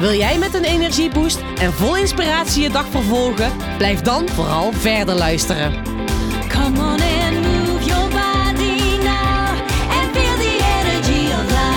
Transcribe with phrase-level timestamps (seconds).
[0.00, 3.76] Wil jij met een energieboost en vol inspiratie je dag vervolgen?
[3.76, 5.84] Blijf dan vooral verder luisteren.
[6.48, 9.48] Come on and move your body now
[9.90, 11.68] and feel the energy of life.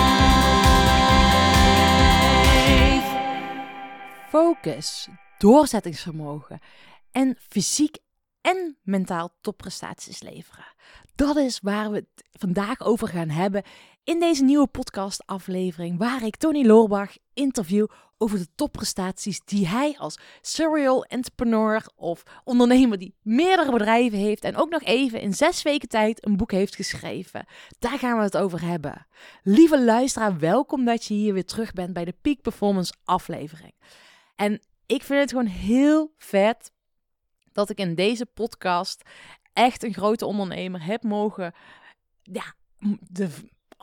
[4.28, 6.60] focus, doorzettingsvermogen
[7.12, 7.96] en fysiek
[8.40, 10.74] en mentaal topprestaties leveren.
[11.14, 13.62] Dat is waar we het vandaag over gaan hebben
[14.04, 17.86] in deze nieuwe podcast-aflevering, waar ik Tony Loorbach interview
[18.24, 24.56] over de topprestaties die hij als serial entrepreneur of ondernemer die meerdere bedrijven heeft en
[24.56, 27.46] ook nog even in zes weken tijd een boek heeft geschreven.
[27.78, 29.06] Daar gaan we het over hebben.
[29.42, 33.74] Lieve luisteraar, welkom dat je hier weer terug bent bij de Peak Performance aflevering.
[34.36, 36.72] En ik vind het gewoon heel vet
[37.52, 39.02] dat ik in deze podcast
[39.52, 41.54] echt een grote ondernemer heb mogen,
[42.22, 42.54] ja,
[43.00, 43.28] de,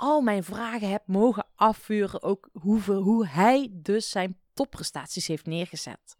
[0.01, 2.23] al mijn vragen heb mogen afvuren.
[2.23, 6.19] Ook hoeveel, hoe hij dus zijn topprestaties heeft neergezet.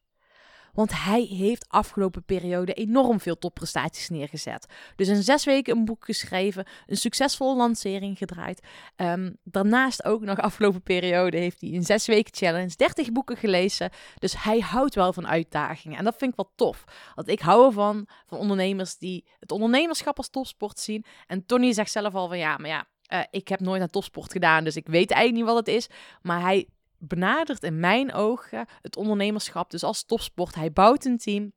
[0.74, 4.66] Want hij heeft afgelopen periode enorm veel topprestaties neergezet.
[4.96, 8.68] Dus in zes weken een boek geschreven, een succesvolle lancering gedraaid.
[8.96, 13.90] Ehm, daarnaast ook nog afgelopen periode heeft hij in zes weken challenge 30 boeken gelezen.
[14.20, 15.98] Dus hij houdt wel van uitdagingen.
[15.98, 16.84] En dat vind ik wel tof.
[17.16, 21.06] Want ik hou ervan, van ondernemers die het ondernemerschap als topsport zien.
[21.28, 24.32] En Tony zegt zelf al van ja, maar ja, eh, ik heb nooit aan topsport
[24.32, 25.88] gedaan, dus ik weet eigenlijk niet wat het is.
[26.22, 26.68] Maar hij
[26.98, 30.56] benadert in mijn ogen het ondernemerschap dus als topsport.
[30.56, 31.54] Hij bouwt een team.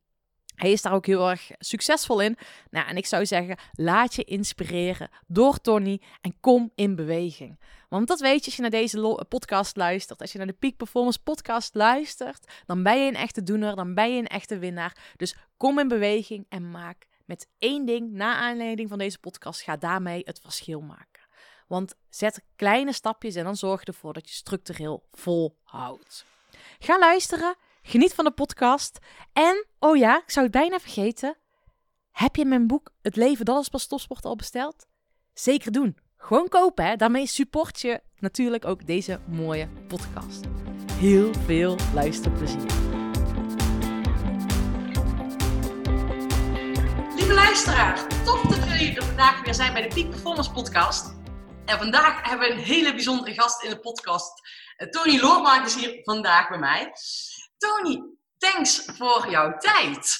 [0.55, 2.37] Hij is daar ook heel erg succesvol in.
[2.69, 7.59] Nou, en ik zou zeggen, laat je inspireren door Tony en kom in beweging.
[7.89, 10.21] Want dat weet je als je naar deze podcast luistert.
[10.21, 13.93] Als je naar de Peak Performance podcast luistert, dan ben je een echte doener, dan
[13.93, 14.97] ben je een echte winnaar.
[15.15, 19.77] Dus kom in beweging en maak met één ding, na aanleiding van deze podcast, ga
[19.77, 21.14] daarmee het verschil maken.
[21.67, 26.25] Want zet kleine stapjes en dan zorg ervoor dat je structureel volhoudt.
[26.79, 28.99] Ga luisteren, geniet van de podcast.
[29.33, 31.37] En, oh ja, ik zou het bijna vergeten.
[32.11, 34.87] Heb je mijn boek Het leven dat is pas topsport al besteld?
[35.33, 35.97] Zeker doen.
[36.17, 36.95] Gewoon kopen, hè.
[36.95, 40.45] Daarmee support je natuurlijk ook deze mooie podcast.
[40.91, 42.71] Heel veel luisterplezier.
[47.15, 51.14] Lieve luisteraar, tof dat jullie er vandaag weer zijn bij de Peak Performance Podcast.
[51.65, 54.31] En vandaag hebben we een hele bijzondere gast in de podcast.
[54.77, 56.91] Eh, Tony Loormaak is hier vandaag bij mij.
[57.57, 58.03] Tony,
[58.37, 60.17] thanks voor jouw tijd.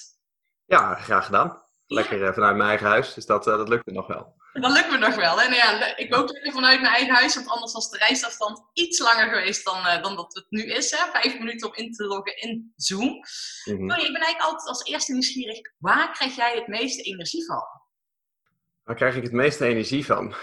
[0.66, 1.64] Ja, graag gedaan.
[1.88, 4.34] Lekker eh, vanuit mijn eigen huis, dus dat, eh, dat lukt nog wel.
[4.54, 5.40] Dat lukt me nog wel.
[5.40, 5.48] Hè?
[5.48, 9.00] Nou ja, ik ook lekker vanuit mijn eigen huis, want anders was de reisafstand iets
[9.00, 10.92] langer geweest dan, dan dat het nu is.
[10.92, 11.12] Hè?
[11.12, 13.20] Vijf minuten om in te loggen in Zoom.
[13.66, 13.88] Mhm.
[13.88, 15.60] Tony, ik ben eigenlijk altijd als eerste nieuwsgierig.
[15.78, 17.64] Waar krijg jij het meeste energie van?
[18.84, 20.36] Waar krijg ik het meeste energie van?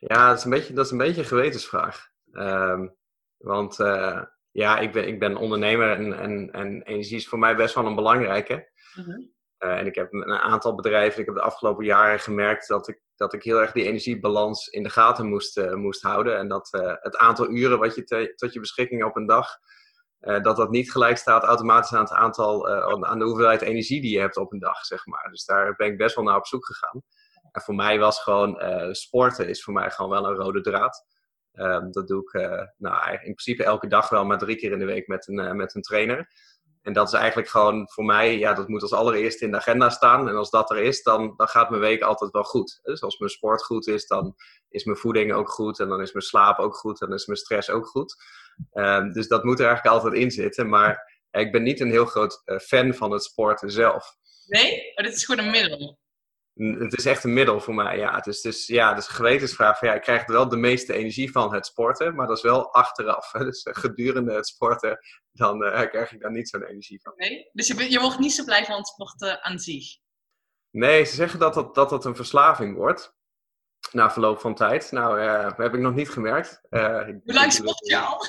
[0.00, 2.08] Ja, dat is een beetje, dat is een, beetje een gewetensvraag.
[2.32, 2.88] Ehm,
[3.36, 7.56] want eh, ja, ik ben, ik ben ondernemer en, en, en energie is voor mij
[7.56, 8.70] best wel een belangrijke.
[9.58, 13.00] Eh, en ik heb een aantal bedrijven, ik heb de afgelopen jaren gemerkt dat ik,
[13.16, 16.38] dat ik heel erg die energiebalans in de gaten moest, eh, moest houden.
[16.38, 16.68] En dat
[17.00, 19.48] het aantal uren wat je te- tot je beschikking hebt op een dag,
[20.42, 24.12] dat dat niet gelijk staat automatisch aan het aantal, aan- aan de hoeveelheid energie die
[24.12, 25.28] je hebt op een dag, zeg maar.
[25.30, 27.02] Dus daar ben ik best wel naar op zoek gegaan.
[27.52, 31.06] En voor mij was gewoon eh, sporten is voor mij gewoon wel een rode draad.
[31.52, 34.78] Ehm, dat doe ik eh, nou, in principe elke dag wel, maar drie keer in
[34.78, 36.32] de week met een, eh, met een trainer.
[36.82, 39.90] En dat is eigenlijk gewoon voor mij, ja, dat moet als allereerste in de agenda
[39.90, 40.28] staan.
[40.28, 42.80] En als dat er is, dan, dan gaat mijn week altijd wel goed.
[42.82, 44.34] Dus als mijn sport goed is, dan
[44.68, 45.80] is mijn voeding ook goed.
[45.80, 47.00] En dan is mijn slaap ook goed.
[47.00, 48.16] En dan is mijn stress ook goed.
[48.72, 50.68] Ehm, dus dat moet er eigenlijk altijd in zitten.
[50.68, 54.16] Maar ik ben niet een heel groot fan van het sporten zelf.
[54.46, 54.92] Nee?
[54.94, 55.98] Maar dit is gewoon een middel.
[56.54, 58.14] Het is echt een middel voor mij, ja.
[58.14, 61.54] Het is, dus, ja, een gewetensvraag van, ja, ik krijg wel de meeste energie van
[61.54, 63.32] het sporten, maar dat is wel achteraf.
[63.32, 63.44] Hè.
[63.44, 64.98] Dus eh, gedurende het sporten,
[65.32, 67.12] dan eh, krijg ik daar niet zo'n energie van.
[67.16, 67.48] Nee?
[67.52, 69.96] Dus je, je wordt niet zo blij van het sporten aan zich.
[70.70, 73.14] Nee, ze zeggen dat dat, dat, dat een verslaving wordt.
[73.92, 74.90] Na verloop van tijd.
[74.90, 76.60] Nou, dat heb ik nog niet gemerkt.
[76.70, 78.26] Hoe lang sport je al?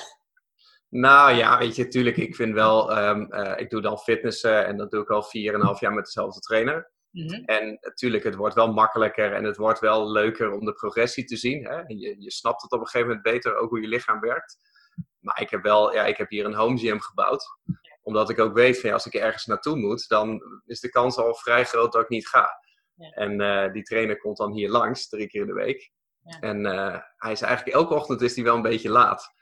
[0.92, 4.76] Nou ja, weet je, tuurlijk, ik vind wel, ehm, eh, ik doe dan fitnessen en
[4.76, 6.91] dat doe ik al 4,5 jaar met dezelfde trainer.
[7.12, 7.44] Mhm.
[7.44, 11.36] En natuurlijk, het wordt wel makkelijker en het wordt wel leuker om de progressie te
[11.36, 11.64] zien.
[11.64, 11.76] Hè?
[11.86, 14.58] Je, je snapt het op een gegeven moment beter, ook hoe je lichaam werkt.
[15.18, 17.58] Maar ik heb wel, ja, ik heb hier een home gym gebouwd.
[18.02, 21.16] Omdat ik ook weet van ja, als ik ergens naartoe moet, dan is de kans
[21.16, 22.48] al vrij groot dat ik niet ga.
[22.94, 23.10] Ja.
[23.10, 25.92] En eh, die trainer komt dan hier langs, drie keer in de week.
[26.22, 26.38] Ja.
[26.40, 29.34] En eh, hij is eigenlijk elke ochtend is hij wel een beetje laat.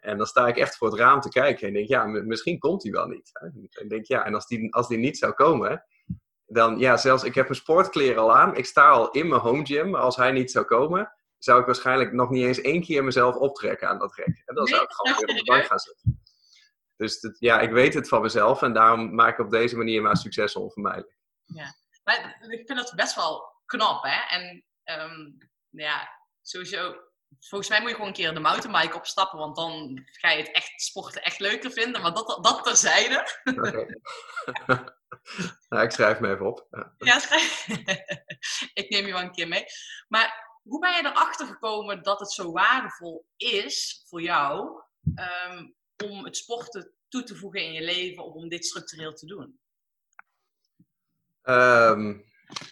[0.00, 2.82] En dan sta ik echt voor het raam te kijken en denk, ja, misschien komt
[2.82, 3.30] hij wel niet.
[3.32, 3.46] hè.
[3.80, 5.84] En denk, ja, en als die, als die niet zou komen,
[6.50, 8.56] dan, ja, zelfs ik heb mijn sportkleren al aan.
[8.56, 9.94] Ik sta al in mijn home gym.
[9.94, 13.88] Als hij niet zou komen, zou ik waarschijnlijk nog niet eens één keer mezelf optrekken
[13.88, 14.42] aan dat rek.
[14.46, 16.22] En dan zou ik gewoon weer op de bank gaan zitten.
[16.96, 20.02] Dus dat- ja, ik weet het van mezelf en daarom maak ik op deze manier
[20.02, 21.16] mijn succes onvermijdelijk.
[22.04, 24.36] Maar ik vind dat best wel knap, hè?
[24.36, 25.30] En ehm,
[25.70, 26.08] ja,
[26.42, 26.94] sowieso.
[27.40, 30.52] Volgens mij moet je gewoon een keer de mountainbike opstappen, want dan ga je het
[30.52, 32.02] echt sporten echt leuker vinden.
[32.02, 33.26] Maar dat, dat terzijde.
[33.44, 33.86] Oké.
[35.68, 36.66] nou, ik schrijf me even op.
[36.70, 36.94] Ja.
[36.98, 37.66] Ja, schrijf-
[38.80, 39.64] ik neem je wel een keer mee.
[40.08, 44.82] Maar hoe ben je erachter gekomen dat het zo waardevol is voor jou
[45.14, 45.66] ehm,
[46.04, 49.60] om het sporten toe te voegen in je leven of om dit structureel te doen?
[51.42, 52.16] Ehm,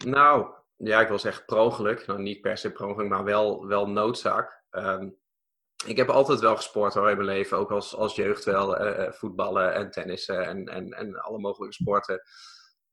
[0.04, 2.06] nou, ja, ik wil zeggen per ongeluk.
[2.06, 4.62] Nou, niet per se per ongeluk, maar wel, wel noodzaak.
[4.70, 5.08] Ehm,
[5.86, 7.58] ik heb altijd wel gesport hoor, in mijn leven.
[7.58, 8.76] Ook als, als jeugd wel.
[8.76, 12.20] eh, eh, voetballen en tennissen en, en, en alle mogelijke sporten.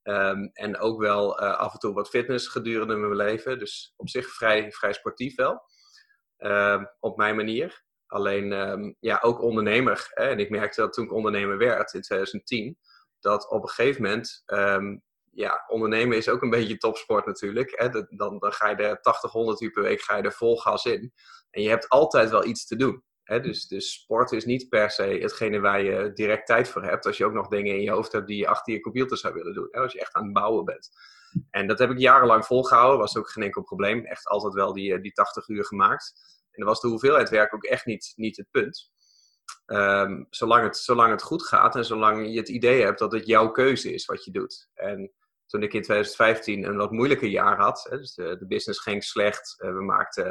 [0.02, 3.58] Ehm, en ook wel eh, af en toe wat fitness gedurende mijn leven.
[3.58, 5.62] Dus op zich vrij, vrij sportief wel.
[6.36, 7.82] Ehm, op mijn manier.
[8.06, 10.10] Alleen, ehm, ja, ook ondernemer.
[10.10, 10.28] Hè?
[10.28, 12.78] En ik merkte dat toen ik ondernemer werd in 2010.
[13.20, 14.42] Dat op een gegeven moment
[15.34, 17.72] ja, ondernemen is ook een beetje topsport natuurlijk.
[17.74, 17.88] Hè?
[17.88, 20.84] Dan, dan ga je er 80, 100 uur per week ga je er vol gas
[20.84, 21.12] in.
[21.50, 23.02] En je hebt altijd wel iets te doen.
[23.22, 23.40] Hè?
[23.40, 27.06] Dus, dus sport is niet per se hetgene waar je direct tijd voor hebt.
[27.06, 29.34] Als je ook nog dingen in je hoofd hebt die je achter je computer zou
[29.34, 29.68] willen doen.
[29.70, 29.80] Hè?
[29.80, 30.90] Als je echt aan het bouwen bent.
[31.50, 32.98] En dat heb ik jarenlang volgehouden.
[32.98, 34.04] Was ook geen enkel probleem.
[34.04, 36.12] Echt altijd wel die, die 80 uur gemaakt.
[36.50, 38.92] En dan was de hoeveelheid werk ook echt niet, niet het punt.
[39.66, 43.26] Ehm, zolang, het, zolang het goed gaat en zolang je het idee hebt dat het
[43.26, 44.68] jouw keuze is wat je doet.
[44.74, 45.12] En
[45.46, 49.54] toen ik in 2015 een wat moeilijker jaar had, hè, dus de, business ging slecht.
[49.60, 50.24] eh, we maakten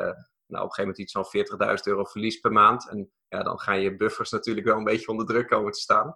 [0.48, 2.89] nou, op een gegeven moment iets van 40.000 euro verlies per maand.
[2.89, 6.13] En ja, dan gaan je buffers natuurlijk wel een beetje onder druk komen te staan.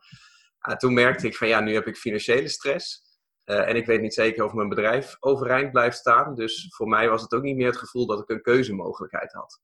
[0.60, 3.06] Ah, toen merkte ik van ja, nu heb ik financiële stress.
[3.44, 6.36] Eh, en ik weet niet zeker of mijn bedrijf overeind blijft staan.
[6.36, 9.62] Dus voor mij was het ook niet meer het gevoel dat ik een keuzemogelijkheid had.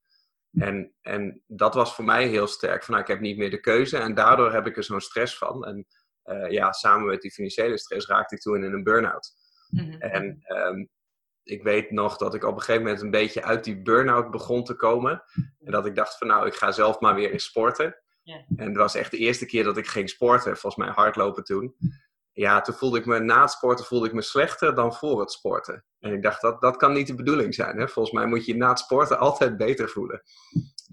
[0.53, 2.83] En, en dat was voor mij heel sterk.
[2.83, 5.37] Van, nou, ik heb niet meer de keuze en daardoor heb ik er zo'n stress
[5.37, 5.65] van.
[5.65, 5.87] En
[6.23, 9.31] eh, ja, samen met die financiële stress raakte ik toen in een burn-out.
[9.69, 9.91] Mhm.
[9.91, 10.85] En ehm,
[11.43, 14.63] ik weet nog dat ik op een gegeven moment een beetje uit die burn-out begon
[14.63, 15.23] te komen.
[15.59, 17.97] En dat ik dacht van nou, ik ga zelf maar weer eens sporten.
[18.55, 20.57] En het was echt de eerste keer dat ik ging sporten.
[20.57, 21.75] Volgens mij hardlopen toen.
[22.31, 25.31] Ja, toen voelde ik me na het sporten voelde ik me slechter dan voor het
[25.31, 25.85] sporten.
[25.99, 27.77] En ik dacht, dat, dat kan niet de bedoeling zijn.
[27.77, 27.87] Hè?
[27.87, 30.21] Volgens mij moet je na het sporten altijd beter voelen.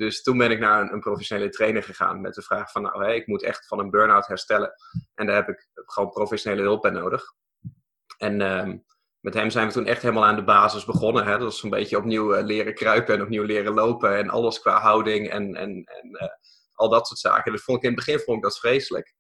[0.01, 3.05] Dus toen ben ik naar een, een professionele trainer gegaan met de vraag van, nou,
[3.05, 4.73] hé, ik moet echt van een burn-out herstellen.
[5.15, 7.23] En daar heb ik gewoon professionele hulp bij nodig.
[8.19, 8.79] En ehm,
[9.21, 11.25] met hem zijn we toen echt helemaal aan de basis begonnen.
[11.25, 11.31] Hè?
[11.31, 14.17] Dat was een beetje opnieuw eh, leren kruipen en opnieuw leren lopen.
[14.17, 16.29] En alles qua houding en, en, en eh,
[16.73, 17.53] al dat soort zaken.
[17.53, 19.15] Dat vond ik in het begin vond ik dat vreselijk.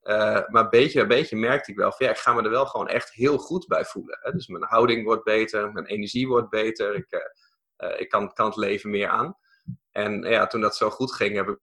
[0.00, 2.66] Eh, maar beetje bij beetje merkte ik wel van ja, ik ga me er wel
[2.66, 4.18] gewoon echt heel goed bij voelen.
[4.20, 4.30] Hè?
[4.30, 6.94] Dus mijn houding wordt beter, mijn energie wordt beter.
[6.94, 7.32] Ik,
[7.96, 9.36] ik kan, kan het leven meer aan.
[9.96, 11.58] En ja, toen dat zo goed ging, heb ik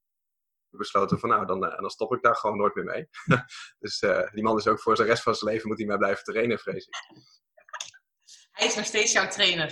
[0.70, 3.10] besloten van nou, dan, eh, dan stop ik daar gewoon nooit meer mee.
[3.80, 5.98] dus eh, die man is ook voor de rest van zijn leven moet hij mij
[5.98, 6.96] blijven trainen, vrees ik.
[8.52, 9.68] Hij is nog steeds jouw trainer.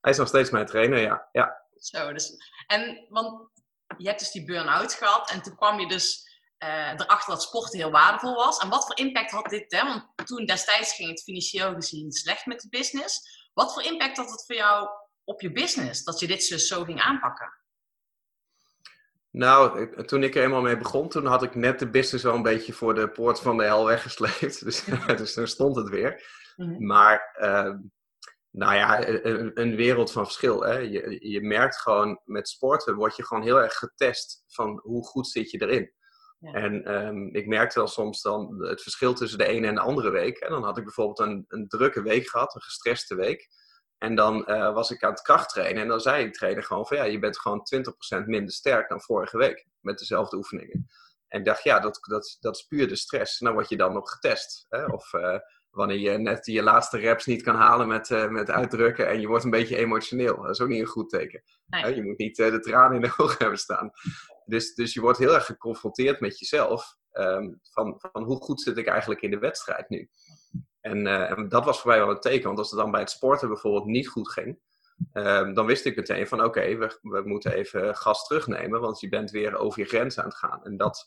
[0.00, 1.28] Hij is nog steeds mijn trainer, ja.
[1.32, 1.66] ja.
[1.74, 3.50] Zo, dus, en want
[3.96, 7.78] je hebt dus die burn-out gehad en toen kwam je dus eh, erachter dat sporten
[7.78, 8.58] heel waardevol was.
[8.58, 9.72] En wat voor impact had dit?
[9.72, 9.84] Hè?
[9.84, 13.20] Want toen destijds ging het financieel gezien slecht met de business.
[13.52, 14.88] Wat voor impact had het voor jou
[15.24, 17.63] op je business dat je dit dus zo ging aanpakken?
[19.34, 22.42] Nou, toen ik er eenmaal mee begon, toen had ik net de business wel een
[22.42, 24.64] beetje voor de poort van de hel weggesleept.
[24.64, 24.84] Dus,
[25.16, 26.22] dus toen stond het weer.
[26.78, 27.78] Maar, ehm,
[28.50, 30.60] nou ja, een, een wereld van verschil.
[30.60, 30.76] Hè?
[30.78, 35.26] Je, je merkt gewoon, met sporten word je gewoon heel erg getest van hoe goed
[35.26, 35.92] zit je erin.
[36.38, 36.52] Ja.
[36.52, 40.10] En ehm, ik merkte wel soms dan het verschil tussen de ene en de andere
[40.10, 40.38] week.
[40.38, 43.48] En dan had ik bijvoorbeeld een, een drukke week gehad, een gestreste week.
[43.98, 46.96] En dan eh, was ik aan het krachttrainen en dan zei die trainer gewoon van
[46.96, 47.66] ja, je bent gewoon
[48.22, 50.88] 20% minder sterk dan vorige week met dezelfde oefeningen.
[51.28, 53.40] En ik dacht, ja, dat, dat, dat is puur de stress.
[53.40, 54.66] Nou word je dan nog getest.
[54.68, 54.84] Hè?
[54.84, 55.38] Of eh,
[55.70, 59.26] wanneer je net je laatste reps niet kan halen met, eh, met uitdrukken en je
[59.26, 60.42] wordt een beetje emotioneel.
[60.42, 61.42] Dat is ook niet een goed teken.
[61.66, 61.94] Nee.
[61.94, 63.90] Je moet niet de tranen in de ogen hebben staan.
[64.44, 66.96] Dus, dus je wordt heel erg geconfronteerd met jezelf.
[67.10, 70.08] ehm, van, van hoe goed zit ik eigenlijk in de wedstrijd nu?
[70.84, 72.46] En, eh, en dat was voor mij wel een teken.
[72.46, 74.58] Want als het dan bij het sporten bijvoorbeeld niet goed ging,
[75.12, 78.80] ehm, dan wist ik meteen van oké, we, we moeten even gas terugnemen.
[78.80, 80.64] Want je bent weer over je grens aan het gaan.
[80.64, 81.06] En dat,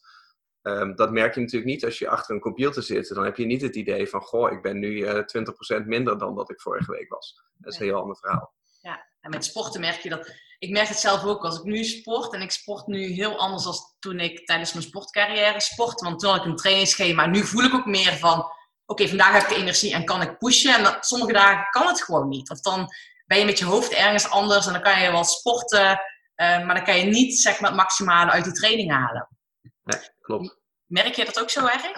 [0.68, 3.08] Ehm, dat merk je natuurlijk niet als je achter een computer zit.
[3.14, 6.36] Dan heb je niet het idee van, goh, ik ben nu eh 20% minder dan
[6.36, 7.42] dat ik vorige week was.
[7.58, 8.54] Dat is een heel ander verhaal.
[8.82, 10.32] Ja, en met sporten merk je dat.
[10.60, 12.34] Ik merk het zelf ook als ik nu sport.
[12.34, 16.06] En ik sport nu heel anders dan toen ik tijdens mijn sportcarrière sportte.
[16.06, 17.26] Want toen had ik een trainingsschema.
[17.26, 18.52] Nu voel ik ook meer van:
[18.88, 20.86] oké, vandaag heb ik de energie en kan ik pushen.
[20.86, 22.50] En sommige dagen kan het gewoon niet.
[22.50, 22.88] Of dan
[23.26, 26.02] ben je met je hoofd ergens anders en dan kan je wel sporten.
[26.36, 29.30] eh, maar dan kan je niet zeg maar, het maximale uit die training halen.
[30.22, 30.58] Klopt.
[30.86, 31.92] Merk je dat ook zo erg?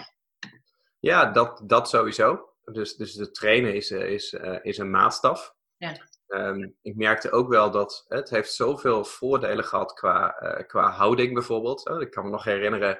[1.00, 2.48] Ja, dat, dat sowieso.
[2.64, 5.54] Dus, dus de trainen is, eh, is, eh, is een maatstaf.
[5.76, 6.08] Ja.
[6.26, 10.28] Ehm, ik merkte ook wel dat het heeft zoveel voordelen gehad qua,
[10.66, 11.88] qua houding bijvoorbeeld.
[12.00, 12.98] Ik kan me nog herinneren,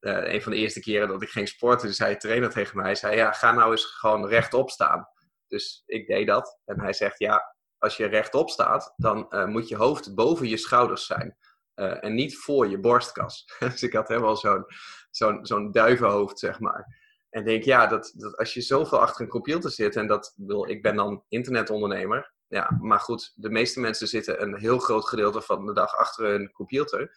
[0.00, 2.76] eh, een van de eerste keren dat ik ging sporten, dus zei de trainer tegen
[2.76, 5.08] mij, hij zei ja, ga nou eens gewoon rechtop staan.
[5.46, 9.68] Dus ik deed dat en hij zegt ja, als je rechtop staat, dan eh, moet
[9.68, 11.36] je hoofd boven je schouders zijn.
[11.74, 13.44] eh, en niet voor je borstkas.
[13.58, 14.64] dus ik had helemaal zo'n
[15.10, 16.96] zo'n zo'n duivenhoofd, zeg maar.
[17.30, 20.68] En denk, ja, dat, dat als je zoveel achter een computer zit, en dat wil,
[20.68, 25.40] ik ben dan internetondernemer, ja, maar goed, de meeste mensen zitten een heel groot gedeelte
[25.40, 27.10] van de dag achter hun computer.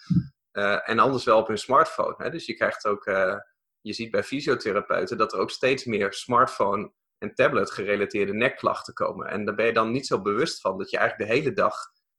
[0.52, 2.16] Eh, en anders wel op hun smartphone.
[2.18, 2.30] Hè?
[2.30, 3.36] Dus je krijgt ook, eh,
[3.82, 9.28] je ziet bij fysiotherapeuten dat er ook steeds meer smartphone en tablet gerelateerde nekklachten komen.
[9.28, 11.76] En daar ben je dan niet zo bewust van dat je eigenlijk de hele dag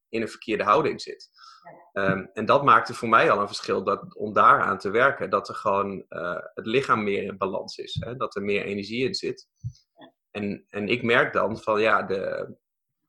[0.08, 1.30] in een verkeerde houding zit.
[1.92, 5.30] Ehm, en dat maakte voor mij al een verschil dat, om daaraan te werken.
[5.30, 7.96] Dat er gewoon eh, het lichaam meer in balans is.
[8.00, 8.16] Hè?
[8.16, 9.48] Dat er meer energie in zit.
[10.30, 12.54] En, en ik merk dan van ja, de,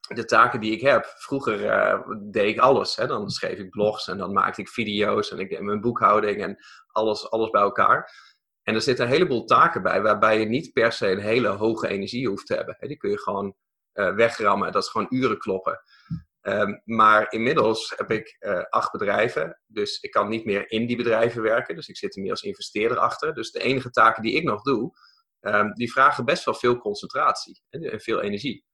[0.07, 1.13] de taken die ik heb.
[1.15, 2.95] Vroeger eh, deed ik alles.
[2.95, 3.07] Hè?
[3.07, 6.57] Dan schreef ik blogs en dan maakte ik video's en ik deed mijn boekhouding en
[6.88, 8.12] alles, alles bij elkaar.
[8.63, 11.88] En er zitten een heleboel taken bij waarbij je niet per se een hele hoge
[11.88, 12.75] energie hoeft te hebben.
[12.79, 12.88] Hè?
[12.88, 13.55] Die kun je gewoon
[13.91, 14.72] eh, wegrammen.
[14.72, 15.81] Dat is gewoon uren kloppen.
[16.41, 20.98] Ehm, maar inmiddels heb ik eh, acht bedrijven, dus ik kan niet meer in die
[20.98, 21.75] bedrijven werken.
[21.75, 23.33] Dus ik zit er meer als investeerder achter.
[23.33, 24.91] Dus de enige taken die ik nog doe,
[25.39, 28.65] ehm, die vragen best wel veel concentratie en veel energie.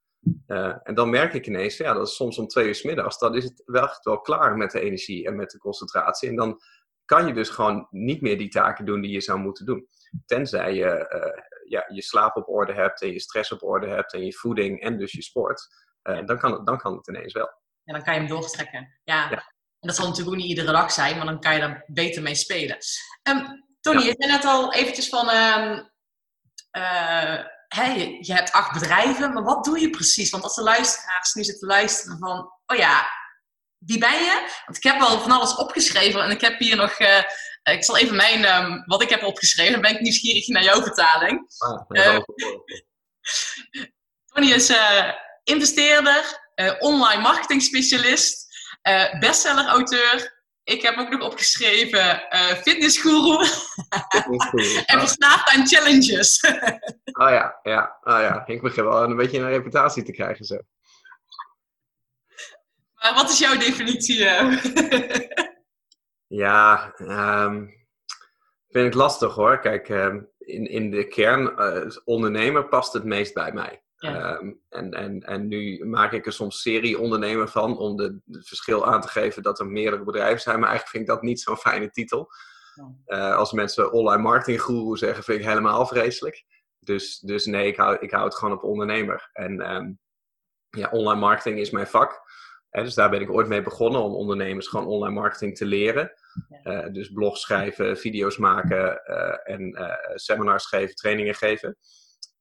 [0.47, 3.17] Eh, en dan merk ik ineens, ja, dat is soms om twee uur 's middags,
[3.19, 6.29] dan is het wel echt wel klaar met de energie en met de concentratie.
[6.29, 6.59] En dan
[7.05, 9.87] kan je dus gewoon niet meer die taken doen die je zou moeten doen.
[10.25, 14.13] Tenzij je eh, ja, je slaap op orde hebt en je stress op orde hebt
[14.13, 15.67] en je voeding en dus je sport.
[16.01, 17.49] Eh, dan, kan het, dan kan het ineens wel.
[17.83, 18.99] En dan kan je hem doortrekken.
[19.03, 19.29] Ja.
[19.29, 19.37] Ja.
[19.79, 22.21] En dat zal natuurlijk ook niet iedere dag zijn, maar dan kan je daar beter
[22.21, 22.77] mee spelen.
[23.23, 23.45] Ehm,
[23.81, 24.05] Tony, Ja.
[24.05, 25.29] je zei net al eventjes van...
[25.29, 25.83] ehm,
[27.69, 30.29] je, hebt acht bedrijven, maar wat doe je precies?
[30.29, 32.51] Want als de luisteraars nu zitten luisteren van...
[32.65, 33.09] Oh ja,
[33.77, 34.61] wie ben je?
[34.65, 36.91] Want ik heb wel van alles opgeschreven en ik heb hier nog...
[36.91, 37.23] eh,
[37.63, 39.71] ik zal even mijn, ehm, wat ik heb opgeschreven.
[39.71, 41.45] Dan ben ik nieuwsgierig naar jouw vertaling.
[41.57, 42.19] Ah, Eh,
[44.25, 45.11] Tony is eh,
[45.43, 46.47] investeerder,
[46.79, 48.47] online marketing specialist,
[48.81, 50.38] eh bestseller-auteur.
[50.69, 53.37] Ik heb ook nog opgeschreven eh fitnessguru
[54.85, 56.43] en verslaafd aan challenges.
[57.19, 58.43] Oh ja, ja, oh ja.
[58.45, 60.57] Ik begin wel een beetje een reputatie te krijgen zo.
[62.93, 64.25] maar wat is jouw definitie?
[64.25, 64.57] eh?
[66.27, 67.65] Ja, ehm,
[68.69, 69.59] vind ik lastig hoor.
[69.59, 73.83] Kijk, ehm, in, in de kern, als ondernemer past het meest bij mij.
[73.99, 74.35] Ja.
[74.35, 78.47] Ehm, en, en, en nu maak ik er soms serie ondernemer van om de, het
[78.47, 80.59] verschil aan te geven dat er meerdere bedrijven zijn.
[80.59, 82.31] Maar eigenlijk vind ik dat niet zo'n fijne titel.
[82.73, 82.91] Ja.
[83.05, 86.45] Eh, als mensen online marketing guru zeggen, vind ik helemaal vreselijk.
[86.79, 89.29] Dus, dus nee, ik hou, ik hou het gewoon op ondernemer.
[89.33, 89.91] En ehm,
[90.69, 92.21] ja, online marketing is mijn vak.
[92.69, 96.11] Hè, dus daar ben ik ooit mee begonnen om ondernemers gewoon online marketing te leren.
[96.63, 101.77] Eh, dus blogs schrijven, video's maken eh, en seminars geven, trainingen geven.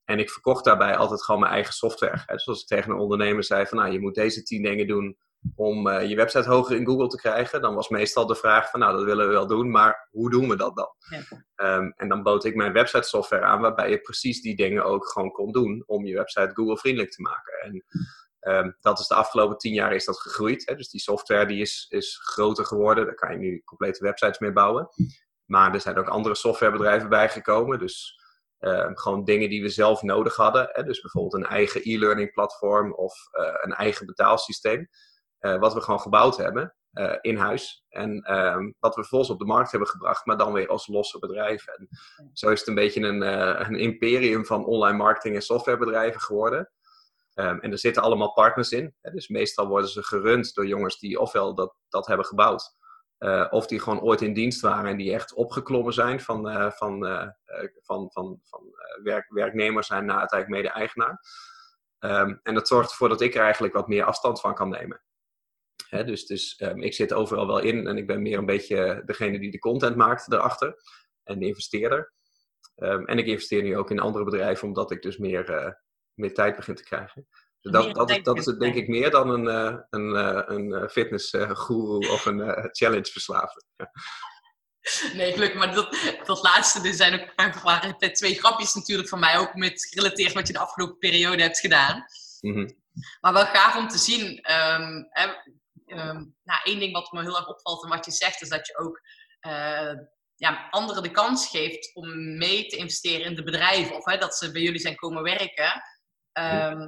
[0.08, 2.22] En ik verkocht daarbij altijd gewoon mijn eigen software.
[2.26, 2.34] Hè.
[2.34, 5.16] Dus als ik tegen een ondernemer zei van nou, je moet deze tien dingen doen
[5.54, 8.80] om eh, je website hoger in Google te krijgen, dan was meestal de vraag van
[8.80, 10.88] nou, dat willen we wel doen, maar hoe doen we dat dan?
[10.98, 11.44] Ja.
[11.54, 15.08] Ehm, en dan bood ik mijn website software aan waarbij je precies die dingen ook
[15.08, 17.60] gewoon kon doen om je website Google vriendelijk te maken.
[17.60, 17.84] En
[18.40, 20.66] Ehm, dat is de afgelopen tien jaar is dat gegroeid.
[20.66, 20.74] Hè?
[20.74, 23.04] Dus die software die is, is groter geworden.
[23.04, 24.88] Daar kan je nu complete websites mee bouwen.
[25.44, 27.78] Maar er zijn ook andere softwarebedrijven bijgekomen.
[27.78, 28.20] Dus
[28.58, 30.68] ehm, gewoon dingen die we zelf nodig hadden.
[30.72, 30.82] Hè?
[30.82, 34.88] Dus bijvoorbeeld een eigen e-learning platform of eh, een eigen betaalsysteem.
[35.38, 37.84] eh, wat we gewoon gebouwd hebben eh, in huis.
[37.88, 41.18] En ehm, wat we vervolgens op de markt hebben gebracht, maar dan weer als losse
[41.18, 41.74] bedrijven.
[41.74, 41.88] En
[42.32, 43.20] zo is het een beetje een,
[43.66, 46.70] een imperium van online marketing en softwarebedrijven geworden.
[47.38, 48.94] Ehm, en er zitten allemaal partners in.
[49.00, 49.10] Hè?
[49.10, 52.76] Dus meestal worden ze gerund door jongens die ofwel dat, dat hebben gebouwd,
[53.18, 56.70] eh, of die gewoon ooit in dienst waren en die echt opgeklommen zijn van, eh,
[56.70, 57.28] van, eh,
[57.82, 58.62] van, van, van
[59.02, 61.20] werk, werknemer zijn naar uiteindelijk mede-eigenaar.
[61.98, 65.02] Ehm, en dat zorgt ervoor dat ik er eigenlijk wat meer afstand van kan nemen.
[65.88, 69.02] Hè, dus dus ehm, ik zit overal wel in en ik ben meer een beetje
[69.04, 70.74] degene die de content maakt erachter.
[71.22, 72.12] en investeerder.
[72.74, 75.76] Ehm, en ik investeer nu ook in andere bedrijven, omdat ik dus meer,
[76.14, 77.28] meer tijd begin te krijgen.
[77.60, 80.88] Dat, dat, dat is het denk ik meer dan een, eh een, eh, een eh,
[80.88, 83.62] fitnessgoeroe of een challenge verslaafde.
[85.12, 85.58] Nee, gelukkig.
[85.58, 90.32] Maar dat, dat laatste, dit zijn ook twee grapjes natuurlijk van mij, ook met gerelateerd
[90.32, 92.04] wat je de afgelopen periode hebt gedaan.
[92.40, 92.68] Mhm.
[93.20, 94.40] Maar wel gaaf om te zien.
[94.40, 95.28] ehm, hè,
[95.86, 98.66] ehm, nou, één ding wat me heel erg opvalt en wat je zegt, is dat
[98.66, 99.00] je ook
[100.38, 103.96] ja, anderen de kans geeft om mee te investeren in de bedrijven.
[103.96, 105.82] Of hè, dat ze bij jullie zijn komen werken.
[106.32, 106.86] Ehm,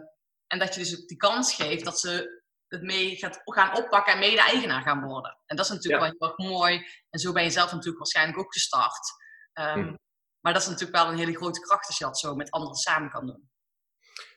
[0.50, 4.12] En dat je dus ook die kans geeft dat ze het mee gaat, gaan oppakken
[4.12, 5.38] en mede-eigenaar gaan worden.
[5.46, 6.86] En dat is natuurlijk wel heel erg mooi.
[7.10, 9.10] En zo ben je zelf natuurlijk waarschijnlijk ook gestart.
[9.52, 9.94] Ehm, Mhm.
[10.40, 12.74] Maar dat is natuurlijk wel een hele grote kracht als je dat zo met anderen
[12.74, 13.50] samen kan doen.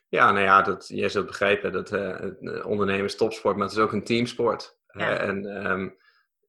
[0.09, 3.83] Ja, nou ja, dat, jij zult begrijpen dat het, ondernemen is topsport, maar het is
[3.83, 4.77] ook een teamsport.
[4.87, 5.17] Ja.
[5.17, 5.89] Eh, en ehm,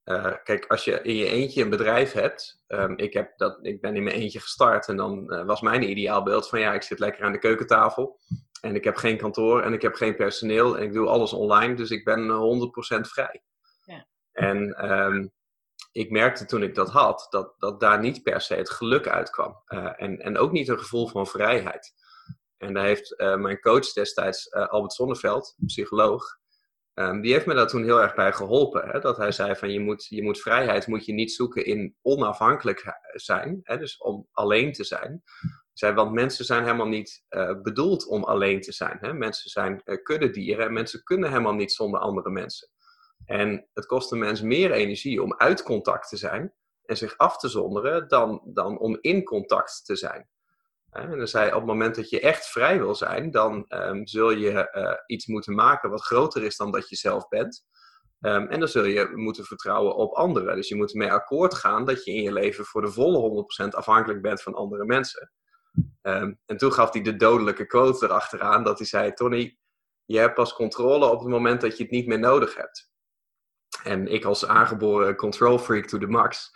[0.04, 3.80] eh, kijk, als je in je eentje een bedrijf hebt, ehm, ik, heb dat, ik
[3.80, 7.24] ben in mijn eentje gestart en dan was mijn ideaalbeeld van ja, ik zit lekker
[7.24, 8.20] aan de keukentafel
[8.64, 11.74] en ik heb geen kantoor en ik heb geen personeel en ik doe alles online,
[11.74, 13.42] dus ik ben eh, 100% vrij.
[13.84, 14.06] Ja.
[14.32, 15.26] En ehm,
[15.94, 19.62] ik merkte toen ik dat had, dat, dat daar niet per se het geluk uitkwam.
[19.64, 21.92] Eh, en, en ook niet een gevoel van vrijheid.
[22.56, 26.24] En daar heeft eh, mijn coach destijds, eh, Albert Zonneveld, psycholoog,
[26.94, 28.88] ehm, die heeft me daar toen heel erg bij geholpen.
[28.88, 29.00] Hè?
[29.00, 32.94] Dat hij zei van je moet, je moet vrijheid moet je niet zoeken in onafhankelijk
[33.12, 33.78] zijn, hè?
[33.78, 35.22] dus om alleen te zijn.
[35.74, 38.98] Zei, want mensen zijn helemaal niet eh, bedoeld om alleen te zijn.
[39.00, 39.12] Hè?
[39.12, 42.68] Mensen zijn uh, kuddedieren en mensen kunnen helemaal niet zonder andere mensen.
[43.24, 46.54] En het kost een mens meer energie om uit contact te zijn
[46.84, 50.28] en zich af te zonderen dan, dan om in contact te zijn.
[50.90, 54.30] En dan zei op het moment dat je echt vrij wil zijn, dan um, zul
[54.30, 57.64] je uh, iets moeten maken wat groter is dan dat je zelf bent.
[58.20, 60.56] Um, en dan zul je moeten vertrouwen op anderen.
[60.56, 63.68] Dus je moet mee akkoord gaan dat je in je leven voor de volle 100%
[63.68, 65.32] afhankelijk bent van andere mensen.
[66.02, 69.58] Um, en toen gaf hij de dodelijke quote erachteraan, dat hij zei, Tony,
[70.04, 72.92] je hebt pas controle op het moment dat je het niet meer nodig hebt.
[73.82, 76.50] En ik als aangeboren control freak to the max,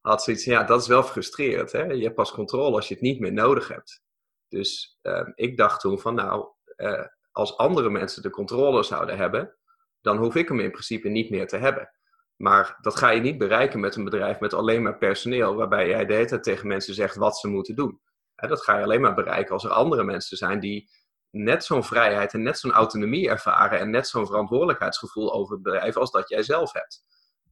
[0.00, 1.72] had zoiets ja, dat is wel frustrerend.
[1.72, 1.82] Hè?
[1.82, 4.02] Je hebt pas controle als je het niet meer nodig hebt.
[4.48, 9.56] Dus uh, ik dacht toen van, nou, uh, als andere mensen de controle zouden hebben,
[10.00, 11.90] dan hoef ik hem in principe niet meer te hebben.
[12.36, 16.06] Maar dat ga je niet bereiken met een bedrijf met alleen maar personeel, waarbij jij
[16.06, 18.00] de hele tijd tegen mensen zegt wat ze moeten doen.
[18.36, 20.90] Dat ga je alleen maar bereiken als er andere mensen zijn die
[21.30, 25.96] net zo'n vrijheid en net zo'n autonomie ervaren en net zo'n verantwoordelijkheidsgevoel over het bedrijf
[25.96, 27.04] als dat jij zelf hebt.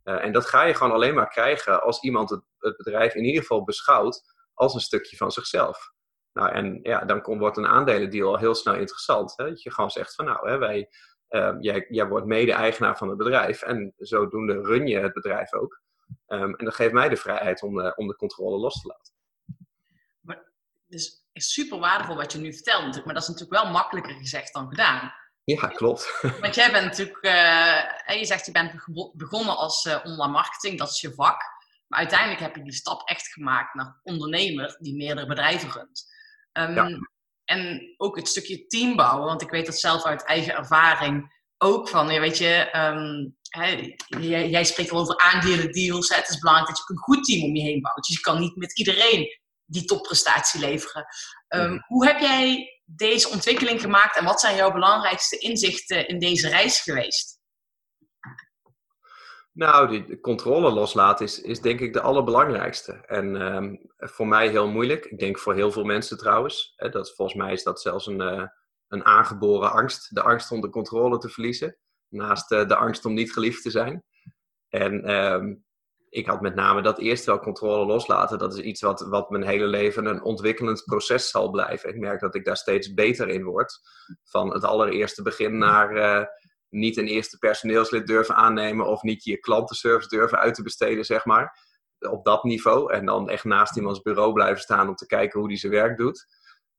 [0.05, 3.25] Uh, en dat ga je gewoon alleen maar krijgen als iemand het, het, bedrijf in
[3.25, 4.23] ieder geval beschouwt
[4.55, 5.93] als een stukje van zichzelf.
[6.33, 9.33] Nou, en ja, dan wordt een aandelendeal al heel snel interessant.
[9.37, 9.49] Hè?
[9.49, 10.89] Dat je gewoon zegt van nou, hè, wij,
[11.29, 15.81] uh, jij, jij wordt mede-eigenaar van het bedrijf en zodoende run je het bedrijf ook.
[16.27, 19.12] Um, en dat geeft mij de vrijheid om, uh, om de controle los te laten.
[20.93, 24.15] Dus is super waardevol wat je nu vertelt natuurlijk, maar dat is natuurlijk wel makkelijker
[24.15, 25.13] gezegd dan gedaan.
[25.45, 26.21] Ja, klopt.
[26.41, 28.73] Want jij bent natuurlijk, uh, je zegt je bent
[29.13, 31.43] begonnen als uh, online marketing, dat is je vak.
[31.87, 36.05] Maar uiteindelijk heb je die stap echt gemaakt naar ondernemer die meerdere bedrijven runt.
[36.53, 36.99] Um, ja.
[37.45, 41.89] En ook het stukje team bouwen, want ik weet dat zelf uit eigen ervaring ook
[41.89, 46.09] van, ja, weet je, um, hè, jij, jij, spreekt al over aandelen deals.
[46.09, 48.05] Hè, het is belangrijk dat je een goed team om je heen bouwt.
[48.07, 49.42] Dus je kan niet met iedereen
[49.73, 51.07] die topprestatie leveren.
[51.49, 51.85] Um, mm.
[51.87, 56.81] Hoe heb jij deze ontwikkeling gemaakt en wat zijn jouw belangrijkste inzichten in deze reis
[56.81, 57.41] geweest?
[59.53, 62.93] Nou, die controle loslaten is, is denk ik de allerbelangrijkste.
[62.93, 65.05] En um, voor mij heel moeilijk.
[65.05, 66.73] Ik denk voor heel veel mensen trouwens.
[66.77, 68.47] Hè, dat, volgens mij is dat zelfs een, uh,
[68.89, 70.15] een aangeboren angst.
[70.15, 71.79] De angst om de controle te verliezen.
[72.09, 74.05] Naast uh, de angst om niet geliefd te zijn.
[74.69, 75.65] En um,
[76.13, 78.39] ik had met name dat eerst wel controle loslaten.
[78.39, 81.89] Dat is iets wat, wat mijn hele leven een ontwikkelend proces zal blijven.
[81.89, 83.81] Ik merk dat ik daar steeds beter in word.
[84.25, 86.25] Van het allereerste begin naar uh,
[86.69, 91.25] niet een eerste personeelslid durven aannemen of niet je klantenservice durven uit te besteden, zeg
[91.25, 91.59] maar.
[91.99, 92.93] Op dat niveau.
[92.93, 95.97] En dan echt naast iemands bureau blijven staan om te kijken hoe die zijn werk
[95.97, 96.27] doet.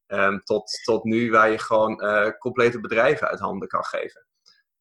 [0.07, 4.25] Um, tot, tot nu waar je gewoon uh, complete bedrijven uit handen kan geven.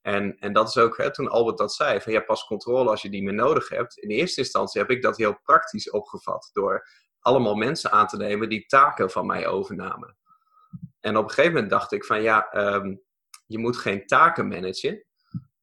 [0.03, 3.03] En, en dat is ook, hè, toen Albert dat zei, van hebt pas controle als
[3.03, 3.99] je die meer nodig hebt.
[3.99, 6.89] In eerste instantie heb ik dat heel praktisch opgevat door
[7.21, 10.17] allemaal mensen aan te nemen die taken van mij overnamen.
[11.01, 13.03] En op een gegeven moment dacht ik van ja, um,
[13.47, 15.05] je moet geen taken managen.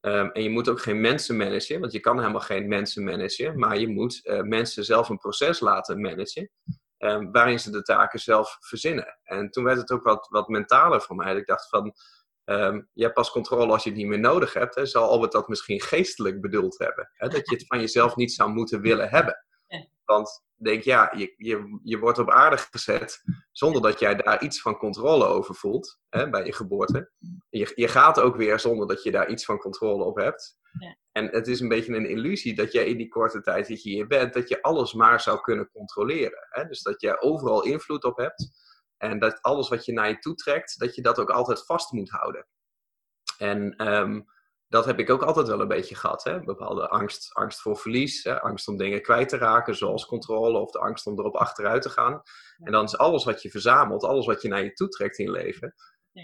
[0.00, 3.58] Um, en je moet ook geen mensen managen, want je kan helemaal geen mensen managen.
[3.58, 6.50] Maar je moet uh, mensen zelf een proces laten managen.
[6.98, 9.18] Um, waarin ze de taken zelf verzinnen.
[9.22, 11.36] En toen werd het ook wat, wat mentaler voor mij.
[11.36, 11.94] Ik dacht van,
[12.50, 14.74] Um, je hebt pas controle als je het niet meer nodig hebt.
[14.74, 17.10] Hè, zal Albert dat misschien geestelijk bedoeld hebben.
[17.12, 19.44] Hè, dat je het van jezelf niet zou moeten willen hebben.
[20.04, 24.60] Want denk, ja, je, je, je wordt op aarde gezet zonder dat jij daar iets
[24.60, 27.10] van controle over voelt hè, bij je geboorte.
[27.48, 30.58] Je, je gaat ook weer zonder dat je daar iets van controle op hebt.
[30.78, 30.96] Ja.
[31.12, 33.90] En het is een beetje een illusie dat jij in die korte tijd dat je
[33.90, 36.46] hier bent, dat je alles maar zou kunnen controleren.
[36.50, 36.64] Hè?
[36.64, 38.50] Dus dat je overal invloed op hebt.
[39.00, 41.92] En dat alles wat je naar je toe trekt, dat je dat ook altijd vast
[41.92, 42.46] moet houden.
[43.38, 44.20] En ehm,
[44.68, 46.24] dat heb ik ook altijd wel een beetje gehad.
[46.24, 46.40] Hè?
[46.40, 48.40] Bepaalde angst, angst voor verlies, hè?
[48.40, 51.90] angst om dingen kwijt te raken, zoals controle, of de angst om erop achteruit te
[51.90, 52.22] gaan.
[52.58, 55.24] En dan is alles wat je verzamelt, alles wat je naar je toe trekt in
[55.24, 55.74] je leven,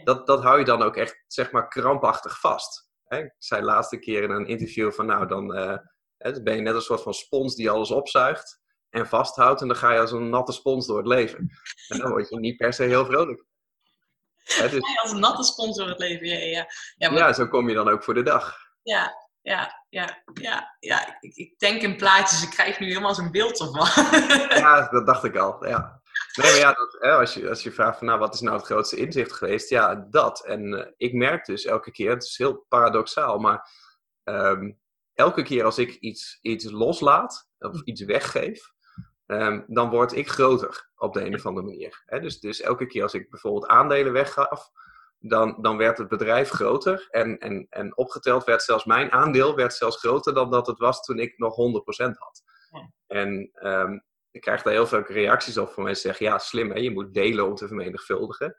[0.05, 2.91] dat, dat hou je dan ook echt, zeg maar, krampachtig vast.
[3.05, 3.19] Hè?
[3.19, 5.79] Ik zei laatste keer in een interview van, nou, dan, eh,
[6.17, 8.65] dan ben je net een soort van spons die alles opzuigt
[8.97, 9.61] en vasthoudt.
[9.61, 11.51] En dan ga je als een natte spons door het leven.
[11.89, 13.45] En dan word je niet per se heel vrolijk.
[14.45, 16.67] Hè, dus, Als een natte sponsor het leven, ja, ja.
[16.97, 18.57] Ja, maar ja, zo kom je dan ook voor de dag.
[18.83, 21.17] Ja, ja, ja, ja, ja.
[21.21, 24.05] Ik, ik denk in plaatjes, ik krijg nu helemaal zo'n beeld ervan.
[24.61, 25.67] Ja, dat dacht ik al.
[25.67, 26.01] Ja.
[26.37, 28.57] Nee, maar ja, dat, hè, als, je, als je vraagt van nou, wat is nou
[28.57, 29.69] het grootste inzicht geweest?
[29.69, 30.45] Ja, dat.
[30.45, 33.71] En eh, ik merk dus elke keer, het is heel paradoxaal, maar
[34.25, 34.73] ehm,
[35.15, 38.75] elke keer als ik iets, iets loslaat of iets weggeef,
[39.27, 42.03] ehm, dan word ik groter op de een of andere manier.
[42.07, 42.21] Hè?
[42.21, 44.71] Dus, dus elke keer als ik bijvoorbeeld aandelen weggaf,
[45.19, 49.75] dan, dan werd het bedrijf groter en, en, en opgeteld werd zelfs mijn aandeel werd
[49.75, 51.57] zelfs groter dan dat het was toen ik nog 100%
[51.97, 52.43] had.
[52.71, 52.91] Ja.
[53.07, 53.99] En ehm,
[54.31, 56.91] ik krijg daar heel veel reacties op van mensen die zeggen, ja slim hè, je
[56.91, 58.59] moet delen om te vermenigvuldigen.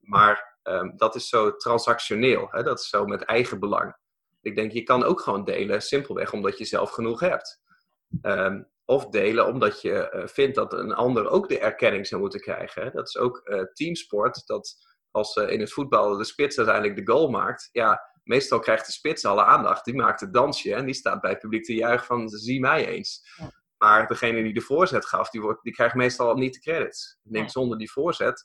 [0.00, 2.62] Maar ehm, dat is zo transactioneel, hè?
[2.62, 3.96] dat is zo met eigen belang.
[4.40, 7.62] Ik denk, je kan ook gewoon delen, simpelweg omdat je zelf genoeg hebt.
[8.88, 12.92] Of delen omdat je eh, vindt dat een ander ook de erkenning zou moeten krijgen.
[12.92, 14.74] Dat is ook eh, teamsport, dat
[15.10, 18.92] als eh, in het voetbal de spits uiteindelijk de goal maakt, ja, meestal krijgt de
[18.92, 19.84] spits alle aandacht.
[19.84, 22.86] Die maakt het dansje en die staat bij het publiek te juichen van zie mij
[22.86, 23.28] eens.
[23.36, 23.50] Ja.
[23.78, 27.18] Maar degene die de voorzet gaf, die, wordt, die krijgt meestal niet de credits.
[27.24, 27.50] Ik denk, Ja.
[27.50, 28.44] zonder die voorzet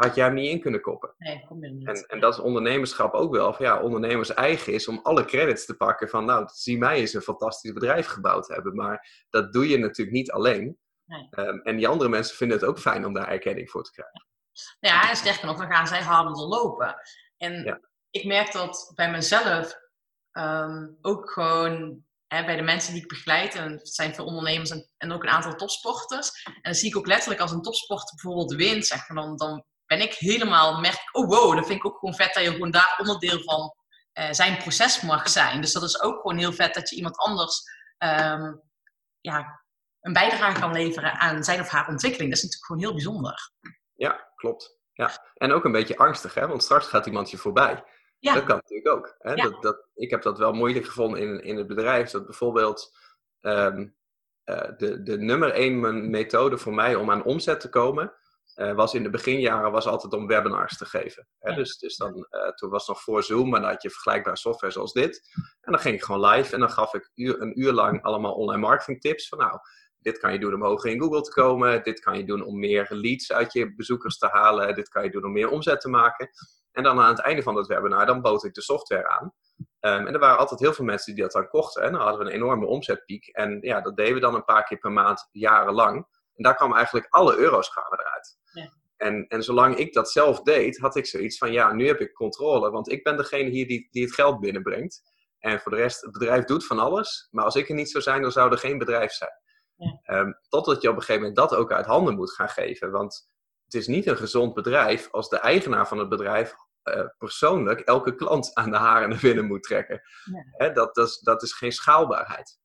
[0.00, 1.14] had jij hem niet in kunnen koppen.
[1.18, 1.86] Nee, kom je niet.
[1.86, 3.52] En, en dat is ondernemerschap ook wel.
[3.52, 7.14] Van, ja, ondernemers eigen is om alle credits te pakken van, nou, zie mij eens
[7.14, 8.74] een fantastisch bedrijf gebouwd hebben.
[8.74, 10.78] Maar dat doe je natuurlijk niet alleen.
[11.04, 11.26] Nee.
[11.30, 14.26] Ehm, en die andere mensen vinden het ook fijn om daar erkenning voor te krijgen.
[14.80, 16.94] Ja, en sterker nog, dan gaan zij harder doorlopen.
[17.36, 17.80] En Ja.
[18.10, 19.74] ik merk dat bij mezelf
[20.30, 24.70] ehm, ook gewoon hè, bij de mensen die ik begeleid, en het zijn veel ondernemers
[24.70, 26.42] en, en ook een aantal topsporters.
[26.44, 29.64] En dan zie ik ook letterlijk als een topsporter bijvoorbeeld wint, zeg maar, dan, dan
[29.90, 32.70] ben ik helemaal, merk oh wow, dat vind ik ook gewoon vet dat je gewoon
[32.70, 33.74] daar onderdeel van
[34.12, 35.60] eh, zijn proces mag zijn.
[35.60, 37.62] Dus dat is ook gewoon heel vet dat je iemand anders
[37.98, 38.54] ehm,
[39.20, 39.62] ja,
[40.00, 42.30] een bijdrage kan leveren aan zijn of haar ontwikkeling.
[42.30, 43.52] Dat is natuurlijk gewoon heel bijzonder.
[43.94, 44.78] Ja, klopt.
[44.92, 45.32] Ja.
[45.34, 46.46] En ook een beetje angstig, hè?
[46.46, 47.84] want straks gaat iemand je voorbij.
[48.18, 48.34] Ja.
[48.34, 49.14] Dat kan natuurlijk ook.
[49.18, 49.32] Hè?
[49.32, 49.42] Ja.
[49.42, 52.10] Dat, dat, ik heb dat wel moeilijk gevonden in, in het bedrijf.
[52.10, 52.96] Dat bijvoorbeeld
[53.40, 53.88] ehm,
[54.44, 58.14] eh, de, de nummer één methode voor mij om aan omzet te komen,
[58.60, 61.26] eh, was in de beginjaren was altijd om webinars te geven.
[61.38, 61.50] Hè?
[61.50, 61.56] Ja.
[61.56, 64.36] Dus, dus dan, eh, toen was het nog voor Zoom, maar dan had je vergelijkbare
[64.36, 65.30] software zoals dit.
[65.60, 68.34] En dan ging ik gewoon live en dan gaf ik uur, een uur lang allemaal
[68.34, 69.28] online marketing tips.
[69.28, 69.58] Van nou,
[69.98, 71.82] dit kan je doen om hoger in Google te komen.
[71.82, 74.74] Dit kan je doen om meer leads uit je bezoekers te halen.
[74.74, 76.30] Dit kan je doen om meer omzet te maken.
[76.72, 79.32] En dan aan het einde van het webinar, dan bood ik de software aan.
[79.80, 81.82] Ehm, en er waren altijd heel veel mensen die dat dan kochten.
[81.82, 83.26] En dan hadden we een enorme omzetpiek.
[83.26, 85.96] En ja, dat deden we dan een paar keer per maand, jarenlang.
[86.34, 88.39] En daar kwamen eigenlijk alle euro's kwamen eruit.
[89.00, 92.12] En, en zolang ik dat zelf deed, had ik zoiets van, ja, nu heb ik
[92.12, 92.70] controle.
[92.70, 95.02] Want ik ben degene hier die, die het geld binnenbrengt.
[95.38, 97.28] En voor de rest, het bedrijf doet van alles.
[97.30, 99.30] Maar als ik er niet zou zijn, dan zou er geen bedrijf zijn.
[99.76, 100.00] Ja.
[100.02, 102.90] Ehm, totdat je op een gegeven moment dat ook uit handen moet gaan geven.
[102.90, 103.30] Want
[103.64, 108.14] het is niet een gezond bedrijf als de eigenaar van het bedrijf eh, persoonlijk elke
[108.14, 110.02] klant aan de haren naar binnen moet trekken.
[110.58, 110.68] Ja.
[110.68, 112.58] Dat, dat, is, dat is geen schaalbaarheid.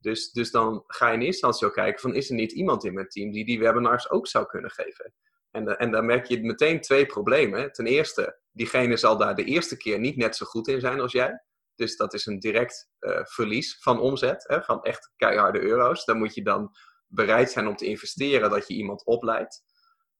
[0.00, 2.84] Dus, dus dan ga je in eerste instantie ook kijken van is er niet iemand
[2.84, 5.12] in mijn team die die webinars ook zou kunnen geven.
[5.58, 7.72] En, da- en dan merk je meteen twee problemen.
[7.72, 11.12] Ten eerste, diegene zal daar de eerste keer niet net zo goed in zijn als
[11.12, 11.42] jij.
[11.74, 16.04] Dus dat is een direct eh, verlies van omzet, hè, van echt keiharde euro's.
[16.04, 16.70] Dan moet je dan
[17.06, 19.62] bereid zijn om te investeren dat je iemand opleidt.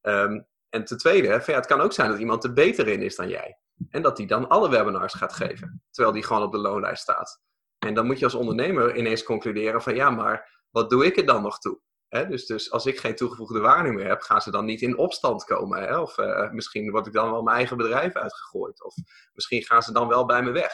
[0.01, 3.17] Ehm, en ten tweede, ja, het kan ook zijn dat iemand er beter in is
[3.17, 3.59] dan jij.
[3.91, 7.41] En dat die dan alle webinars gaat geven, terwijl die gewoon op de loonlijst staat.
[7.79, 11.27] En dan moet je als ondernemer ineens concluderen van ja, maar wat doe ik er
[11.27, 11.81] dan nog toe?
[12.09, 14.99] Hè, dus, dus als ik geen toegevoegde waarde meer heb, gaan ze dan niet in
[14.99, 15.83] opstand komen.
[15.83, 15.99] Hè?
[15.99, 18.85] Of eh, misschien word ik dan wel mijn eigen bedrijf uitgegooid.
[18.85, 18.95] Of
[19.33, 20.73] misschien gaan ze dan wel bij me weg.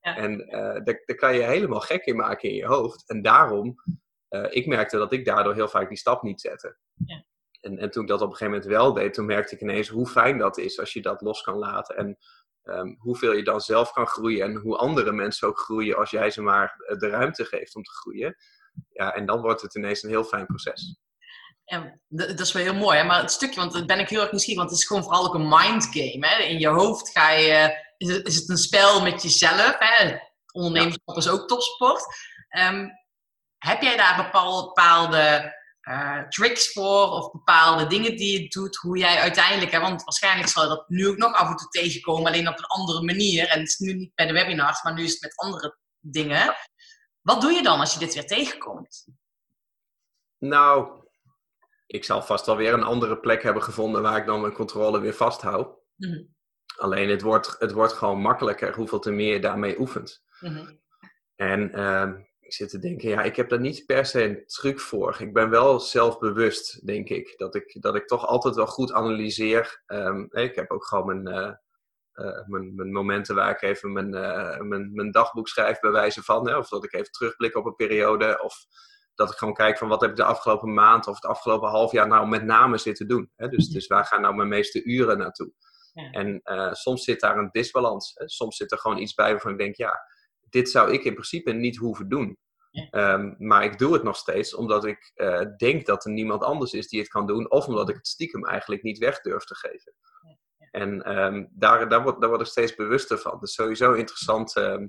[0.00, 0.16] Ja.
[0.16, 3.08] En eh, daar, daar kan je helemaal gek in maken in je hoofd.
[3.08, 3.74] En daarom,
[4.28, 6.76] eh, ik merkte dat ik daardoor heel vaak die stap niet zette.
[7.06, 7.24] Ja.
[7.60, 9.88] En, en toen ik dat op een gegeven moment wel deed, toen merkte ik ineens
[9.88, 11.96] hoe fijn dat is als je dat los kan laten.
[11.96, 12.18] En
[12.62, 16.30] ehm, hoeveel je dan zelf kan groeien en hoe andere mensen ook groeien als jij
[16.30, 18.36] ze maar de ruimte geeft om te groeien.
[18.88, 20.96] Ja, en dan wordt het ineens een heel fijn proces.
[21.64, 23.04] En dat is wel heel mooi, hè?
[23.04, 25.26] maar het stukje, want daar ben ik heel erg nieuwsgierig, want het is gewoon vooral
[25.26, 26.26] ook een mindgame.
[26.26, 26.42] Hè?
[26.42, 29.76] In je hoofd ga je, is het, een spel met jezelf.
[29.78, 30.16] Hè?
[30.52, 32.04] Ondernemerschap is ook topsport.
[32.48, 32.88] Ehm,
[33.58, 38.98] heb jij daar bepaalde, bepaalde eh, tricks voor of bepaalde dingen die je doet, hoe
[38.98, 42.26] jij uiteindelijk, hè, want waarschijnlijk zal je dat nu ook nog af en toe tegenkomen,
[42.26, 43.48] alleen op een andere manier.
[43.48, 46.54] En het is nu niet bij de webinars, maar nu is het met andere dingen.
[47.24, 49.06] Wat doe je dan als je dit weer tegenkomt?
[50.38, 51.02] Nou,
[51.86, 55.00] ik zal vast wel weer een andere plek hebben gevonden waar ik dan mijn controle
[55.00, 55.78] weer vasthoud.
[55.96, 56.22] Mhm.
[56.76, 60.22] Alleen het wordt, het wordt gewoon makkelijker hoeveel te meer je daarmee oefent.
[60.40, 60.76] Mhm.
[61.36, 64.80] En ehm, ik zit te denken, ja, ik heb daar niet per se een truc
[64.80, 65.16] voor.
[65.20, 67.34] Ik ben wel zelfbewust, denk ik.
[67.36, 69.82] Dat ik, dat ik toch altijd wel goed analyseer.
[69.86, 71.52] Ehm, ik heb ook gewoon mijn, eh,
[72.46, 76.48] mijn, mijn momenten waar ik even mijn, eh, mijn, mijn dagboek schrijf bij wijze van.
[76.48, 78.42] Hè, of dat ik even terugblik op een periode.
[78.42, 78.66] Of
[79.14, 81.92] dat ik gewoon kijk van wat heb ik de afgelopen maand of het afgelopen half
[81.92, 83.30] jaar nou met name zitten doen.
[83.36, 83.48] Hè?
[83.48, 85.52] Dus, dus waar gaan nou mijn meeste uren naartoe?
[85.92, 86.10] Ja.
[86.10, 88.12] En eh, soms zit daar een disbalans.
[88.14, 88.28] Hè?
[88.28, 90.00] Soms zit er gewoon iets bij waarvan ik denk, ja,
[90.40, 92.38] dit zou ik in principe niet hoeven doen.
[92.70, 92.88] Ja.
[92.90, 96.72] Ehm, maar ik doe het nog steeds omdat ik eh, denk dat er niemand anders
[96.72, 97.50] is die het kan doen.
[97.50, 99.94] Of omdat ik het stiekem eigenlijk niet weg durf te geven.
[100.74, 103.38] En ehm, daar, daar, word, daar word ik steeds bewuster van.
[103.40, 104.56] Dus sowieso interessant.
[104.56, 104.86] ehm,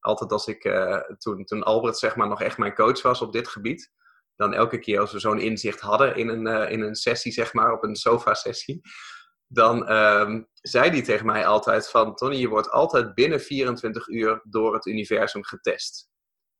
[0.00, 3.32] altijd als ik, eh, toen, toen Albert zeg maar nog echt mijn coach was op
[3.32, 3.92] dit gebied.
[4.36, 7.52] Dan elke keer als we zo'n inzicht hadden in een, eh, in een sessie, zeg
[7.52, 8.80] maar, op een sofa-sessie.
[9.46, 12.14] Dan ehm, zei hij tegen mij altijd van...
[12.14, 16.10] Tony, je wordt altijd binnen 24 uur door het universum getest.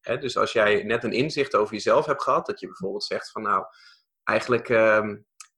[0.00, 2.46] Dus als jij net een inzicht over jezelf hebt gehad...
[2.46, 3.64] dat je bijvoorbeeld zegt van nou,
[4.24, 4.68] eigenlijk,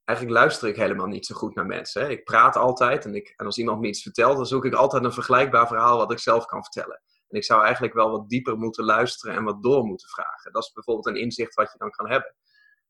[0.04, 2.10] eigenlijk luister ik helemaal niet zo goed naar mensen.
[2.10, 4.36] Ik praat altijd en, ik, en als iemand me iets vertelt...
[4.36, 7.02] dan zoek ik altijd een vergelijkbaar verhaal wat ik zelf kan vertellen.
[7.28, 10.52] En ik zou eigenlijk wel wat dieper moeten luisteren en wat door moeten vragen.
[10.52, 12.34] Dat is bijvoorbeeld een inzicht wat je dan kan hebben.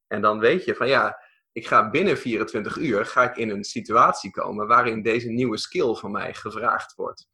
[0.06, 1.18] En dan weet je van ja,
[1.52, 5.94] ik ga binnen 24 uur ga ik in een situatie komen waarin deze nieuwe skill
[5.94, 7.28] van mij gevraagd wordt.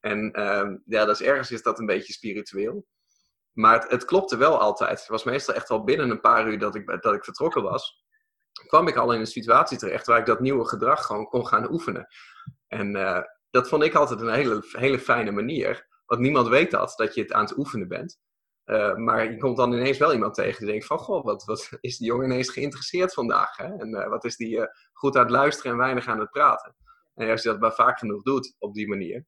[0.00, 2.86] En ehm, ja, dat is ergens is dat een beetje spiritueel.
[3.52, 4.98] Maar het, het klopte wel altijd.
[4.98, 8.06] Het was meestal echt al binnen een paar uur dat ik, dat ik vertrokken was.
[8.66, 11.72] Kwam ik al in een situatie terecht waar ik dat nieuwe gedrag gewoon kon gaan
[11.72, 12.06] oefenen.
[12.66, 15.86] En eh, dat vond ik altijd een hele, hele fijne manier.
[16.06, 18.18] Want niemand weet dat, dat je het aan het oefenen bent.
[18.64, 20.98] Uh, maar je komt dan ineens wel iemand tegen die denkt van...
[20.98, 23.56] Goh, wat, wat is die jongen ineens geïnteresseerd vandaag?
[23.56, 23.76] Hè?
[23.76, 24.60] En uh, wat is die
[24.92, 26.76] goed aan het luisteren en weinig aan het praten?
[27.14, 29.24] En als je dat maar vaak genoeg doet op die manier...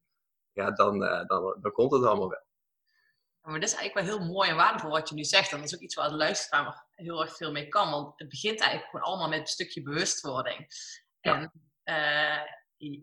[0.53, 2.50] Ja, dan, dan, dan komt het allemaal wel.
[3.42, 5.53] Maar dat is eigenlijk wel heel mooi en waardevol wat je nu zegt.
[5.53, 7.90] En dat is ook iets waar de luisteraar heel erg veel mee kan.
[7.90, 10.66] Want het begint eigenlijk gewoon allemaal met een stukje bewustwording.
[11.20, 11.53] Ja.
[11.85, 12.33] En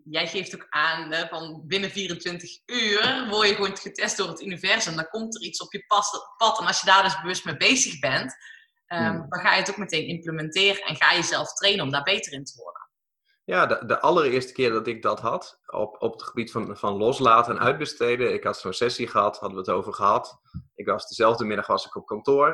[0.04, 4.40] jij geeft ook aan hè, van binnen 24 uur word je gewoon getest door het
[4.40, 4.96] universum.
[4.96, 5.84] Dan komt er iets op je
[6.36, 6.58] pad.
[6.60, 8.36] En als je daar dus bewust mee bezig bent,
[8.86, 9.26] um, hmm.
[9.28, 12.32] dan ga je het ook meteen implementeren en ga je jezelf trainen om daar beter
[12.32, 12.87] in te worden.
[13.48, 16.96] Ja, de, de allereerste keer dat ik dat had, op, op het gebied van, van
[16.96, 18.32] loslaten en uitbesteden.
[18.32, 20.40] Ik had zo'n sessie gehad, hadden we het over gehad.
[20.74, 22.48] Ik was dezelfde middag was ik op kantoor.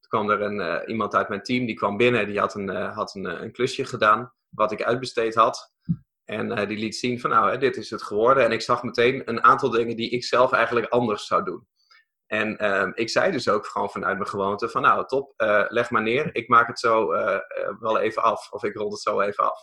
[0.00, 2.70] Toen kwam er een, uh, iemand uit mijn team, die kwam binnen, die had een,
[2.70, 5.74] uh, had een, een klusje gedaan, wat ik uitbesteed had.
[6.24, 8.44] En die liet zien van nou, hè, dit is het geworden.
[8.44, 11.66] En ik zag meteen een aantal dingen die ik zelf eigenlijk anders zou doen.
[12.26, 15.34] En uh, ik zei dus ook gewoon vanuit mijn gewoonte van nou, top,
[15.68, 16.34] leg maar neer.
[16.34, 17.06] Ik maak het zo
[17.80, 18.52] wel even af.
[18.52, 19.58] Of ik rond het zo even af.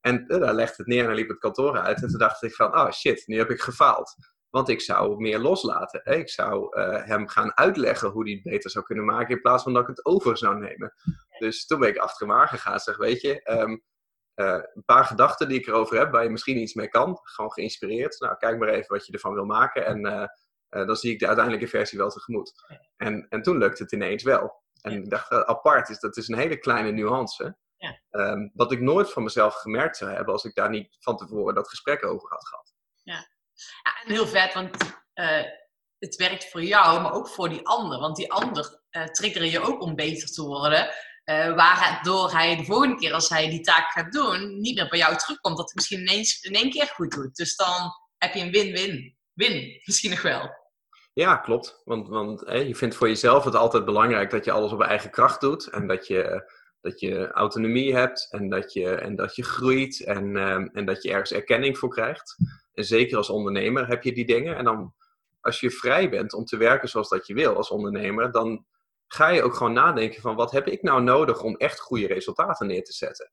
[0.00, 2.02] En daar legde het neer en liep het kantoor uit.
[2.02, 4.14] En toen dacht ik van, oh shit, nu heb ik gefaald.
[4.50, 6.00] Want ik zou meer loslaten.
[6.04, 6.14] Hè?
[6.14, 9.34] Ik zou hem gaan uitleggen hoe hij het beter zou kunnen maken.
[9.34, 10.94] In plaats van dat ik het over zou nemen.
[11.38, 12.78] Dus toen ben ik achter hem aangegaan.
[12.78, 13.82] Zeg, weet je, um,
[14.34, 17.18] uh, een paar gedachten die ik erover heb, waar je misschien iets mee kan.
[17.22, 18.20] Gewoon geïnspireerd.
[18.20, 19.86] Nou, kijk maar even wat je ervan wil maken.
[19.86, 20.02] En
[20.68, 22.52] dan zie ik de uiteindelijke versie wel tegemoet.
[22.96, 24.62] En, en toen lukte het ineens wel.
[24.80, 27.56] En ik dacht, apart, is, dat is een hele kleine nuance.
[27.78, 28.00] Ja.
[28.10, 31.54] Um, wat ik nooit van mezelf gemerkt zou hebben als ik daar niet van tevoren
[31.54, 32.74] dat gesprek over had gehad.
[33.02, 33.28] Ja,
[33.82, 34.76] ja en heel vet, want
[35.98, 37.98] het werkt voor jou, maar ook voor die ander.
[37.98, 38.80] Want die ander
[39.12, 40.94] triggeren je ook om beter te worden.
[41.24, 44.98] Uh, waardoor hij de volgende keer als hij die taak gaat doen, niet meer bij
[44.98, 45.56] jou terugkomt.
[45.56, 47.36] Dat hij misschien ineens in één keer goed doet.
[47.36, 49.16] Dus dan heb je een win-win.
[49.32, 50.50] Win, misschien nog wel.
[51.12, 51.80] Ja, klopt.
[51.84, 55.40] Want, want je vindt voor jezelf het altijd belangrijk dat je alles op eigen kracht
[55.40, 55.66] doet.
[55.66, 60.36] En dat je, dat je autonomie hebt en dat je, en dat je groeit en,
[60.36, 62.36] um, en dat je ergens erkenning voor krijgt.
[62.72, 64.56] En zeker als ondernemer heb je die dingen.
[64.56, 64.94] En dan
[65.40, 68.66] als je vrij bent om te werken zoals dat je wil als ondernemer, dan
[69.06, 72.66] ga je ook gewoon nadenken van wat heb ik nou nodig om echt goede resultaten
[72.66, 73.32] neer te zetten.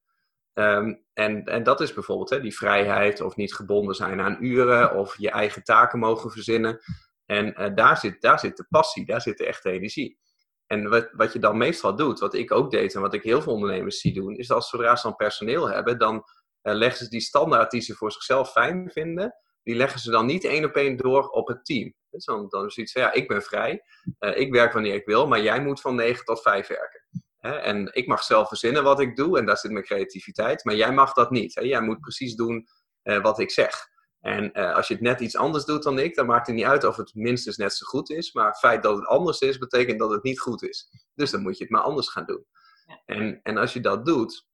[0.54, 4.96] Um, en, en dat is bijvoorbeeld hè, die vrijheid of niet gebonden zijn aan uren
[4.96, 6.80] of je eigen taken mogen verzinnen.
[7.26, 10.20] En uh, daar, zit, daar zit de passie, daar zit de echte energie.
[10.68, 13.42] En wat, wat je dan meestal doet, wat ik ook deed en wat ik heel
[13.42, 16.24] veel ondernemers zie doen, is dat zodra ze dan personeel hebben, dan
[16.62, 20.26] eh, leggen ze die standaard die ze voor zichzelf fijn vinden, die leggen ze dan
[20.26, 21.94] niet één op één door op het team.
[22.10, 23.84] Dan, is zoiets van, ja, ik ben vrij,
[24.20, 27.06] eh, ik werk wanneer ik wil, maar jij moet van 9 tot 5 werken.
[27.38, 27.56] Hè?
[27.56, 30.94] En ik mag zelf verzinnen wat ik doe en daar zit mijn creativiteit, maar jij
[30.94, 31.56] mag dat niet.
[31.56, 31.62] Hè?
[31.62, 32.68] Jij moet precies doen
[33.02, 33.88] eh, wat ik zeg.
[34.26, 36.66] En eh, als je het net iets anders doet dan ik, dan maakt het niet
[36.66, 38.34] uit of het minstens net zo goed is.
[38.34, 40.90] Maar het feit dat het anders is, betekent dat het niet goed is.
[41.14, 42.46] Dus dan moet je het maar anders gaan doen.
[42.86, 43.02] Ja.
[43.06, 44.48] En, en als je dat doet,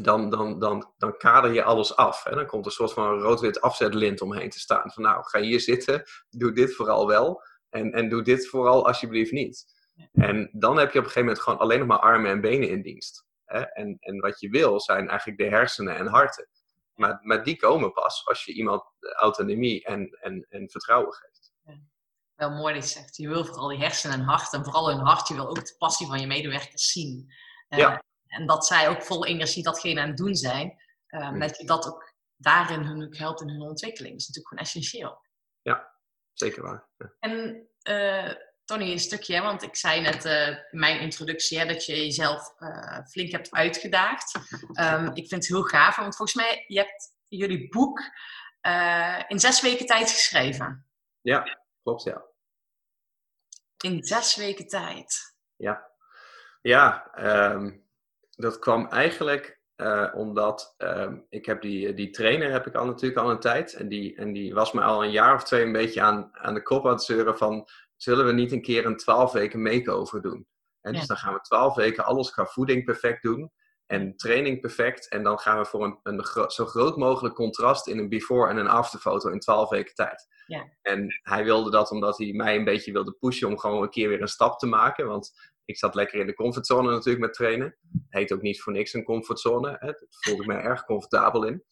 [0.00, 2.24] dan, dan, dan, dan kader je alles af.
[2.24, 2.34] Hè?
[2.34, 4.90] Dan komt er een soort van rood-wit afzetlint omheen te staan.
[4.90, 7.42] Van nou, ga hier zitten, doe dit vooral wel.
[7.68, 9.64] En, en doe dit vooral alsjeblieft niet.
[10.12, 12.68] En dan heb je op een gegeven moment gewoon alleen nog maar armen en benen
[12.68, 13.26] in dienst.
[13.44, 13.60] Hè?
[13.60, 16.48] En, en wat je wil zijn eigenlijk de hersenen en harten.
[16.98, 18.82] Maar, maar die komen pas als je iemand
[19.16, 21.52] autonomie en, en, en vertrouwen geeft.
[22.34, 25.06] Wel mooi dat je zegt, je wil vooral die hersenen en hart en vooral hun
[25.06, 27.32] hart, je wil ook de passie van je medewerkers zien.
[27.68, 28.02] Eh, Ja.
[28.26, 31.38] En dat zij ook vol energie datgene aan het doen zijn, eh, Mm.
[31.40, 34.12] dat je dat ook daarin hun ook helpt in hun ontwikkeling.
[34.12, 35.26] Dat is natuurlijk gewoon essentieel.
[36.32, 36.88] Zeker waar.
[36.96, 37.12] Ja.
[37.20, 38.34] En eh,
[38.68, 41.96] Tony, een stukje, hè, want ik zei net eh, in mijn introductie hè, dat je
[41.96, 44.38] jezelf eh, flink hebt uitgedaagd.
[44.72, 48.00] Ehm, ik vind het heel gaaf, want volgens mij, je hebt jullie boek
[48.60, 50.86] eh, in zes weken tijd geschreven.
[51.82, 52.24] Klopt, ja.
[53.84, 55.36] In zes weken tijd.
[55.56, 55.90] Ja,
[56.62, 57.76] ja ehm,
[58.30, 59.56] dat kwam eigenlijk
[60.14, 63.74] omdat ehm, ik heb die, die trainer heb ik al natuurlijk al een tijd.
[63.74, 66.54] En die, en die was me al een jaar of twee een beetje aan, aan
[66.54, 67.68] de kop aan het zeuren van...
[67.98, 70.46] Zullen we niet een keer een twaalf weken makeover doen?
[70.80, 73.52] En dus dan gaan we twaalf weken alles qua voeding perfect doen.
[73.86, 75.08] En training perfect.
[75.08, 78.50] En dan gaan we voor een, een gro- zo groot mogelijk contrast in een before
[78.50, 80.26] en een after foto in twaalf weken tijd.
[80.46, 80.76] Ja.
[80.82, 84.08] En hij wilde dat omdat hij mij een beetje wilde pushen om gewoon een keer
[84.08, 85.06] weer een stap te maken.
[85.06, 85.32] Want
[85.64, 87.76] ik zat lekker in de comfortzone natuurlijk met trainen.
[88.08, 89.70] Heet ook niet voor niks een comfortzone.
[89.70, 89.86] Hè.
[89.86, 91.64] Daar voelde ik me erg comfortabel in.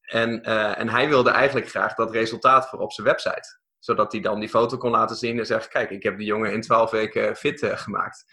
[0.00, 3.60] En, eh, en hij wilde eigenlijk graag dat resultaat voor op zijn website.
[3.84, 6.52] Zodat hij dan die foto kon laten zien en zeggen: Kijk, ik heb die jongen
[6.52, 8.24] in 12 weken fit eh, gemaakt.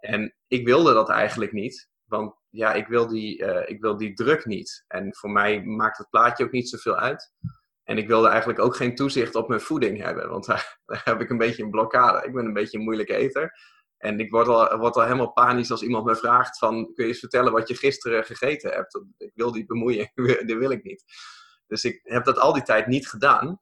[0.00, 1.88] En ik wilde dat eigenlijk niet.
[2.04, 4.84] Want ja, ik wil, die, eh, ik wil die druk niet.
[4.88, 7.32] En voor mij maakt het plaatje ook niet zoveel uit.
[7.84, 10.28] En ik wilde eigenlijk ook geen toezicht op mijn voeding hebben.
[10.28, 12.26] Want daar, heb ik een beetje een blokkade.
[12.26, 13.58] Ik ben een beetje een moeilijke eter.
[13.96, 16.74] En ik word al, word al helemaal panisch als iemand me vraagt van...
[16.74, 19.04] Kun je eens vertellen wat je gisteren gegeten hebt?
[19.16, 20.10] Ik wil die bemoeien.
[20.46, 21.04] dat wil ik niet.
[21.66, 23.60] Dus ik heb dat al die tijd niet gedaan.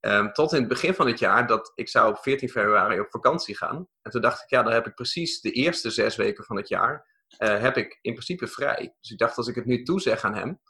[0.00, 3.10] Ehm, tot in het begin van het jaar dat ik zou op 14 februari op
[3.10, 3.88] vakantie gaan.
[4.02, 6.68] En toen dacht ik, ja, dan heb ik precies de eerste zes weken van het
[6.68, 7.18] jaar...
[7.36, 8.94] eh, heb ik in principe vrij.
[9.00, 10.60] Dus ik dacht, als ik het nu toezeg aan hem...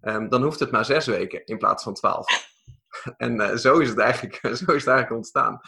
[0.00, 2.48] ehm, dan hoeft het maar zes weken in plaats van twaalf.
[3.16, 5.60] en eh, zo, is het eigenlijk, zo is het eigenlijk ontstaan.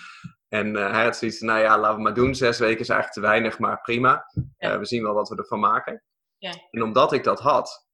[0.49, 2.35] En eh, hij had zoiets nou ja, laten we maar doen.
[2.35, 4.25] Zes weken is eigenlijk te weinig, maar prima.
[4.59, 4.79] Ja.
[4.79, 6.03] We zien wel wat we ervan maken.
[6.37, 6.53] Ja.
[6.71, 7.89] En omdat ik dat had,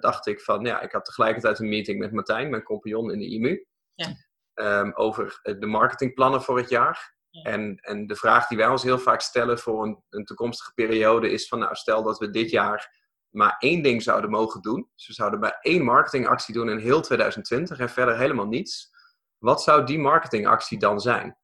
[0.00, 3.28] dacht ik van, ja, ik had tegelijkertijd een meeting met Martijn, mijn compagnon in de
[3.28, 3.66] IMU.
[3.94, 4.27] Ja.
[4.58, 7.16] Ehm, over eh, de marketingplannen voor het jaar.
[7.30, 7.42] Ja.
[7.42, 11.30] En, en de vraag die wij ons heel vaak stellen voor een, een toekomstige periode
[11.30, 14.90] is van, nou, stel dat we dit jaar maar één ding zouden mogen doen.
[14.94, 18.90] Dus we zouden maar één marketingactie doen in heel 2020 en verder helemaal niets.
[19.38, 21.38] Wat zou die marketingactie dan zijn?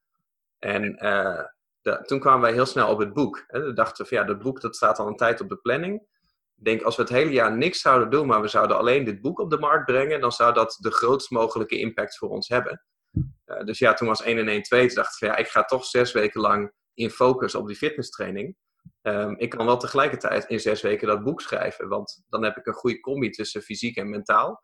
[0.59, 1.45] En eh,
[1.81, 3.45] de- toen kwamen wij heel snel op het boek.
[3.47, 3.63] Hè.
[3.63, 6.01] We dachten van ja, dat boek dat staat al een tijd op de planning.
[6.57, 9.21] Ik denk, als we het hele jaar niks zouden doen, maar we zouden alleen dit
[9.21, 12.83] boek op de markt brengen, dan zou dat de grootst mogelijke impact voor ons hebben.
[13.45, 14.87] Eh, dus ja, toen was 1 en 1 2.
[14.87, 17.77] Toen dacht ik van ja, ik ga toch zes weken lang in focus op die
[17.77, 18.57] fitnesstraining.
[19.03, 22.67] Ehm, ik kan wel tegelijkertijd in zes weken dat boek schrijven, want dan heb ik
[22.67, 24.61] een goede combi tussen fysiek en mentaal.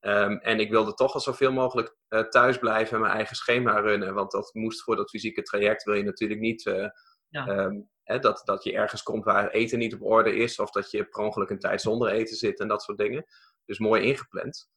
[0.00, 3.80] Ehm, en ik wilde toch al zoveel mogelijk eh, thuis blijven en mijn eigen schema
[3.80, 4.14] runnen.
[4.14, 5.82] Want dat moest voor dat fysieke traject.
[5.84, 6.88] Wil je natuurlijk niet eh,
[7.28, 7.46] Ja.
[7.46, 10.58] ehm, hè, dat, dat je ergens komt waar eten niet op orde is.
[10.58, 13.24] Of dat je per ongeluk een tijd zonder eten zit en dat soort dingen.
[13.64, 14.68] Dus mooi ingepland.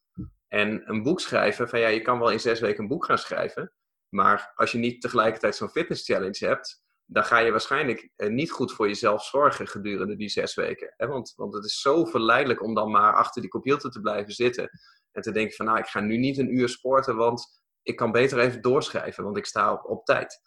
[0.47, 3.17] En een boek schrijven, van ja, je kan wel in zes weken een boek gaan
[3.17, 3.73] schrijven.
[4.09, 8.51] Maar als je niet tegelijkertijd zo'n fitness challenge hebt, dan ga je waarschijnlijk eh, niet
[8.51, 10.93] goed voor jezelf zorgen gedurende die zes weken.
[10.97, 11.07] Hè?
[11.07, 14.69] Want, want het is zo verleidelijk om dan maar achter die computer te blijven zitten.
[15.11, 18.11] En te denken van, nou, ik ga nu niet een uur sporten, want ik kan
[18.11, 20.41] beter even doorschrijven, want ik sta op, tijd.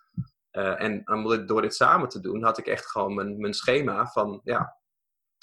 [0.51, 1.03] Eh, en
[1.47, 4.77] door dit samen te doen, had ik echt gewoon mijn, mijn schema van, ja,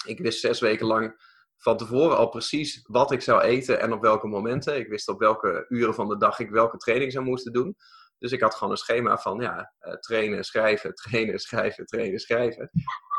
[0.04, 1.14] ik wist zes weken lang
[1.56, 4.76] van tevoren al precies wat ik zou eten en op welke momenten.
[4.76, 7.76] Ik wist op welke uren van de dag ik welke training zou moeten doen.
[8.18, 12.70] Dus ik had gewoon een schema van ja, eh, trainen, schrijven, trainen, schrijven, trainen, schrijven.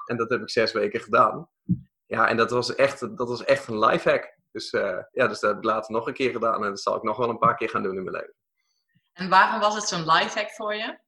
[0.05, 1.49] En dat heb ik zes weken gedaan.
[2.05, 4.35] Ja, en dat was echt, dat was echt een lifehack.
[4.51, 6.63] Dus eh, ja, dus dat heb ik later nog een keer gedaan.
[6.63, 8.35] En dat zal ik nog wel een paar keer gaan doen in mijn leven.
[9.13, 10.99] En waarom was het zo'n lifehack voor je?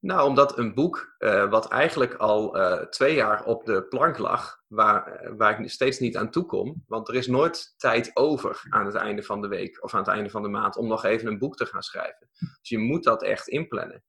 [0.00, 4.62] Nou, omdat een boek eh, wat eigenlijk al eh, twee jaar op de plank lag,
[4.66, 8.62] waar, eh, waar ik steeds niet aan toe kom, want er is nooit tijd over
[8.68, 11.04] aan het einde van de week of aan het einde van de maand om nog
[11.04, 12.28] even een boek te gaan schrijven.
[12.38, 14.04] Dus je moet dat echt inplannen.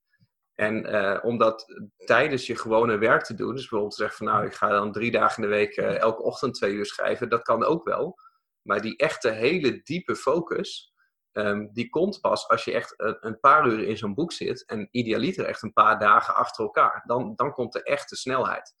[0.54, 1.66] En eh, om dat
[1.96, 4.92] tijdens je gewone werk te doen, dus bijvoorbeeld te zeggen van nou, ik ga dan
[4.92, 8.18] drie dagen in de week elke ochtend twee uur schrijven, dat kan ook wel.
[8.62, 10.92] Maar die echte hele diepe focus,
[11.38, 14.64] ehm, die komt pas als je echt een, een paar uur in zo'n boek zit
[14.64, 17.02] en idealiter echt een paar dagen achter elkaar.
[17.06, 18.74] Dan, dan komt de echte snelheid.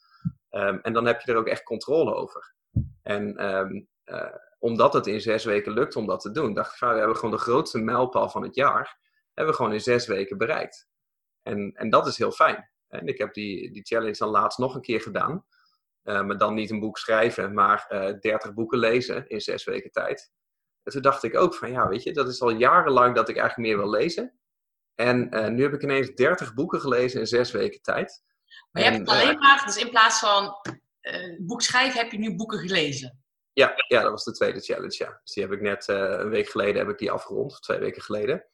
[0.50, 2.54] Ehm, en dan heb je er ook echt controle over.
[3.02, 6.80] En ehm, eh, omdat het in zes weken lukt om dat te doen, dacht ik
[6.80, 8.98] we hebben gewoon de grootste mijlpaal van het jaar,
[9.34, 10.88] hebben we gewoon in zes weken bereikt.
[11.42, 12.70] En, en dat is heel fijn.
[12.88, 15.44] En ik heb die, die challenge dan laatst nog een keer gedaan.
[16.02, 19.90] Eh, maar dan niet een boek schrijven, maar eh 30 boeken lezen in zes weken
[19.90, 20.32] tijd.
[20.88, 23.36] En toen dacht ik ook van, ja, weet je, dat is al jarenlang dat ik
[23.36, 24.38] eigenlijk meer wil lezen.
[24.94, 28.22] En eh, nu heb ik ineens 30 boeken gelezen in zes weken tijd.
[28.70, 30.54] Maar je En, hebt het eh, alleen maar, dus in plaats van
[31.00, 33.22] eh, boek schrijven, heb je nu boeken gelezen.
[33.52, 35.20] Ja, ja, dat was de tweede challenge, ja.
[35.24, 37.78] Dus die heb ik net eh, een week geleden heb ik die afgerond, of twee
[37.78, 38.44] weken geleden.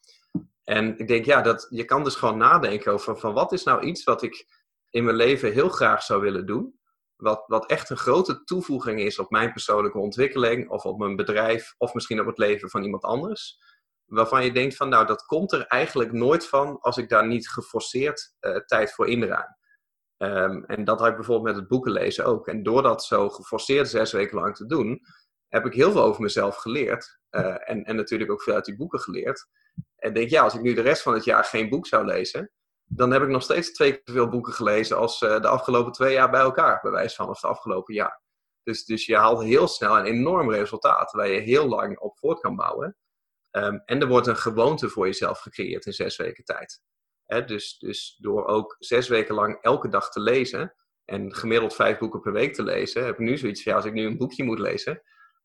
[0.65, 3.85] En ik denk, ja, dat, je kan dus gewoon nadenken over van wat is nou
[3.85, 6.81] iets wat ik in mijn leven heel graag zou willen doen.
[7.17, 11.75] Wat, wat echt een grote toevoeging is op mijn persoonlijke ontwikkeling, of op mijn bedrijf,
[11.79, 13.59] of misschien op het leven van iemand anders.
[14.05, 17.49] Waarvan je denkt van, nou, dat komt er eigenlijk nooit van als ik daar niet
[17.49, 19.57] geforceerd eh, tijd voor inruim.
[20.17, 22.49] Ehm, en dat had ik bijvoorbeeld met het boeken lezen ook.
[22.49, 25.01] En door dat zo geforceerd zes weken lang te doen,
[25.49, 27.19] heb ik heel veel over mezelf geleerd.
[27.31, 29.47] Eh, en, en natuurlijk ook veel uit die boeken geleerd.
[29.97, 32.51] En denk, ja, als ik nu de rest van het jaar geen boek zou lezen,
[32.85, 36.13] dan heb ik nog steeds twee keer zoveel boeken gelezen als eh, de afgelopen twee
[36.13, 38.23] jaar bij elkaar, bij wijze van, of het afgelopen jaar.
[38.63, 42.41] Dus, dus je haalt heel snel een enorm resultaat waar je heel lang op voort
[42.41, 42.97] kan bouwen.
[43.51, 46.83] Ehm, en er wordt een gewoonte voor jezelf gecreëerd in zes weken tijd.
[47.47, 50.75] Dus, dus door ook zes weken lang elke dag te lezen
[51.05, 53.87] en gemiddeld vijf boeken per week te lezen, heb ik nu zoiets van, ja, als
[53.87, 55.03] ik nu een boekje moet lezen,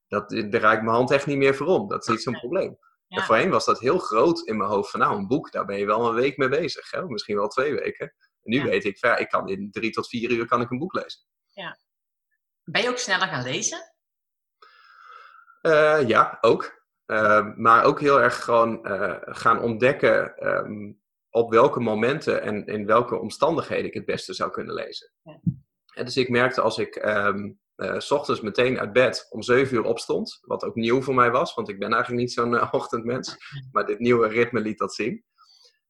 [0.07, 1.87] dat, daar raakt mijn hand echt niet meer voor om.
[1.87, 2.77] Dat is niet zo'n probleem.
[3.09, 3.17] Ja.
[3.17, 5.77] En voorheen was dat heel groot in mijn hoofd van, nou, een boek, daar ben
[5.77, 6.91] je wel een week mee bezig.
[6.91, 7.05] Hè?
[7.05, 8.07] Misschien wel twee weken.
[8.41, 8.63] En nu Ja.
[8.63, 11.21] weet ik, ja, ik kan in drie tot vier uur kan ik een boek lezen.
[12.63, 13.93] Ben je ook sneller gaan lezen?
[15.61, 16.83] Eh, ja, ook.
[17.05, 20.91] Eh, maar ook heel erg gewoon eh, gaan ontdekken ehm,
[21.29, 25.11] op welke momenten en in welke omstandigheden ik het beste zou kunnen lezen.
[25.21, 25.39] Ja.
[25.93, 27.51] En dus ik merkte als ik ehm eh,
[27.97, 31.53] s ochtends meteen uit bed om 7 uur opstond, wat ook nieuw voor mij was,
[31.53, 33.37] want ik ben eigenlijk niet zo'n eh, ochtendmens,
[33.71, 35.23] maar dit nieuwe ritme liet dat zien.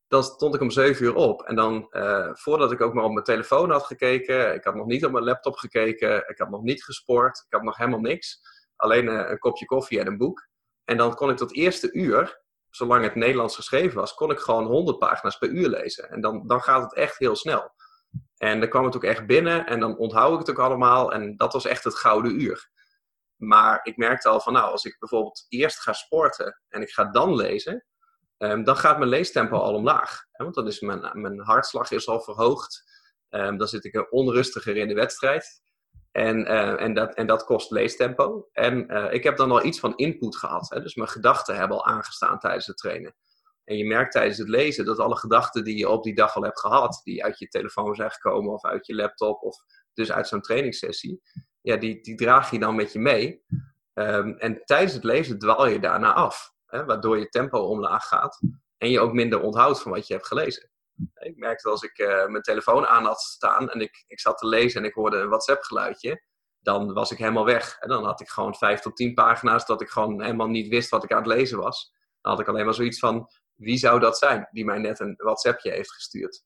[0.07, 3.11] Dan stond ik om 7 uur op en dan, eh, voordat ik ook maar op
[3.11, 6.61] mijn telefoon had gekeken, ik had nog niet op mijn laptop gekeken, ik had nog
[6.61, 8.41] niet gesport, ik had nog helemaal niks
[8.79, 10.47] alleen eh, een kopje koffie en een boek.
[10.85, 14.65] En dan kon ik tot eerste uur, zolang het Nederlands geschreven was, kon ik gewoon
[14.65, 16.09] 100 pagina's per uur lezen.
[16.09, 17.71] En dan, dan gaat het echt heel snel.
[18.39, 21.13] En dan kwam het ook echt binnen en dan onthoud ik het ook allemaal.
[21.13, 22.69] En dat was echt het gouden uur.
[23.35, 27.03] Maar ik merkte al van, nou, als ik bijvoorbeeld eerst ga sporten en ik ga
[27.03, 27.85] dan lezen,
[28.37, 30.25] ehm, dan gaat mijn leestempo al omlaag.
[30.31, 32.83] Hè, want dan is mijn, mijn hartslag is al verhoogd.
[33.29, 35.61] Ehm, dan zit ik er onrustiger in de wedstrijd.
[36.11, 38.47] En, eh, en, dat, en dat kost leestempo.
[38.51, 40.69] En eh, ik heb dan al iets van input gehad.
[40.69, 40.81] Hè?
[40.81, 43.15] Dus mijn gedachten hebben al aangestaan tijdens het trainen.
[43.69, 46.43] En je merkt tijdens het lezen dat alle gedachten die je op die dag al
[46.43, 49.57] hebt gehad, die uit je telefoon zijn gekomen of uit je laptop of
[49.93, 51.21] dus uit zo'n trainingssessie,
[51.61, 53.43] ja, die, die draag je dan met je mee.
[53.93, 56.85] Ehm, en tijdens het lezen dwaal je daarna af, hè?
[56.85, 58.41] waardoor je tempo omlaag gaat
[58.77, 60.69] en je ook minder onthoudt van wat je hebt gelezen.
[61.13, 64.47] Ik merkte als ik eh, mijn telefoon aan had staan en ik, ik zat te
[64.47, 66.23] lezen en ik hoorde een WhatsApp-geluidje,
[66.59, 67.77] dan was ik helemaal weg.
[67.79, 70.89] En dan had ik gewoon vijf tot tien pagina's dat ik gewoon helemaal niet wist
[70.89, 71.93] wat ik aan het lezen was.
[72.21, 75.13] Dan had ik alleen maar zoiets van, wie zou dat zijn die mij net een
[75.17, 76.43] WhatsAppje heeft gestuurd?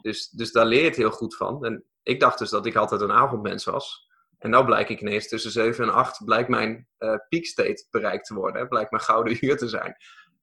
[0.00, 1.64] Dus, dus daar leer je het heel goed van.
[1.64, 4.08] En ik dacht dus dat ik altijd een avondmens was.
[4.38, 8.26] En nou blijk ik ineens tussen 7 en 8 blijkt mijn eh peak state bereikt
[8.26, 8.60] te worden.
[8.60, 8.68] Hè?
[8.68, 9.96] Blijkt mijn gouden uur te zijn.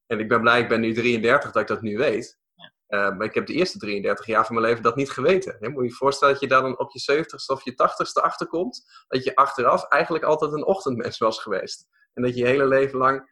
[0.06, 2.38] En ik ben blij, ik ben nu 33 dat ik dat nu weet.
[2.88, 5.56] Uh, maar ik heb de eerste 33 jaar van mijn leven dat niet geweten.
[5.58, 5.68] Hè?
[5.68, 9.04] Moet je je voorstellen dat je daar dan op je 70ste of je 80ste achterkomt.
[9.08, 11.88] Dat je achteraf eigenlijk altijd een ochtendmens was geweest.
[12.14, 13.26] En dat je je hele leven lang uh,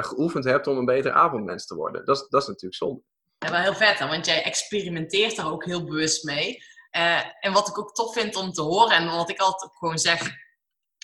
[0.00, 2.04] geoefend hebt om een beter avondmens te worden.
[2.04, 3.02] Dat is, dat is natuurlijk zonde.
[3.38, 4.06] Ja, wel heel vet, hè?
[4.06, 6.64] want jij experimenteert er ook heel bewust mee.
[6.90, 9.76] Eh, en wat ik ook tof vind om te horen, en wat ik altijd ook
[9.76, 10.30] gewoon zeg,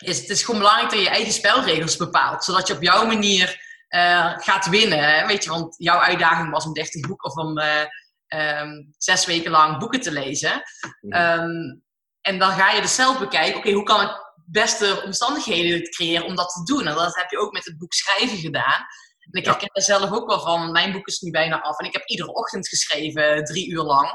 [0.05, 2.45] is het is gewoon belangrijk dat je je eigen spelregels bepaalt.
[2.45, 4.99] Zodat je op jouw manier eh, gaat winnen.
[4.99, 5.27] Hè?
[5.27, 7.85] Weet je, want jouw uitdaging was om 30 boeken of om eh,
[8.27, 10.63] ehm, zes weken lang boeken te lezen.
[11.01, 11.13] Mhm.
[11.13, 11.77] Ehm,
[12.21, 16.37] en dan ga je dus zelf bekijken, oké, hoe kan ik beste omstandigheden creëren om
[16.37, 16.87] dat te doen?
[16.87, 18.87] En dat heb je ook met het boek schrijven gedaan.
[19.31, 19.51] En ik Ja.
[19.51, 21.79] herken er zelf ook wel van, mijn boek is nu bijna af.
[21.79, 24.13] En ik heb iedere ochtend geschreven, drie uur lang.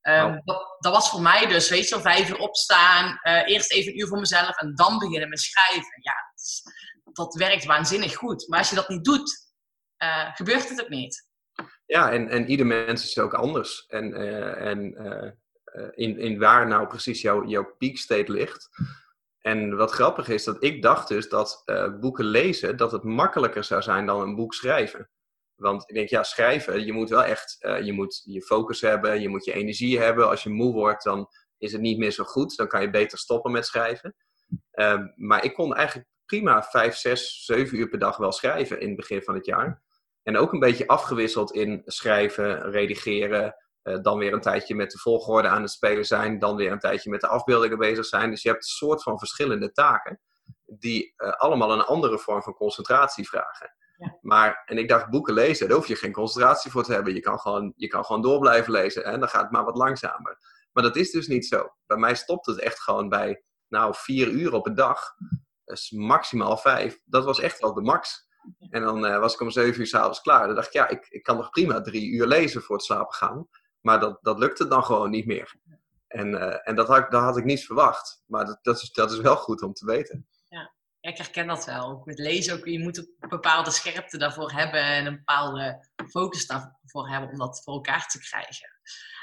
[0.00, 3.72] Ehm, dat, dat was voor mij dus, weet je wel, vijf uur opstaan, eh, eerst
[3.72, 6.00] even een uur voor mezelf en dan beginnen met schrijven.
[6.00, 6.14] Ja,
[7.12, 8.48] dat, werkt waanzinnig goed.
[8.48, 9.52] Maar als je dat niet doet,
[9.96, 11.28] eh, gebeurt het ook niet.
[11.86, 13.84] Ja, en, en ieder mens is ook anders.
[13.86, 14.94] En, eh, en
[15.94, 18.68] in, in waar nou precies jouw, jouw peak state ligt.
[19.46, 23.64] En wat grappig is, dat ik dacht dus dat eh, boeken lezen, dat het makkelijker
[23.64, 25.10] zou zijn dan een boek schrijven.
[25.54, 29.20] Want ik denk, ja, schrijven, je moet wel echt, eh, je moet je focus hebben,
[29.20, 30.28] je moet je energie hebben.
[30.28, 31.28] Als je moe wordt, dan
[31.58, 32.56] is het niet meer zo goed.
[32.56, 34.14] Dan kan je beter stoppen met schrijven.
[34.70, 38.86] Ehm, maar ik kon eigenlijk prima vijf, zes, zeven uur per dag wel schrijven in
[38.86, 39.82] het begin van het jaar.
[40.22, 43.54] En ook een beetje afgewisseld in schrijven, redigeren.
[43.86, 46.38] Eh, dan weer een tijdje met de volgorde aan het spelen zijn.
[46.38, 48.30] Dan weer een tijdje met de afbeeldingen bezig zijn.
[48.30, 50.20] Dus je hebt een soort van verschillende taken.
[50.64, 53.74] Die eh, allemaal een andere vorm van concentratie vragen.
[53.96, 54.18] Ja.
[54.20, 57.14] Maar, en ik dacht, boeken lezen, daar hoef je geen concentratie voor te hebben.
[57.14, 59.04] Je kan gewoon, je kan gewoon door blijven lezen.
[59.04, 60.38] En dan gaat het maar wat langzamer.
[60.72, 61.68] Maar dat is dus niet zo.
[61.86, 65.14] Bij mij stopt het echt gewoon bij, nou, vier uur op een dag.
[65.64, 67.00] Dus maximaal vijf.
[67.04, 68.28] Dat was echt wel de max.
[68.70, 70.46] En dan eh, was ik om zeven uur s'avonds klaar.
[70.46, 73.14] Dan dacht ik, ja, ik, ik kan nog prima drie uur lezen voor het slapen
[73.14, 73.48] gaan.
[73.86, 75.54] Maar dat, dat lukte dan gewoon niet meer.
[76.06, 78.22] En, eh, en dat, had, ik- dat had ik niet verwacht.
[78.26, 80.26] Maar dat, dat, is, dat is wel goed om te weten.
[80.48, 81.90] Ja, ik herken dat wel.
[81.90, 86.46] Ook met lezen, ook, je moet een bepaalde scherpte daarvoor hebben en een bepaalde focus
[86.46, 88.68] daarvoor hebben om dat voor elkaar te krijgen.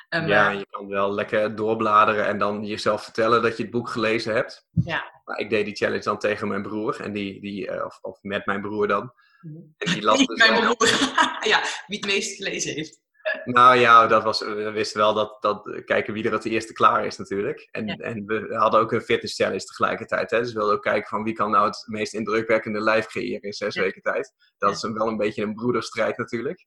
[0.10, 3.90] Ehm, ja, je kan wel lekker doorbladeren en dan jezelf vertellen dat je het boek
[3.90, 4.68] gelezen hebt.
[4.72, 5.22] Ja.
[5.26, 7.02] Maar ik deed die challenge dan tegen mijn broer.
[7.02, 9.14] En die, die, eh, of, of met mijn broer dan.
[9.42, 9.58] Mhm.
[9.78, 10.88] En die las dus mijn broer.
[11.54, 13.02] ja, wie het meest gelezen heeft.
[13.46, 16.74] Nou ja, dat was, we wisten wel dat, dat eh, kijken wie er het eerste
[16.74, 17.68] klaar is natuurlijk.
[17.72, 17.96] En, Ja.
[17.96, 20.32] en we hadden ook een fitness challenge tegelijkertijd.
[20.32, 20.40] Hè?
[20.40, 23.54] Dus we wilden ook kijken van wie kan nou het meest indrukwekkende lijf creëren in
[23.54, 23.82] zes Ja.
[23.82, 24.34] weken tijd.
[24.58, 24.76] Dat Ja.
[24.76, 26.66] is een, wel een beetje een broederstrijd natuurlijk.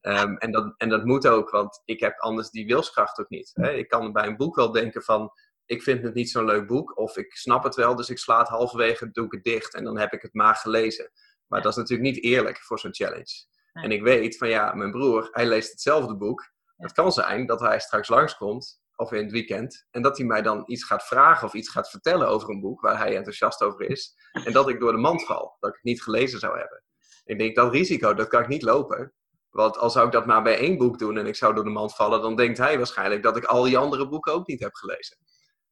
[0.00, 3.50] Ehm, en, dat, en dat moet ook, want ik heb anders die wilskracht ook niet.
[3.54, 3.72] Hè?
[3.72, 5.32] Ik kan bij een boek wel denken van,
[5.66, 6.98] ik vind het niet zo'n leuk boek.
[6.98, 9.74] Of ik snap het wel, dus ik sla het halverwege, doe ik het dicht.
[9.74, 11.10] En dan heb ik het maar gelezen.
[11.46, 13.46] Maar dat is natuurlijk niet eerlijk voor zo'n challenge.
[13.82, 16.52] En ik weet van ja, mijn broer, hij leest hetzelfde boek.
[16.76, 20.42] Het kan zijn dat hij straks langskomt, of in het weekend, en dat hij mij
[20.42, 23.90] dan iets gaat vragen of iets gaat vertellen over een boek waar hij enthousiast over
[23.90, 24.14] is.
[24.32, 26.82] En dat ik door de mand val, dat ik het niet gelezen zou hebben.
[27.24, 29.12] Ik denk, dat risico, dat kan ik niet lopen.
[29.50, 31.70] Want als zou ik dat maar bij één boek doen en ik zou door de
[31.70, 34.74] mand vallen, dan denkt hij waarschijnlijk dat ik al die andere boeken ook niet heb
[34.74, 35.16] gelezen.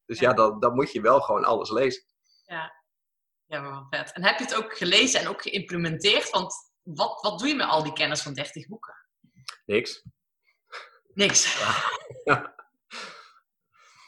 [0.07, 0.35] Dus ja, Ja.
[0.35, 2.03] dan, dan moet je wel gewoon alles lezen.
[3.47, 4.13] Ja, maar wel vet.
[4.13, 6.31] En heb je het ook gelezen en ook geïmplementeerd?
[6.31, 8.95] Want wat, wat doe je met al die kennis van 30 boeken?
[9.65, 10.03] Niks.
[11.15, 11.61] Niks.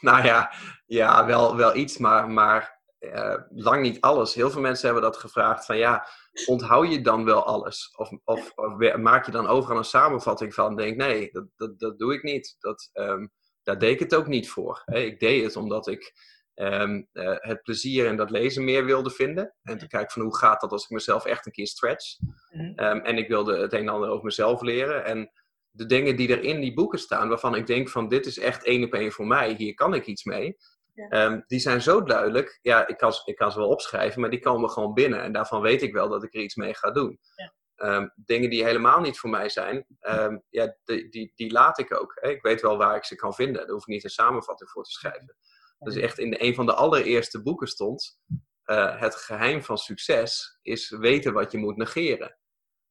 [0.05, 0.53] Nou ja,
[0.85, 4.33] ja wel, wel iets, maar, maar eh, lang niet alles.
[4.33, 6.07] Heel veel mensen hebben dat gevraagd van ja,
[6.45, 7.95] onthoud je dan wel alles?
[7.95, 8.55] Of, of,
[8.97, 10.75] maak je dan overal een samenvatting van?
[10.75, 12.55] Denk nee, dat, dat, dat doe ik niet.
[12.59, 13.27] Dat, ehm,
[13.63, 14.81] daar deed ik het ook niet voor.
[14.85, 14.99] Hè.
[14.99, 16.13] Ik deed het omdat ik
[16.55, 19.55] ehm, eh, het plezier in dat lezen meer wilde vinden.
[19.63, 22.17] En te kijken van hoe gaat dat als ik mezelf echt een keer stretch.
[22.75, 25.05] Ehm, en ik wilde het een en ander over mezelf leren.
[25.05, 25.31] En
[25.69, 28.63] de dingen die er in die boeken staan, waarvan ik denk van dit is echt
[28.63, 30.57] één op één voor mij, hier kan ik iets mee.
[30.93, 31.07] Ja.
[31.09, 32.59] Ehm, die zijn zo duidelijk.
[32.61, 35.21] Ja, ik kan, ze- ik kan ze wel opschrijven, maar die komen gewoon binnen.
[35.21, 37.19] En daarvan weet ik wel dat ik er iets mee ga doen.
[37.35, 38.13] Ja.
[38.15, 39.85] Dingen die helemaal niet voor mij zijn,
[40.49, 42.17] ja, die, die, die laat ik ook.
[42.21, 42.29] Hè.
[42.29, 43.61] Ik weet wel waar ik ze kan vinden.
[43.61, 45.35] Daar hoef ik niet een samenvatting voor te schrijven.
[45.79, 48.19] Dus echt in een van de allereerste boeken stond...
[48.63, 52.37] eh, het geheim van succes is weten wat je moet negeren.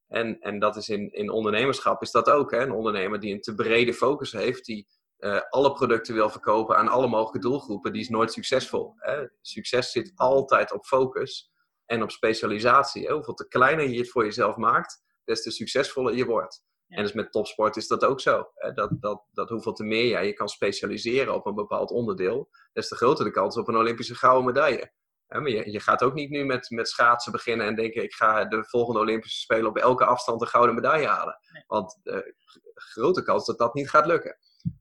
[0.07, 2.51] En, en dat is in, in ondernemerschap is dat ook.
[2.51, 2.59] Hè?
[2.59, 6.89] Een ondernemer die een te brede focus heeft, die eh, alle producten wil verkopen aan
[6.89, 8.95] alle mogelijke doelgroepen, die is nooit succesvol.
[8.97, 9.26] Hè?
[9.41, 11.53] Succes zit altijd op focus
[11.85, 13.07] en op specialisatie.
[13.07, 13.12] Hè?
[13.12, 16.62] Hoeveel te kleiner je het voor jezelf maakt, des te succesvoller je wordt.
[16.95, 17.01] Ja.
[17.01, 18.51] En dus met topsport is dat ook zo.
[18.55, 18.72] Hè?
[18.72, 22.88] Dat, dat, dat hoeveel te meer jij je kan specialiseren op een bepaald onderdeel, des
[22.88, 24.92] te groter de kans op een Olympische gouden medaille.
[25.26, 28.14] Hè, maar je, je gaat ook niet nu met, met schaatsen beginnen en denken: ik
[28.14, 31.38] ga de volgende Olympische Spelen op elke afstand een gouden medaille halen.
[31.66, 32.34] Want de
[32.74, 34.36] grote kans dat dat niet gaat lukken.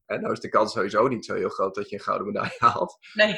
[0.06, 2.56] En nou is de kans sowieso niet zo heel groot dat je een gouden medaille
[2.68, 2.98] haalt.
[3.14, 3.36] Nee.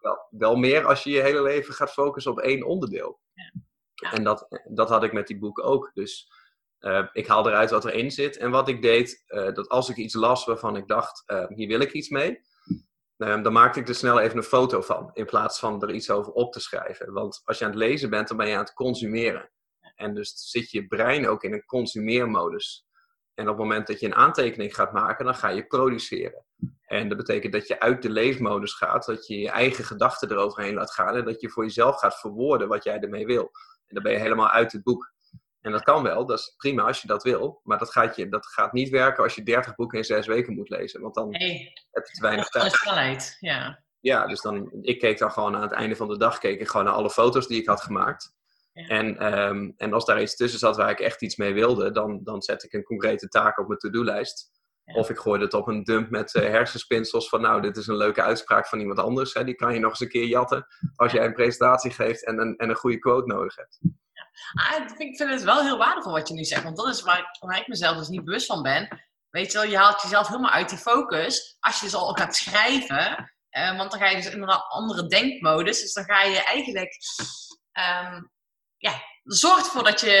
[0.00, 3.20] Wel, wel meer als je je hele leven gaat focussen op één onderdeel.
[3.32, 4.12] Ja.
[4.12, 5.90] En dat, dat had ik met die boek ook.
[5.94, 6.32] Dus
[6.82, 8.36] eh, ik haal eruit wat erin zit.
[8.36, 11.68] En wat ik deed, eh, dat als ik iets las waarvan ik dacht: eh, hier
[11.68, 12.40] wil ik iets mee.
[13.16, 16.32] dan maakte ik er snel even een foto van, in plaats van er iets over
[16.32, 17.12] op te schrijven.
[17.12, 19.50] Want als je aan het lezen bent, dan ben je aan het consumeren.
[19.94, 22.86] En dus zit je brein ook in een consumeermodus.
[23.34, 26.44] En op het moment dat je een aantekening gaat maken, dan ga je produceren.
[26.86, 30.74] En dat betekent dat je uit de leesmodus gaat, dat je je eigen gedachten eroverheen
[30.74, 33.50] laat gaan en dat je voor jezelf gaat verwoorden wat jij ermee wil.
[33.86, 35.11] En dan ben je helemaal uit het boek.
[35.62, 37.60] En dat kan wel, dat is prima als je dat wil.
[37.64, 40.54] Maar dat gaat, je, dat gaat niet werken als je 30 boeken in zes weken
[40.54, 41.00] moet lezen.
[41.00, 42.72] Want dan Nee, heb je te weinig tijd.
[42.72, 43.36] snelheid.
[43.40, 43.82] Ja.
[44.00, 46.68] Ja, dus dan, ik keek dan gewoon aan het einde van de dag keek ik
[46.68, 48.34] gewoon naar alle foto's die ik had gemaakt.
[48.72, 48.86] Ja.
[48.86, 52.20] En, ehm, en als daar iets tussen zat waar ik echt iets mee wilde, dan,
[52.22, 54.50] dan zet ik een concrete taak op mijn to-do-lijst.
[54.84, 54.94] Ja.
[54.94, 57.96] Of ik gooide het op een dump met eh, hersenspinsels van nou, dit is een
[57.96, 59.34] leuke uitspraak van iemand anders.
[59.34, 59.44] Hè.
[59.44, 62.56] Die kan je nog eens een keer jatten als jij een presentatie geeft en een,
[62.56, 63.78] en een goede quote nodig hebt.
[64.52, 66.86] Ah, ik, vind, ik vind het wel heel waardevol wat je nu zegt, want dat
[66.86, 69.02] is waar ik, waar ik mezelf dus niet bewust van ben.
[69.30, 72.36] Weet je wel, je haalt jezelf helemaal uit die focus als je dus al gaat
[72.36, 73.32] schrijven.
[73.48, 75.80] eh, want dan ga je dus in een andere denkmodus.
[75.80, 76.96] Dus dan ga je eigenlijk,
[77.72, 78.22] ehm,
[78.76, 80.12] ja, zorgt ervoor dat je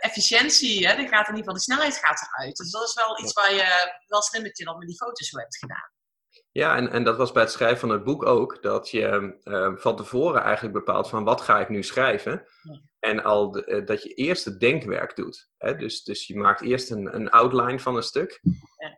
[0.00, 2.56] efficiëntie, hè, dan gaat in ieder geval de snelheid gaat eruit.
[2.56, 5.30] Dus dat is wel iets waar je wel slim dat je dat met die foto's
[5.30, 5.90] hebt gedaan.
[6.52, 9.72] Ja, en, en dat was bij het schrijven van het boek ook, dat je eh,
[9.74, 12.46] van tevoren eigenlijk bepaalt van wat ga ik nu schrijven.
[12.62, 12.80] Ja.
[12.98, 15.48] En al de- eh, dat je eerst het denkwerk doet.
[15.56, 15.76] Hè?
[15.76, 18.40] Dus, dus je maakt eerst een, een outline van een stuk.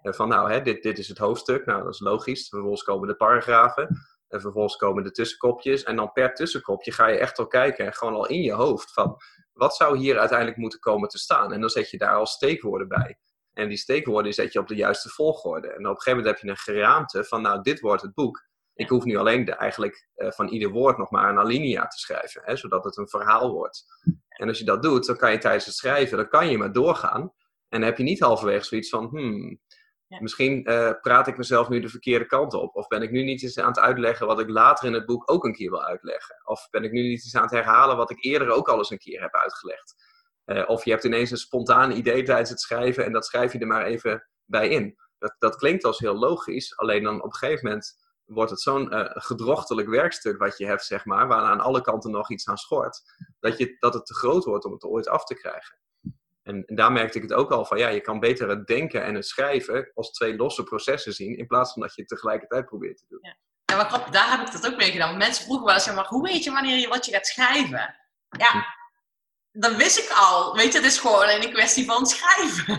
[0.03, 0.13] Ja.
[0.13, 2.49] Van nou, hè, dit, dit is het hoofdstuk, nou dat is logisch.
[2.49, 3.89] Vervolgens komen de paragrafen.
[4.29, 5.83] En vervolgens komen de tussenkopjes.
[5.83, 9.17] En dan per tussenkopje ga je echt al kijken, gewoon al in je hoofd, van
[9.53, 11.53] wat zou hier uiteindelijk moeten komen te staan.
[11.53, 13.19] En dan zet je daar al steekwoorden bij.
[13.53, 15.67] En die steekwoorden zet je op de juiste volgorde.
[15.69, 18.49] En op een gegeven moment heb je een geraamte van, nou, dit wordt het boek.
[18.75, 21.99] Ik hoef nu alleen de, eigenlijk eh, van ieder woord nog maar een alinea te
[21.99, 23.85] schrijven, hè, zodat het een verhaal wordt.
[24.29, 26.73] En als je dat doet, dan kan je tijdens het schrijven, dan kan je maar
[26.73, 27.21] doorgaan.
[27.69, 29.61] En dan heb je niet halverwege zoiets van, hmm,
[30.07, 30.21] Ja.
[30.21, 32.75] misschien eh, praat ik mezelf nu de verkeerde kant op.
[32.77, 35.31] Of ben ik nu niet eens aan het uitleggen wat ik later in het boek
[35.31, 36.37] ook een keer wil uitleggen.
[36.45, 38.91] Of ben ik nu niet eens aan het herhalen wat ik eerder ook al eens
[38.91, 39.95] een keer heb uitgelegd.
[40.45, 43.59] Eh, of je hebt ineens een spontaan idee tijdens het schrijven en dat schrijf je
[43.59, 44.97] er maar even bij in.
[45.19, 47.97] Dat, dat klinkt als heel logisch, alleen dan op een gegeven moment
[48.31, 52.11] wordt het zo'n eh, gedrochtelijk werkstuk wat je hebt, zeg maar, waar aan alle kanten
[52.11, 53.01] nog iets aan schort,
[53.41, 55.79] dat, je, dat het te groot wordt om het ooit af te krijgen.
[56.43, 59.05] En, en daar merkte ik het ook al van, ja, je kan beter het denken
[59.05, 62.67] en het schrijven als twee losse processen zien, in plaats van dat je het tegelijkertijd
[62.67, 63.21] probeert te doen.
[63.65, 65.17] Ja, maar grappig, daar heb ik dat ook mee gedaan.
[65.17, 67.95] Mensen vroegen wel eens, ja, maar hoe weet je wanneer je wat je gaat schrijven?
[68.29, 68.67] Ja,
[69.53, 70.57] dat wist ik al.
[70.57, 72.79] Weet je, het is gewoon een kwestie van schrijven.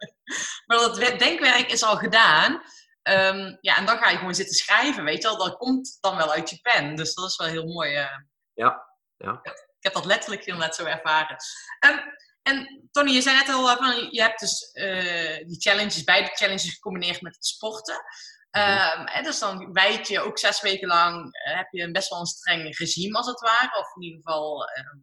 [0.66, 2.62] maar dat we- denkwerk is al gedaan.
[3.02, 5.36] Ehm, ja, en dan ga je gewoon zitten schrijven, weet je wel.
[5.38, 6.96] Dat komt dan wel uit je pen.
[6.96, 7.94] Dus dat is wel heel mooi.
[7.94, 8.16] eh.
[8.54, 8.86] Ja,
[9.16, 9.40] ja.
[9.42, 11.36] Ik heb dat letterlijk heel net zo ervaren.
[11.78, 11.98] Ehm,
[12.42, 16.28] en Tony, je zei net al, eh, van, je hebt dus eh, die challenges, beide
[16.34, 18.04] challenges gecombineerd met het sporten.
[18.50, 22.18] Ehm, en dus dan wijd je ook zes weken lang, heb je een best wel
[22.20, 23.78] een streng regime als het ware.
[23.78, 24.98] Of in ieder geval ehm,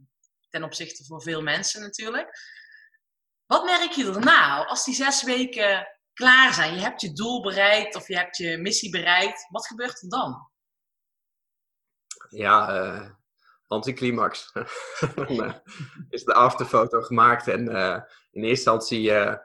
[0.50, 2.39] ten opzichte van veel mensen natuurlijk.
[3.45, 5.88] Wat merk je daarna als die zes weken
[6.20, 6.74] klaar zijn?
[6.74, 9.47] Je hebt je doel bereikt of je hebt je missie bereikt.
[9.49, 10.49] Wat gebeurt er dan?
[12.30, 13.09] Ja, eh
[13.70, 14.51] anticlimax.
[15.15, 15.61] Dan
[16.09, 18.01] is de afterfoto gemaakt en eh,
[18.32, 19.36] in eerste instantie eh,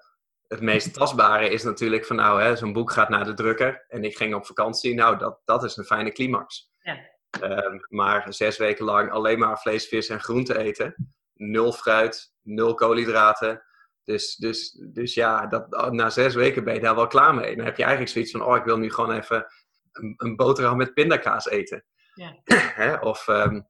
[0.49, 4.17] het meest tastbare is natuurlijk van nou, zo'n boek gaat naar de drukker en ik
[4.17, 4.95] ging op vakantie.
[4.95, 6.71] Nou, dat, dat is een fijne climax.
[6.79, 6.99] Ja.
[7.31, 11.15] Ehm, maar zes weken lang alleen maar vlees, vis en groente eten.
[11.35, 13.64] Nul fruit, nul koolhydraten.
[14.05, 17.57] Dus, dus, dus ja, dat, na zes weken ben je daar wel klaar mee.
[17.57, 19.47] Dan heb je eigenlijk zoiets van, oh, ik wil nu gewoon even
[19.93, 21.85] een, een boterham met pindakaas eten.
[22.15, 23.01] Ja.
[23.11, 23.61] Of ehm,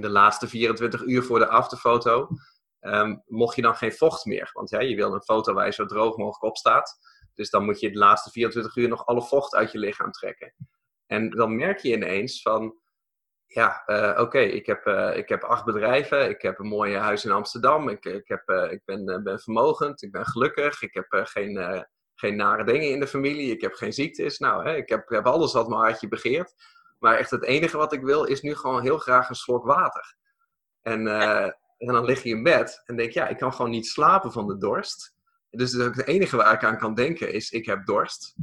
[0.00, 2.28] de laatste 24 uur voor de afterfoto
[2.80, 4.50] ehm, mocht je dan geen vocht meer.
[4.52, 6.98] Want ja, je wil een foto waar je zo droog mogelijk op staat.
[7.34, 10.54] Dus dan moet je de laatste 24 uur nog alle vocht uit je lichaam trekken.
[11.06, 12.81] En dan merk je ineens van,
[13.54, 17.24] ja, eh, oké, ik, heb, eh, ik heb acht bedrijven, ik heb een mooi huis
[17.24, 21.06] in Amsterdam, ik, ik, heb, eh, ik ben, ben vermogend, ik ben gelukkig, ik heb
[21.08, 24.38] geen, geen nare dingen in de familie, ik heb geen ziektes.
[24.38, 26.54] Nou, hè, ik heb, heb alles wat mijn hartje begeert.
[26.98, 30.16] Maar echt het enige wat ik wil is nu gewoon heel graag een slok water.
[30.82, 31.06] En,
[31.78, 34.46] en dan lig je in bed en denk ja, ik kan gewoon niet slapen van
[34.46, 35.14] de dorst.
[35.50, 38.34] Dus het enige waar ik aan kan denken is, ik heb dorst.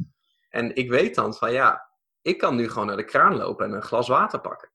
[0.49, 1.89] En ik weet dan van ja,
[2.21, 4.71] ik kan nu gewoon naar de kraan lopen en een glas water pakken.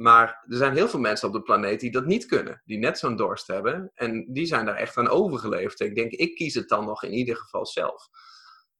[0.00, 2.62] Maar er zijn heel veel mensen op de planeet die dat niet kunnen.
[2.64, 3.90] Die net zo'n dorst hebben.
[3.94, 5.80] En die zijn daar echt aan overgeleefd.
[5.80, 8.08] Ik denk, ik kies het dan nog in ieder geval zelf.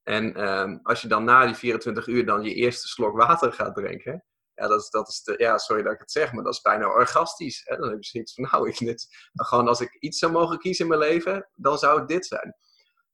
[0.02, 3.74] En ehm, als je dan na die 24 uur dan je eerste slok water gaat
[3.74, 4.24] drinken.
[4.54, 6.86] Ja, dat is, dat is ja, sorry dat ik het zeg, maar dat is bijna
[6.86, 7.62] orgastisch.
[7.64, 7.76] Hè?
[7.76, 10.84] Dan heb je zoiets van, nou, ik, dit, gewoon als ik iets zou mogen kiezen
[10.84, 12.54] in mijn leven, dan zou het dit zijn.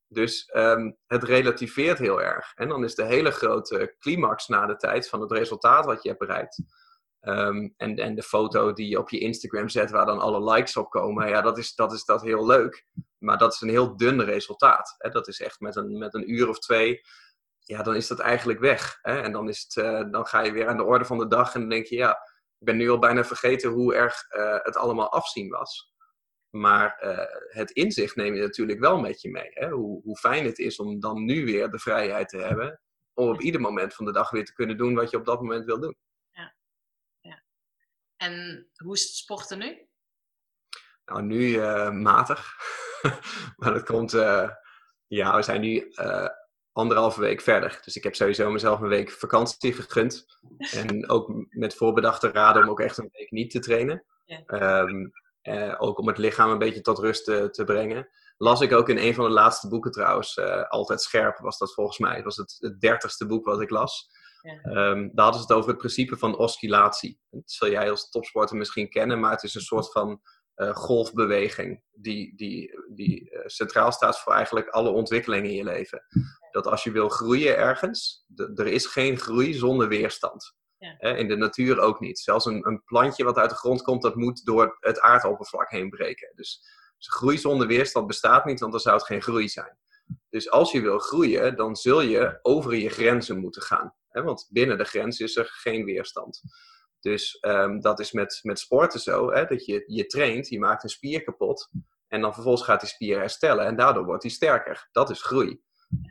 [0.08, 2.52] Dus ehm, het relativeert heel erg.
[2.54, 6.08] En dan is de hele grote climax na de tijd van het resultaat wat je
[6.08, 6.62] hebt bereikt.
[7.26, 10.76] Ehm, en, en de foto die je op je Instagram zet, waar dan alle likes
[10.76, 12.86] op komen, ja, dat is, dat is dat heel leuk.
[13.18, 14.94] Maar dat is een heel dun resultaat.
[14.98, 15.10] Hè?
[15.10, 17.00] Dat is echt met een, met een uur of twee,
[17.58, 18.98] ja, dan is dat eigenlijk weg.
[19.02, 19.20] Hè?
[19.20, 21.54] En dan, is het, eh, dan ga je weer aan de orde van de dag
[21.54, 22.10] en dan denk je, ja,
[22.58, 25.94] ik ben nu al bijna vergeten hoe erg eh, het allemaal afzien was.
[26.50, 29.48] Maar eh, het inzicht neem je natuurlijk wel met je mee.
[29.50, 29.68] Hè?
[29.68, 32.80] Hoe, hoe fijn het is om dan nu weer de vrijheid te hebben.
[33.14, 35.40] Om op ieder moment van de dag weer te kunnen doen wat je op dat
[35.40, 35.96] moment wil doen.
[38.16, 39.88] En hoe is het sporten nu?
[41.04, 42.54] Nou, nu eh, matig.
[43.56, 44.14] maar dat komt.
[44.14, 44.50] eh,
[45.06, 46.28] ja, we zijn nu eh,
[46.72, 47.80] anderhalve week verder.
[47.84, 50.24] Dus ik heb sowieso mezelf een week vakantie gegund.
[50.72, 54.04] En ook met voorbedachte raden om ook echt een week niet te trainen.
[54.24, 54.42] Ja.
[54.46, 55.08] Ehm,
[55.40, 58.08] eh, ook om het lichaam een beetje tot rust te, te brengen.
[58.36, 60.38] Las ik ook in een van de laatste boeken trouwens.
[60.68, 62.14] Altijd Scherp was dat volgens mij.
[62.14, 64.10] Het was het, het dertigste boek wat ik las.
[64.42, 64.60] Ja.
[64.62, 67.20] Ehm, daar hadden ze het over het principe van oscillatie.
[67.30, 70.20] Dat zul jij als topsporter misschien kennen, maar het is een soort van
[70.54, 76.02] eh, golfbeweging die, die, die eh, centraal staat voor eigenlijk alle ontwikkelingen in je leven.
[76.50, 80.54] Dat als je wil groeien ergens, er is geen groei zonder weerstand.
[80.78, 80.98] Ja.
[80.98, 82.18] In de natuur ook niet.
[82.18, 85.90] Zelfs een, een plantje wat uit de grond komt, dat moet door het aardoppervlak heen
[85.90, 86.32] breken.
[86.34, 86.60] Dus,
[86.96, 89.78] dus groei zonder weerstand bestaat niet, want dan zou het geen groei zijn.
[90.30, 93.94] Dus als je wil groeien, dan zul je over je grenzen moeten gaan.
[94.24, 96.42] Want binnen de grens is er geen weerstand.
[97.00, 99.44] Dus ehm, dat is met, met sporten zo, hè?
[99.44, 101.70] dat je, je traint, je maakt een spier kapot.
[102.08, 104.88] En dan vervolgens gaat die spier herstellen en daardoor wordt die sterker.
[104.92, 105.60] Dat is groei.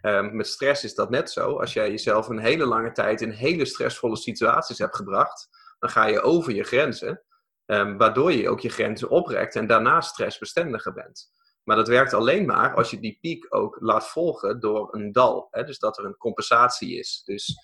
[0.01, 1.59] Ehm, met stress is dat net zo.
[1.59, 5.49] Als jij jezelf een hele lange tijd in hele stressvolle situaties hebt gebracht,
[5.79, 7.23] dan ga je over je grenzen.
[7.65, 11.31] ehm, waardoor je ook je grenzen oprekt en daarna stressbestendiger bent.
[11.63, 15.47] Maar dat werkt alleen maar als je die piek ook laat volgen door een dal.
[15.51, 15.63] Hè?
[15.63, 17.21] Dus dat er een compensatie is.
[17.25, 17.55] Dus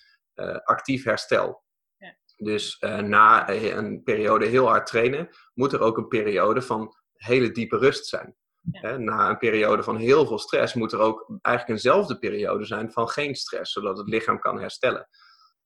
[0.64, 1.62] actief herstel.
[1.96, 2.16] Ja.
[2.36, 6.96] Dus eh, na eh, een periode heel hard trainen, moet er ook een periode van
[7.12, 8.36] hele diepe rust zijn.
[8.70, 8.96] Ja.
[8.96, 13.08] Na een periode van heel veel stress moet er ook eigenlijk eenzelfde periode zijn van
[13.08, 15.08] geen stress, zodat het lichaam kan herstellen.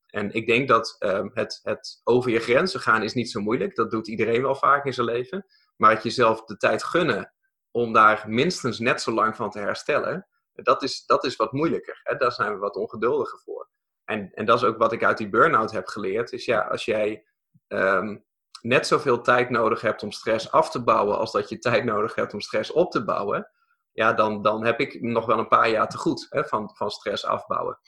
[0.06, 3.74] En ik denk dat ehm, het, het over je grenzen gaan is niet zo moeilijk.
[3.74, 5.46] Dat doet iedereen wel vaak in zijn leven.
[5.76, 7.34] Maar het jezelf de tijd gunnen
[7.70, 12.00] om daar minstens net zo lang van te herstellen, dat is, dat is wat moeilijker.
[12.02, 12.16] Hè?
[12.16, 13.68] Daar zijn we wat ongeduldiger voor.
[14.06, 16.32] En, en dat is ook wat ik uit die burn-out heb geleerd.
[16.32, 17.24] Is ja, als jij
[17.66, 18.16] ehm,
[18.60, 22.14] net zoveel tijd nodig hebt om stress af te bouwen als dat je tijd nodig
[22.14, 23.50] hebt om stress op te bouwen,
[23.92, 26.90] ja, dan, dan heb ik nog wel een paar jaar te goed hè, van, van
[26.90, 27.78] stress afbouwen.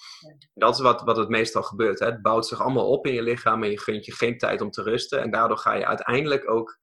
[0.54, 1.98] Dat is wat, wat het meestal gebeurt.
[1.98, 2.06] Hè.
[2.06, 4.70] Het bouwt zich allemaal op in je lichaam en je gunt je geen tijd om
[4.70, 5.22] te rusten.
[5.22, 6.78] En daardoor ga je uiteindelijk ook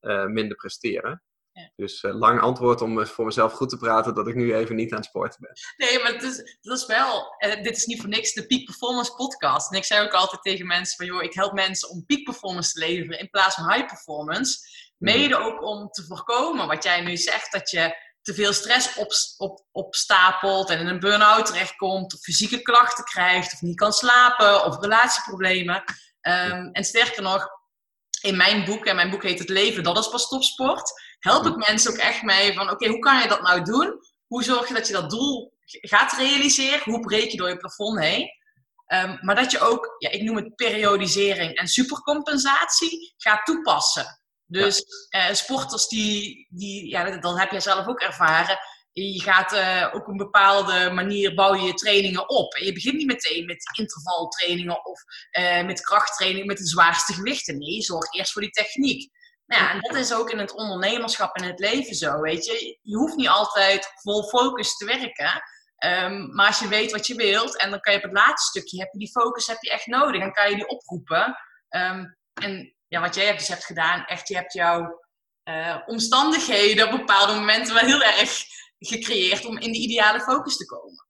[0.00, 1.22] eh, minder presteren.
[1.58, 1.70] Ja.
[1.76, 4.76] Dus eh, lang antwoord om eh, voor mezelf goed te praten dat ik nu even
[4.76, 5.86] niet aan het sporten ben.
[5.88, 8.64] Nee, maar het is, dat is wel, eh, dit is niet voor niks de Peak
[8.64, 9.70] Performance podcast.
[9.70, 12.72] En ik zei ook altijd tegen mensen van, joh, ik help mensen om peak performance
[12.72, 14.58] te leveren in plaats van high performance.
[14.98, 19.12] Mede ook om te voorkomen wat jij nu zegt, dat je te veel stress op,
[19.36, 24.64] op, opstapelt en in een burn-out terechtkomt, of fysieke klachten krijgt, of niet kan slapen,
[24.64, 25.84] of relatieproblemen.
[26.20, 27.48] Ehm, en sterker nog,
[28.20, 31.68] in mijn boek, en mijn boek heet Het Leven, dat is pas topsport, help ik
[31.68, 34.00] mensen ook echt mee van, oké, hoe kan je dat nou doen?
[34.26, 36.82] Hoe zorg je dat je dat doel gaat realiseren?
[36.84, 38.30] Hoe breek je door je plafond heen?
[38.86, 44.20] Ehm, maar dat je ook, ja, ik noem het periodisering en supercompensatie, gaat toepassen.
[44.46, 48.58] Dus eh, sporters die, die ja, dat, dat heb jij zelf ook ervaren.
[48.92, 49.54] Je gaat
[49.94, 52.54] ook op een bepaalde manier bouw je je trainingen op.
[52.54, 57.58] En je begint niet meteen met intervaltrainingen of eh, met krachttraining met de zwaarste gewichten.
[57.58, 59.10] Nee, zorg eerst voor die techniek.
[59.48, 62.78] Nou ja, en dat is ook in het ondernemerschap en het leven zo, weet je.
[62.82, 65.42] Je hoeft niet altijd vol focus te werken.
[65.76, 68.58] Ehm, maar als je weet wat je wilt en dan kan je op het laatste
[68.58, 70.20] stukje, heb je die focus heb je echt nodig.
[70.20, 71.36] Dan kan je die oproepen.
[71.68, 75.06] Ehm, en ja, wat jij dus hebt gedaan, echt, je hebt jouw
[75.42, 78.44] eh, omstandigheden op bepaalde momenten wel heel erg
[78.78, 81.06] gecreëerd om in de ideale focus te komen.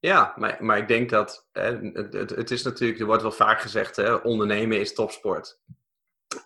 [0.00, 3.60] Ja, maar, maar ik denk dat hè, het, het, is natuurlijk, er wordt wel vaak
[3.60, 5.58] gezegd, hè, ondernemen is topsport.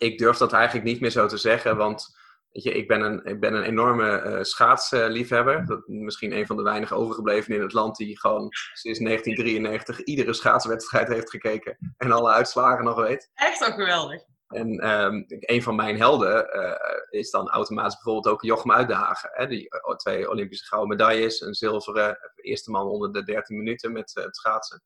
[0.03, 2.15] Ik durf dat eigenlijk niet meer zo te zeggen, want
[2.51, 5.65] weet je, ik, ben een, ik ben een enorme eh, schaatsliefhebber.
[5.65, 10.33] Dat, misschien een van de weinige overgeblevenen in het land die gewoon sinds 1993 iedere
[10.33, 13.29] schaatswedstrijd heeft gekeken en alle uitslagen nog weet.
[13.33, 14.21] Echt ook geweldig.
[14.47, 19.29] En ehm, een van mijn helden eh, is dan automatisch bijvoorbeeld ook Jochem Uitdagen.
[19.33, 19.47] Hè?
[19.47, 24.11] Die eh, twee Olympische gouden medailles, een zilveren, eerste man onder de 13 minuten met
[24.13, 24.83] het schaatsen,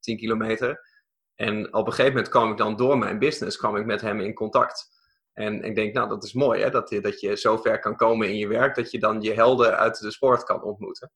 [0.00, 0.95] 10 kilometer.
[1.36, 4.20] En op een gegeven moment kwam ik dan door mijn business, kwam ik met hem
[4.20, 4.94] in contact.
[5.32, 7.96] En ik denk, nou dat is mooi hè, dat, je, dat je zo ver kan
[7.96, 11.12] komen in je werk, dat je dan je helden uit de sport kan ontmoeten.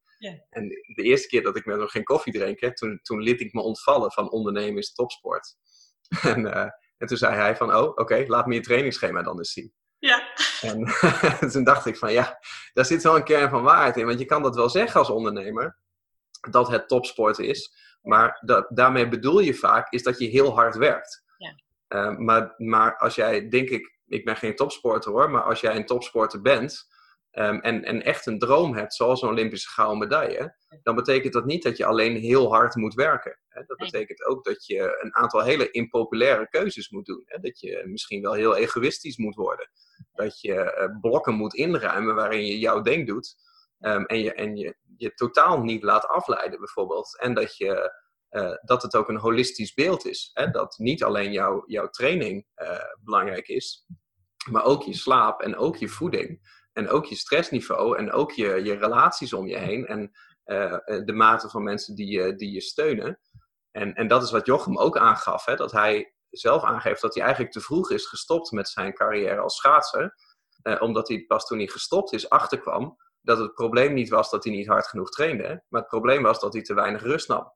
[0.51, 3.53] En de eerste keer dat ik met hem ging koffie drinken, toen, toen liet ik
[3.53, 5.57] me ontvallen van ondernemen is topsport.
[6.23, 6.69] en, eh,
[6.99, 9.73] en toen zei hij van, oh oké, laat me je trainingsschema dan eens zien.
[9.99, 10.29] Ja.
[10.61, 10.95] En
[11.53, 12.39] toen dacht ik van ja,
[12.73, 14.07] daar zit wel een kern van waarheid in.
[14.07, 15.79] Want je kan dat wel zeggen als ondernemer,
[16.51, 17.73] dat het topsport is.
[18.03, 21.25] Maar dat, daarmee bedoel je vaak is dat je heel hard werkt.
[21.37, 21.55] Ja.
[21.89, 25.77] Eh, maar, maar als jij, denk ik, ik ben geen topsporter hoor, maar als jij
[25.77, 26.89] een topsporter bent,
[27.31, 31.45] ehm, en, en echt een droom hebt, zoals een Olympische gouden medaille, dan betekent dat
[31.45, 33.39] niet dat je alleen heel hard moet werken.
[33.49, 33.63] Hè?
[33.67, 37.23] Dat betekent ook dat je een aantal hele impopulaire keuzes moet doen.
[37.25, 37.39] Hè?
[37.39, 39.71] Dat je misschien wel heel egoïstisch moet worden.
[40.13, 43.37] Dat je eh, blokken moet inruimen waarin je jouw ding doet.
[43.81, 47.19] ehm, en je, en je, je totaal niet laat afleiden, bijvoorbeeld.
[47.19, 47.93] En dat, je,
[48.29, 50.31] eh, dat het ook een holistisch beeld is.
[50.33, 50.51] Hè?
[50.51, 53.87] Dat niet alleen jouw, jouw training eh, belangrijk is,
[54.51, 56.59] maar ook je slaap en ook je voeding.
[56.73, 59.87] En ook je stressniveau en ook je, je relaties om je heen.
[59.87, 60.11] En
[60.45, 63.21] eh, de mate van mensen die, je- die je steunen.
[63.71, 65.45] En, en dat is wat Jochem ook aangaf.
[65.45, 65.57] Hè?
[65.57, 69.57] Dat hij zelf aangeeft dat hij eigenlijk te vroeg is gestopt met zijn carrière als
[69.57, 70.15] schaatser.
[70.63, 74.45] Eh, omdat hij pas toen hij gestopt is achterkwam dat het probleem niet was dat
[74.45, 75.63] hij niet hard genoeg trainde.
[75.69, 77.53] Maar het probleem was dat hij te weinig rust nam.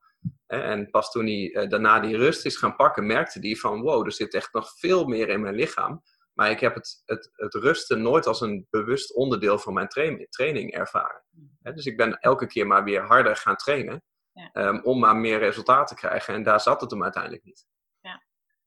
[0.46, 3.80] Hè, En pas toen hij eh, daarna die rust is gaan pakken, merkte hij van
[3.80, 6.02] wow, er zit echt nog veel meer in mijn lichaam.
[6.32, 10.26] Maar ik heb het, het, het rusten nooit als een bewust onderdeel van mijn train-
[10.30, 11.24] training ervaren.
[11.62, 14.02] Hè, dus ik ben elke keer maar weer harder gaan trainen.
[14.32, 14.50] Ja.
[14.52, 16.34] ehm, om maar meer resultaat te krijgen.
[16.34, 17.66] En daar zat het hem uiteindelijk niet.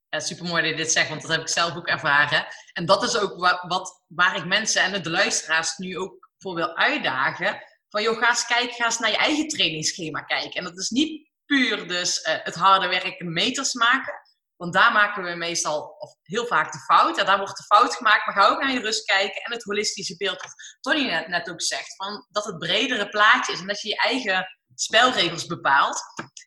[0.10, 2.46] Ja, super mooi dat je dit zegt, want dat heb ik zelf ook ervaren.
[2.74, 6.56] En dat is ook wa- wat, waar ik mensen en de luisteraars nu ook voor
[6.56, 7.64] wil uitdagen.
[7.90, 10.52] Van joh, ga eens kijken, ga eens naar je eigen trainingsschema kijken.
[10.52, 14.14] En dat is niet puur dus eh, het harde werken, meters maken.
[14.56, 17.16] Want daar maken we meestal, of heel vaak de fout.
[17.16, 19.64] Ja, daar wordt de fout gemaakt, maar ga ook naar je rust kijken en het
[19.64, 20.42] holistische beeld.
[20.42, 23.88] Wat Tony net, net ook zegt, van dat het bredere plaatje is en dat je
[23.88, 26.02] je eigen spelregels bepaalt.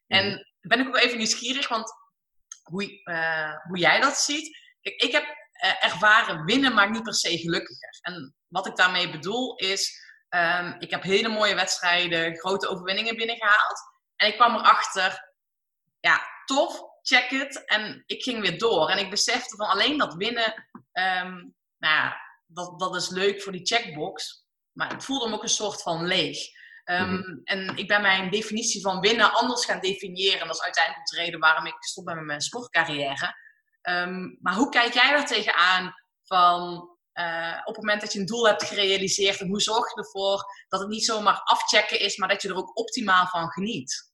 [0.07, 1.93] En ben ik ook even nieuwsgierig, want
[2.63, 4.59] hoe, eh, hoe jij dat ziet.
[4.81, 7.99] Kijk, ik heb eh, ervaren winnen maakt niet per se gelukkiger.
[8.01, 13.81] En wat ik daarmee bedoel is, ehm, ik heb hele mooie wedstrijden, grote overwinningen binnengehaald.
[14.17, 15.33] En ik kwam erachter,
[16.01, 17.65] ja, tof, check het.
[17.65, 18.91] En ik ging weer door.
[18.91, 21.35] En ik besefte van alleen dat winnen, ehm,
[21.79, 24.45] nou ja, dat, dat is leuk voor die checkbox.
[24.73, 26.39] Maar ik voelde me ook een soort van leeg.
[26.85, 30.41] Ehm, En ik ben mijn definitie van winnen anders gaan definiëren.
[30.41, 33.35] En dat is uiteindelijk de reden waarom ik stop ben met mijn sportcarrière.
[34.41, 35.95] Maar hoe kijk jij daar tegenaan
[36.25, 40.45] van eh, op het moment dat je een doel hebt gerealiseerd hoe zorg je ervoor
[40.69, 44.13] dat het niet zomaar afchecken is, maar dat je er ook optimaal van geniet?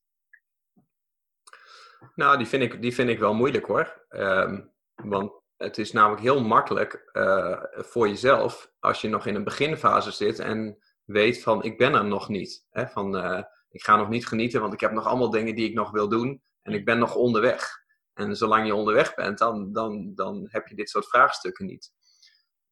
[2.15, 4.05] Nou, die vind ik, die vind ik wel moeilijk hoor.
[4.09, 4.61] Ehm,
[4.95, 10.11] want het is namelijk heel makkelijk eh, voor jezelf als je nog in een beginfase
[10.11, 12.67] zit en weet van ik ben er nog niet.
[12.71, 12.89] Hè?
[12.89, 15.75] Van eh, ik ga nog niet genieten, want ik heb nog allemaal dingen die ik
[15.75, 17.85] nog wil doen en ik ben nog onderweg.
[18.13, 21.93] En zolang je onderweg bent, dan, dan, dan heb je dit soort vraagstukken niet.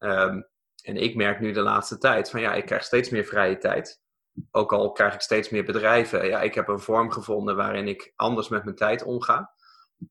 [0.05, 0.41] Ehm,
[0.83, 4.03] en ik merk nu de laatste tijd van ja, ik krijg steeds meer vrije tijd.
[4.51, 6.27] Ook al krijg ik steeds meer bedrijven.
[6.27, 9.55] Ja, ik heb een vorm gevonden waarin ik anders met mijn tijd omga.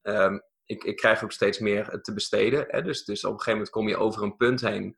[0.01, 2.65] Ehm, ik, ik krijg ook steeds meer te besteden.
[2.67, 2.81] Hè?
[2.81, 4.97] Dus, dus op een gegeven moment kom je over een punt heen.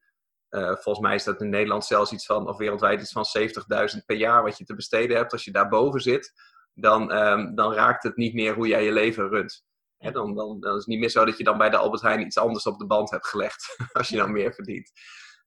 [0.50, 4.06] Eh, volgens mij is dat in Nederland zelfs iets van, of wereldwijd iets van 70.000
[4.06, 5.32] per jaar wat je te besteden hebt.
[5.32, 6.34] Als je daarboven zit,
[6.74, 9.66] dan, ehm, dan raakt het niet meer hoe jij je leven runt.
[10.14, 12.38] Dan, dan, is het niet meer zo dat je dan bij de Albert Heijn iets
[12.38, 13.76] anders op de band hebt gelegd.
[13.94, 14.92] als je dan meer verdient.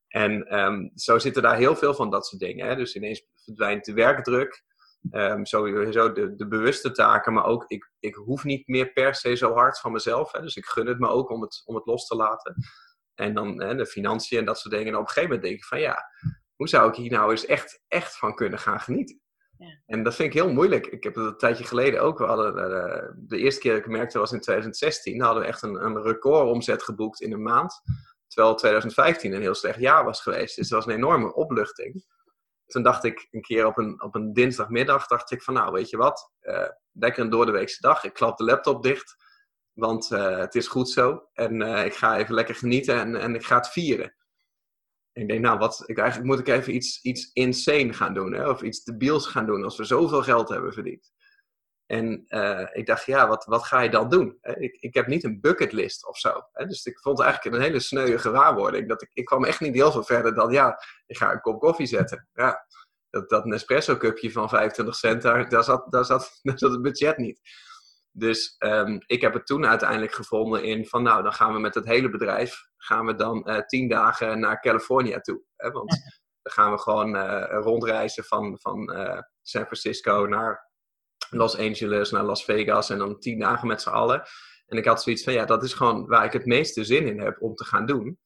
[0.09, 2.67] En ehm, zo zitten daar heel veel van dat soort dingen.
[2.67, 2.77] Hè?
[2.77, 4.67] Dus ineens verdwijnt de werkdruk.
[5.11, 9.35] Ehm, sowieso de, de bewuste taken, maar ook ik, ik hoef niet meer per se
[9.35, 10.33] zo hard van mezelf.
[10.33, 10.41] Hè?
[10.41, 12.55] Dus ik gun het me ook om het, om het los te laten.
[13.15, 14.89] En dan hè, de financiën en dat soort dingen.
[14.89, 16.05] En op een gegeven moment denk ik van ja,
[16.57, 19.21] hoe zou ik hier nou eens echt, echt van kunnen gaan genieten?
[19.87, 20.87] En dat vind ik heel moeilijk.
[20.87, 22.19] Ik heb het een tijdje geleden ook.
[22.19, 25.19] We hadden, eh, de eerste keer dat ik merkte was in 2016.
[25.19, 27.83] Dan hadden we echt een, een record omzet geboekt in een maand.
[28.27, 30.57] Terwijl 2015 een heel slecht jaar was geweest.
[30.57, 32.05] Dus dat was een enorme opluchting.
[32.67, 35.91] Toen dacht ik een keer op een, op een dinsdagmiddag, dacht ik van nou, weet
[35.91, 38.05] je wat, eh, lekker een doordeweekse dag.
[38.05, 39.17] Ik klap de laptop dicht,
[39.73, 41.29] want eh, het is goed zo.
[41.33, 44.17] En ik ga even lekker genieten en, en ik ga het vieren.
[45.19, 48.33] Ik denk, nou, wat, ik, eigenlijk moet ik even iets, iets insane gaan doen.
[48.33, 48.49] Hè?
[48.49, 51.13] Of iets debiels gaan doen als we zoveel geld hebben verdiend.
[51.87, 54.39] En eh, ik dacht, ja, wat, wat ga je dan doen?
[54.41, 56.43] Ik, ik heb niet een bucketlist of zo.
[56.53, 56.67] Hè?
[56.67, 58.89] Dus ik vond eigenlijk een hele sneuwe gewaarwording.
[58.89, 61.61] Dat ik, ik kwam echt niet heel veel verder dan, ja, ik ga een kop
[61.61, 62.29] koffie zetten.
[62.33, 62.67] Ja,
[63.11, 67.17] dat, dat Nespresso-cupje van 25 cent, daar, daar, zat, daar, zat, daar zat het budget
[67.17, 67.41] niet.
[68.19, 71.75] Dus ehm, ik heb het toen uiteindelijk gevonden in van, nou, dan gaan we met
[71.75, 75.43] het hele bedrijf, gaan we dan eh, tien dagen naar California toe.
[75.57, 75.71] Hè?
[75.71, 75.91] Want
[76.43, 80.67] dan gaan we gewoon eh, rondreizen van, van eh, San Francisco naar
[81.31, 84.23] Los Angeles, naar Las Vegas en dan tien dagen met z'n allen.
[84.67, 87.21] En ik had zoiets van, ja, dat is gewoon waar ik het meeste zin in
[87.21, 88.19] heb om te gaan doen.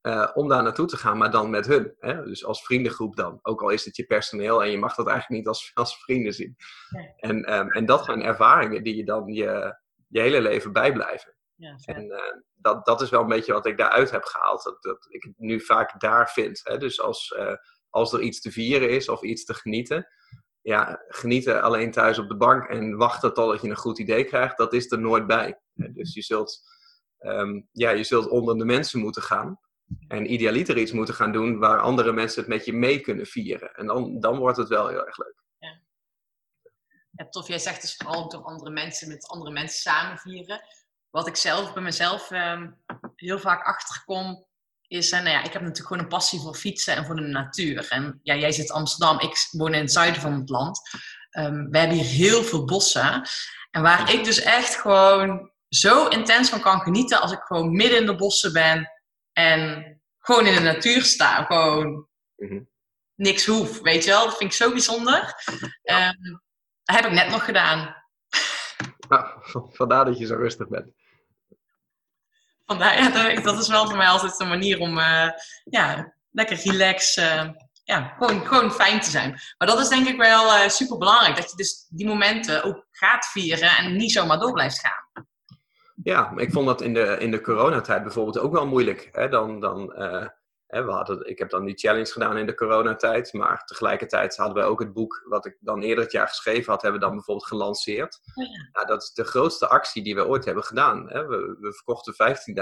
[0.00, 1.94] Eh, om daar naartoe te gaan, maar dan met hun.
[1.98, 2.24] Hè?
[2.24, 3.38] Dus als vriendengroep dan.
[3.42, 6.32] Ook al is het je personeel en je mag dat eigenlijk niet als, als vrienden
[6.32, 6.56] zien.
[6.90, 7.12] Nee.
[7.16, 9.78] En, ehm, en dat zijn ervaringen die je dan je,
[10.08, 11.36] je hele leven bijblijven.
[11.54, 11.74] Ja.
[11.84, 14.62] En eh, dat, dat is wel een beetje wat ik daaruit heb gehaald.
[14.62, 16.60] Dat, dat ik het nu vaak daar vind.
[16.62, 16.78] Hè?
[16.78, 17.54] Dus als, eh,
[17.88, 20.06] als er iets te vieren is of iets te genieten.
[20.60, 24.56] Ja, genieten alleen thuis op de bank en wachten totdat je een goed idee krijgt,
[24.56, 25.60] dat is er nooit bij.
[25.74, 26.60] Dus je zult,
[27.18, 29.58] ehm, ja, je zult onder de mensen moeten gaan.
[30.08, 33.74] En idealiter iets moeten gaan doen waar andere mensen het met je mee kunnen vieren.
[33.74, 35.38] En dan, dan wordt het wel heel erg leuk.
[37.10, 40.60] Ja, tof, jij zegt dus vooral door andere mensen met andere mensen samen vieren.
[41.10, 42.70] Wat ik zelf bij mezelf ehm,
[43.14, 44.46] heel vaak achterkom,
[44.86, 47.22] is, en nou ja, ik heb natuurlijk gewoon een passie voor fietsen en voor de
[47.22, 47.88] natuur.
[47.88, 50.80] En ja, jij zit in Amsterdam, ik woon in het zuiden van het land.
[51.30, 53.28] Ehm, we hebben hier heel veel bossen.
[53.70, 57.98] En waar ik dus echt gewoon zo intens van kan genieten als ik gewoon midden
[57.98, 58.88] in de bossen ben
[59.44, 61.44] en gewoon in de natuur sta.
[61.44, 62.60] Gewoon Mhm.
[63.14, 64.24] niks hoef, weet je wel.
[64.24, 65.34] Dat vind ik zo bijzonder.
[65.82, 66.22] Ehm,
[66.84, 67.96] dat heb ik net nog gedaan.
[69.08, 69.26] Nou,
[69.80, 70.92] vandaar dat je zo rustig bent.
[72.66, 75.28] Vandaar, ja, dat- is wel voor mij altijd een manier om eh,
[75.64, 77.48] ja, lekker relax, eh,
[77.84, 79.40] ja, gewoon, gewoon fijn te zijn.
[79.58, 83.26] Maar dat is denk ik wel super belangrijk, dat je dus die momenten ook gaat
[83.26, 85.26] vieren en niet zomaar door blijft gaan.
[86.02, 89.08] Ja, ik vond dat in de, in de coronatijd bijvoorbeeld ook wel moeilijk.
[89.12, 89.28] Hè?
[89.28, 90.26] Dan, dan, eh,
[90.66, 94.62] hè, we hadden, ik heb dan die challenge gedaan in de coronatijd, maar tegelijkertijd hadden
[94.62, 97.14] we ook het boek wat ik dan eerder het jaar geschreven had, hebben we dan
[97.14, 98.20] bijvoorbeeld gelanceerd.
[98.34, 98.68] Oh ja.
[98.72, 101.08] Nou, dat is de grootste actie die we ooit hebben gedaan.
[101.08, 101.26] Hè?
[101.26, 102.14] We, we verkochten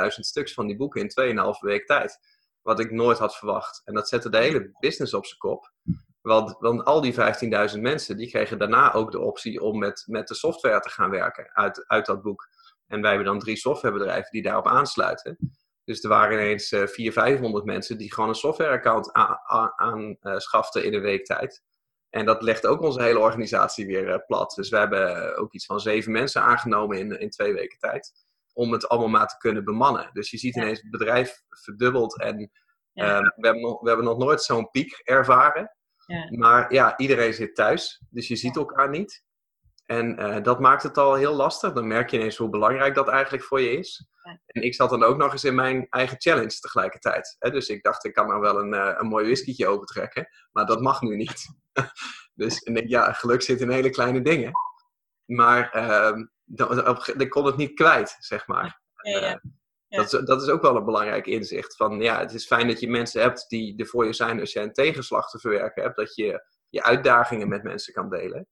[0.02, 2.18] 15.000 stuks van die boeken in 2,5 week tijd.
[2.62, 3.82] Wat ik nooit had verwacht.
[3.84, 5.72] En dat zette de hele business op zijn kop.
[6.20, 10.28] Want, want al die 15.000 mensen, die kregen daarna ook de optie om met, met
[10.28, 12.48] de software te gaan werken uit, uit dat boek.
[12.88, 15.36] En wij hebben dan drie softwarebedrijven die daarop aansluiten.
[15.84, 19.12] Dus er waren ineens eh 400, 500 mensen die gewoon een softwareaccount
[19.76, 21.62] aanschaften in een week tijd.
[22.10, 24.52] En dat legt ook onze hele organisatie weer eh, plat.
[24.56, 28.12] Dus we hebben ook iets van zeven mensen aangenomen in, in twee weken tijd.
[28.52, 30.10] Om het allemaal maar te kunnen bemannen.
[30.12, 32.20] Dus je ziet ineens het bedrijf verdubbeld.
[32.20, 32.50] En
[32.92, 33.18] Ja.
[33.18, 35.76] eh, we, hebben nog, we hebben nog nooit zo'n piek ervaren.
[36.06, 36.36] Ja.
[36.36, 38.02] Maar ja, iedereen zit thuis.
[38.10, 39.24] Dus je ziet elkaar niet.
[39.90, 41.72] En eh, dat maakt het al heel lastig.
[41.72, 44.06] Dan merk je ineens hoe belangrijk dat eigenlijk voor je is.
[44.22, 44.40] Ja.
[44.46, 47.36] En ik zat dan ook nog eens in mijn eigen challenge tegelijkertijd.
[47.38, 47.50] Hè?
[47.50, 50.28] Dus ik dacht, ik kan nou wel een, eh, een mooi whiskietje opentrekken.
[50.52, 51.46] Maar dat mag nu niet.
[52.34, 54.52] dus en ik, ja, geluk zit in hele kleine dingen.
[55.24, 56.26] Maar ehm,
[57.16, 58.80] ik kon het niet kwijt, zeg maar.
[59.02, 59.32] Ja, ja.
[59.32, 61.76] Eh, Dat, is, dat is ook wel een belangrijk inzicht.
[61.76, 64.52] Van, ja, het is fijn dat je mensen hebt die er voor je zijn als
[64.52, 65.96] je een tegenslag te verwerken hebt.
[65.96, 68.48] Dat je je uitdagingen met mensen kan delen.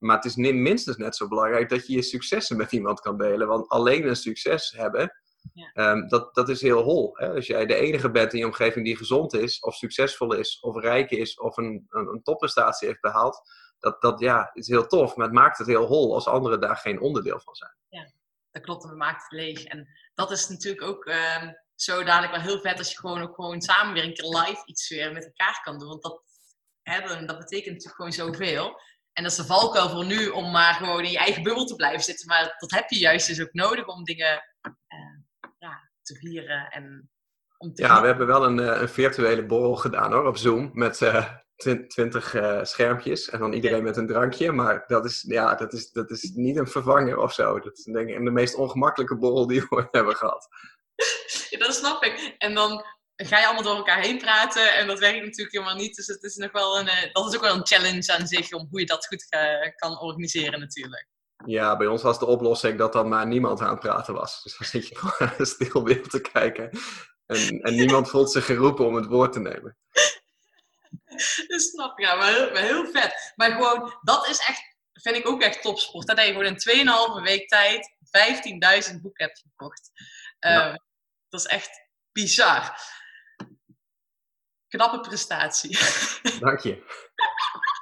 [0.00, 3.46] Maar het is minstens net zo belangrijk dat je je successen met iemand kan delen.
[3.48, 5.12] Want alleen een succes hebben,
[5.52, 5.70] Ja.
[5.72, 7.16] ehm, dat, dat is heel hol.
[7.16, 7.34] Hè?
[7.34, 10.76] Als jij de enige bent in je omgeving die gezond is, of succesvol is, of
[10.76, 13.40] rijk is, of een, een, een topprestatie heeft behaald.
[13.78, 16.76] Dat, dat ja, is heel tof, maar het maakt het heel hol als anderen daar
[16.76, 17.72] geen onderdeel van zijn.
[18.50, 19.64] dat klopt, we maakt het leeg.
[19.64, 23.34] En dat is natuurlijk ook ehm, zo dadelijk wel heel vet als je gewoon ook
[23.34, 25.88] gewoon samen weer een keer live iets weer met elkaar kan doen.
[25.88, 26.22] Want dat,
[26.82, 28.80] hè, dan- dat betekent natuurlijk gewoon zoveel.
[29.12, 31.74] En dat is de valkuil voor nu om maar gewoon in je eigen bubbel te
[31.76, 32.26] blijven zitten.
[32.26, 37.10] Maar dat heb je juist dus ook nodig om dingen eh, ja, te vieren en
[37.58, 40.70] om te Ja, we hebben wel een, eh, een virtuele borrel gedaan hoor, op Zoom.
[40.72, 44.52] Met eh, twin- twintig schermpjes en dan iedereen met een drankje.
[44.52, 47.60] Maar dat is, ja, dat is, dat is niet een vervanger of zo.
[47.60, 50.48] Dat is denk ik de meest ongemakkelijke borrel die we hebben gehad.
[51.50, 52.34] Ja, dat snap ik.
[52.38, 52.84] En dan
[53.26, 55.96] ga je allemaal door elkaar heen praten en dat werkt natuurlijk helemaal niet.
[55.96, 58.52] Dus het is nog wel een, eh, dat is ook wel een challenge aan zich
[58.52, 61.06] om hoe je dat goed ga- kan organiseren natuurlijk.
[61.46, 64.42] Ja, bij ons was de oplossing dat dan maar niemand aan het praten was.
[64.42, 66.70] Dus dan zit je gewoon stil beeld te kijken.
[67.26, 69.76] En, en niemand voelt zich geroepen om het woord te nemen.
[71.48, 73.32] Dat snap ik, ja, maar heel, maar heel vet.
[73.36, 74.62] Maar gewoon, dat is echt,
[74.92, 76.06] vind ik ook echt topsport.
[76.06, 76.58] Dat je gewoon in
[77.18, 77.94] 2,5 week tijd
[78.92, 79.90] 15.000 boeken hebt verkocht.
[80.38, 80.80] Eh, Ja.
[81.28, 81.70] Dat is echt
[82.12, 82.80] bizar.
[84.70, 85.78] Knappe prestatie.
[86.46, 86.82] Dank je.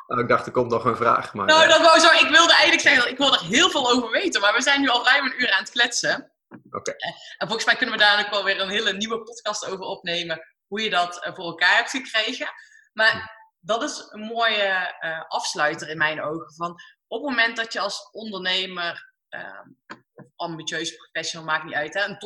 [0.07, 1.35] Nou, ik dacht, er komt nog een vraag.
[1.35, 2.11] Maar, Nou, eh, dat wou zo.
[2.13, 4.89] Ik wilde eigenlijk zeggen, ik wil er heel veel over weten, maar we zijn nu
[4.89, 6.33] al ruim een uur aan het kletsen.
[6.71, 6.91] Oké.
[6.91, 9.85] Eh, En volgens mij kunnen we daar ook wel weer een hele nieuwe podcast over
[9.85, 12.49] opnemen, hoe je dat eh, voor elkaar hebt gekregen.
[12.93, 14.95] Maar dat is een mooie
[15.29, 16.55] afsluiter in mijn ogen.
[16.55, 16.71] Van
[17.07, 19.13] op het moment dat je als ondernemer,
[20.15, 22.19] of ambitieus professional, maakt niet uit, hè, een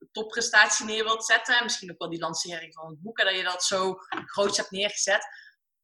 [0.00, 3.24] top, topprestatie neer wilt zetten, en misschien ook wel die lancering van het boek, en
[3.26, 3.94] dat je dat zo
[4.26, 5.26] groot hebt neergezet.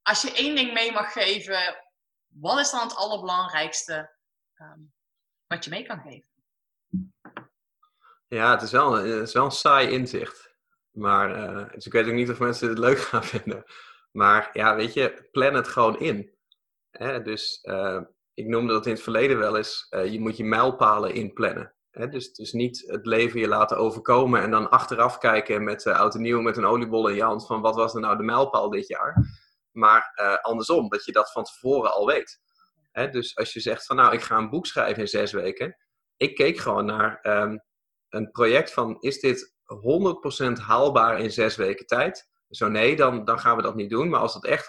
[0.03, 1.85] Als je één ding mee mag geven,
[2.27, 4.15] wat is dan het allerbelangrijkste
[4.55, 4.81] ehm,
[5.47, 6.29] wat je mee kan geven?
[8.29, 10.55] Ja, het is wel, een- het is wel een saai inzicht.
[10.91, 13.65] Maar eh, dus ik weet ook niet of mensen het leuk gaan vinden.
[14.13, 16.35] Maar ja, weet je, plan het gewoon in.
[16.91, 17.23] Hè?
[17.23, 18.01] Dus eh,
[18.35, 21.75] ik noemde dat in het verleden wel eens, eh, je moet je mijlpalen inplannen.
[22.05, 26.15] Dus, dus niet het leven je laten overkomen en dan achteraf kijken met uh, oud
[26.15, 28.71] en nieuw met een oliebol in je hand van wat was er nou de mijlpaal
[28.71, 29.15] dit jaar.
[29.73, 32.41] maar eh, andersom, dat je dat van tevoren al weet.
[33.11, 35.77] Dus als je zegt van nou, ik ga een boek schrijven in zes weken.
[36.17, 37.59] Ik keek gewoon naar ehm,
[38.09, 39.55] een project van, is dit
[40.59, 42.29] 100% haalbaar in zes weken tijd?
[42.49, 44.09] Zo nee, dan, dan gaan we dat niet doen.
[44.09, 44.69] Maar als het echt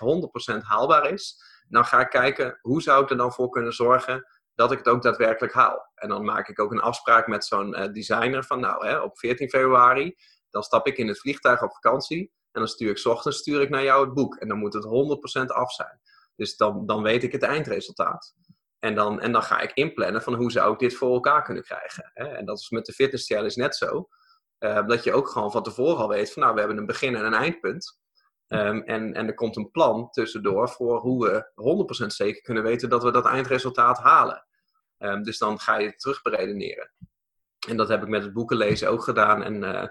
[0.54, 4.26] 100% haalbaar is, dan ga ik kijken hoe zou ik er dan voor kunnen zorgen
[4.58, 5.92] dat ik het ook daadwerkelijk haal.
[5.96, 9.20] En dan maak ik ook een afspraak met zo'n eh, designer van nou, hè, op
[9.20, 10.16] 14 februari,
[10.50, 13.70] dan stap ik in het vliegtuig op vakantie en dan stuur ik ochtends stuur ik
[13.70, 14.36] naar jou het boek.
[14.36, 16.00] En dan moet het 100% af zijn.
[16.36, 18.36] Dus dan, dan weet ik het eindresultaat.
[18.80, 21.64] En dan, en dan ga ik inplannen van hoe zou ik dit voor elkaar kunnen
[21.64, 22.12] krijgen.
[22.14, 22.26] Hè?
[22.26, 24.10] En dat is met de fitness challenge net zo.
[24.58, 27.16] Eh, dat je ook gewoon van tevoren al weet van nou, we hebben een begin
[27.16, 28.00] en een eindpunt.
[28.48, 32.90] Ehm, en, en er komt een plan tussendoor voor hoe we 100% zeker kunnen weten
[32.90, 34.46] dat we dat eindresultaat halen.
[34.98, 36.92] Ehm, dus dan ga je het terug beredeneren.
[37.68, 39.44] En dat heb ik met het boeken lezen ook gedaan.
[39.44, 39.88] En eh,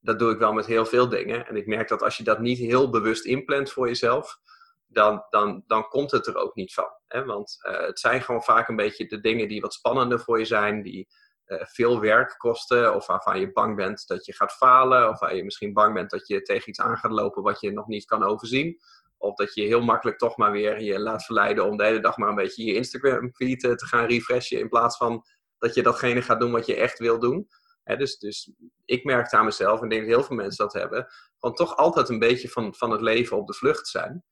[0.00, 1.46] dat doe ik wel met heel veel dingen.
[1.46, 4.38] En ik merk dat als je dat niet heel bewust inplant voor jezelf,
[4.86, 6.90] dan, dan, dan komt het er ook niet van.
[7.06, 7.24] Hè?
[7.24, 10.44] Want eh, het zijn gewoon vaak een beetje de dingen die wat spannender voor je
[10.44, 11.08] zijn, die
[11.48, 15.44] veel werk kosten, of waarvan je bang bent dat je gaat falen, of waar je
[15.44, 18.22] misschien bang bent dat je tegen iets aan gaat lopen wat je nog niet kan
[18.22, 18.78] overzien.
[19.18, 22.16] Of dat je heel makkelijk toch maar weer je laat verleiden om de hele dag
[22.16, 25.24] maar een beetje je Instagram feed eh, te gaan refreshen, in plaats van
[25.58, 27.48] dat je datgene gaat doen wat je echt wil doen.
[27.96, 28.52] Dus, dus
[28.84, 31.06] ik merkte aan mezelf, en denk dat heel veel mensen dat hebben,
[31.38, 34.24] van toch altijd een beetje van, van het leven op de vlucht zijn.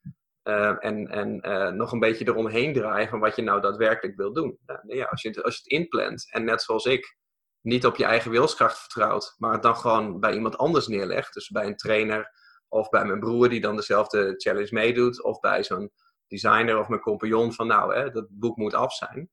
[0.46, 4.32] Eh, en en eh, nog een beetje eromheen draaien van wat je nou daadwerkelijk wil
[4.32, 4.58] doen.
[4.66, 7.16] Ja, nou als, je, als je het inplant en net zoals ik
[7.60, 11.48] niet op je eigen wilskracht vertrouwt, maar het dan gewoon bij iemand anders neerlegt, dus
[11.48, 12.30] bij een trainer
[12.68, 15.92] of bij mijn broer die dan dezelfde challenge meedoet, of bij zo'n
[16.26, 19.30] designer of mijn compagnon van nou, hè, dat boek moet af zijn.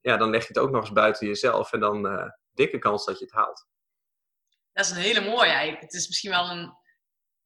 [0.00, 3.04] Ja, dan leg je het ook nog eens buiten jezelf en dan eh, dikke kans
[3.04, 3.66] dat je het haalt.
[4.72, 5.82] Dat is een hele mooie eigenlijk.
[5.82, 6.72] Het is misschien wel een,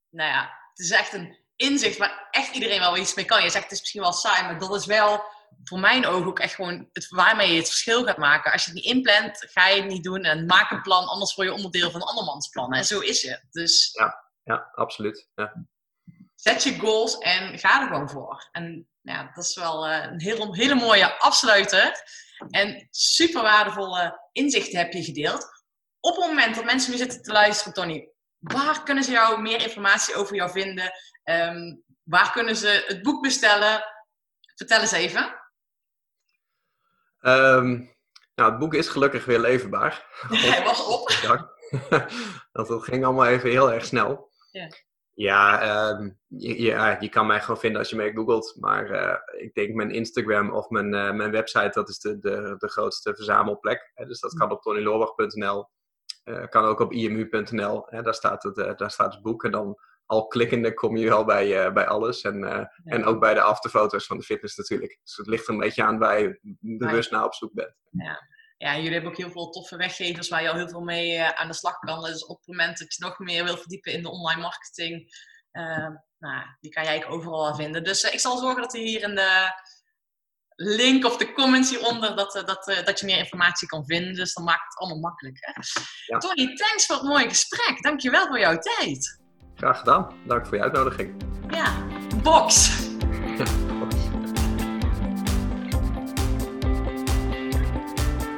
[0.09, 3.43] nou ja, het is echt een inzicht waar echt iedereen wel iets mee kan.
[3.43, 5.25] Je zegt het is misschien wel saai, maar dat is wel
[5.65, 8.53] voor mijn ogen ook echt gewoon het, waarmee je het verschil gaat maken.
[8.53, 11.35] Als je het niet inplant, ga je het niet doen en maak een plan, anders
[11.35, 12.79] word je onderdeel van andermans plannen.
[12.79, 13.45] En zo is het.
[13.51, 13.91] Dus
[14.45, 15.29] Ja, absoluut.
[15.35, 15.67] Ja.
[16.35, 18.49] zet je goals en ga er gewoon voor.
[18.53, 22.03] En ja, dat is wel eh, een hele, hele mooie afsluiter.
[22.51, 25.49] En super waardevolle inzichten heb je gedeeld.
[26.01, 29.63] Op het moment dat mensen nu zitten te luisteren, Tony, waar kunnen ze jou meer
[29.63, 30.93] informatie over jou vinden?
[31.23, 33.85] Ehm, waar kunnen ze het boek bestellen?
[34.55, 35.41] Vertel eens even.
[37.21, 37.69] Ehm,
[38.35, 40.07] nou, het boek is gelukkig weer leverbaar.
[40.29, 41.09] Hij was op.
[42.53, 44.31] Dat ging allemaal even heel erg snel.
[44.51, 44.69] Ja.
[45.19, 48.57] Ja, ehm, je, ja, je kan mij gewoon vinden als je mij googelt.
[48.61, 52.55] Maar eh, ik denk mijn Instagram of mijn, eh, mijn website, dat is de, de,
[52.59, 53.93] de grootste verzamelplek.
[53.95, 55.69] Dus dat kan op tonyloorbach.nl.
[56.29, 57.87] eh kan ook op imu.nl.
[57.87, 59.45] Hè, daar, staat het, eh, daar staat het boek.
[59.45, 62.23] En dan al klikkende kom je wel bij, eh, bij alles.
[62.23, 64.99] En, en ook bij de afterfoto's van de fitness natuurlijk.
[65.03, 67.75] Dus het ligt er een beetje aan waar je bewust naar op zoek bent.
[68.57, 71.49] Ja, jullie hebben ook heel veel toffe weggevers waar je al heel veel mee aan
[71.49, 72.03] de slag kan.
[72.03, 75.11] Dus op het moment dat je nog meer wil verdiepen in de online marketing,
[76.19, 77.85] nou, die kan jij eigenlijk overal wel vinden.
[77.85, 79.53] Dus ik zal zorgen dat er hier in de
[80.61, 84.15] link of de comments hieronder, dat, eh, dat, eh, dat je meer informatie kan vinden.
[84.15, 85.37] Dus dan maakt het allemaal makkelijk.
[85.41, 85.53] Hè?
[86.07, 86.19] Ja.
[86.19, 87.83] Tony, thanks voor het mooie gesprek.
[87.83, 89.21] Dankjewel voor jouw tijd.
[89.55, 90.15] Graag gedaan.
[90.27, 91.23] Dank voor je uitnodiging.
[91.51, 91.87] Ja,
[92.23, 92.77] box.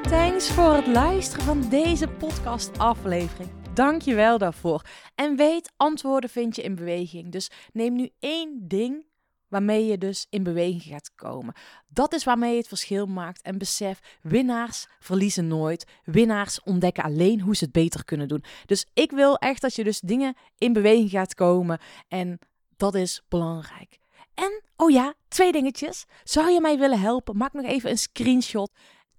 [0.03, 3.51] Thanks voor het luisteren van deze podcast-aflevering.
[3.75, 4.83] Dank je wel daarvoor.
[5.15, 7.33] En weet, antwoorden vind je in beweging.
[7.33, 9.09] Dus neem nu één ding
[9.51, 11.55] waarmee je dus in beweging gaat komen.
[11.89, 13.43] Dat is waarmee je het verschil maakt.
[13.43, 15.87] En besef, winnaars verliezen nooit.
[16.05, 18.45] Winnaars ontdekken alleen hoe ze het beter kunnen doen.
[18.67, 21.79] Dus ik wil echt dat je dus dingen in beweging gaat komen.
[22.09, 22.39] En
[22.77, 23.99] dat is belangrijk.
[24.35, 26.05] En, oh ja, twee dingetjes.
[26.25, 27.37] Zou je mij willen helpen?
[27.37, 28.71] Maak nog even een screenshot.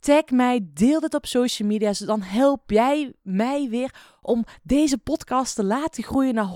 [0.02, 1.94] Tag mij, deel dit op social media.
[2.06, 6.50] Dan help jij mij weer om deze podcast te laten groeien naar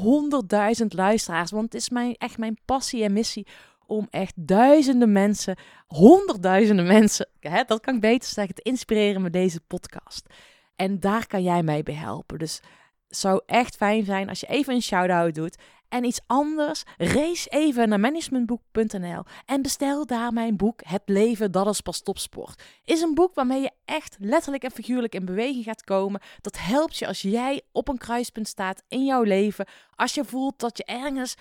[0.81, 1.51] 100.000 luisteraars.
[1.51, 3.47] Want het is mijn, echt mijn passie en missie
[3.85, 5.57] om echt duizenden mensen,
[5.88, 10.27] honderdduizenden mensen, hè, dat kan ik beter zeggen, te inspireren met deze podcast.
[10.76, 12.38] En daar kan jij mij bij helpen.
[12.38, 12.61] Dus
[13.07, 15.57] het zou echt fijn zijn als je even een shout-out doet.
[15.90, 21.68] En iets anders, race even naar managementboek.nl en bestel daar mijn boek Het leven, dat
[21.68, 22.64] is pas topsport.
[22.84, 26.22] Is een boek waarmee je echt letterlijk en figuurlijk in beweging gaat komen.
[26.41, 29.66] Dat helpt je als jij op een kruispunt staat in jouw leven.
[29.95, 31.36] Als je voelt dat je ergens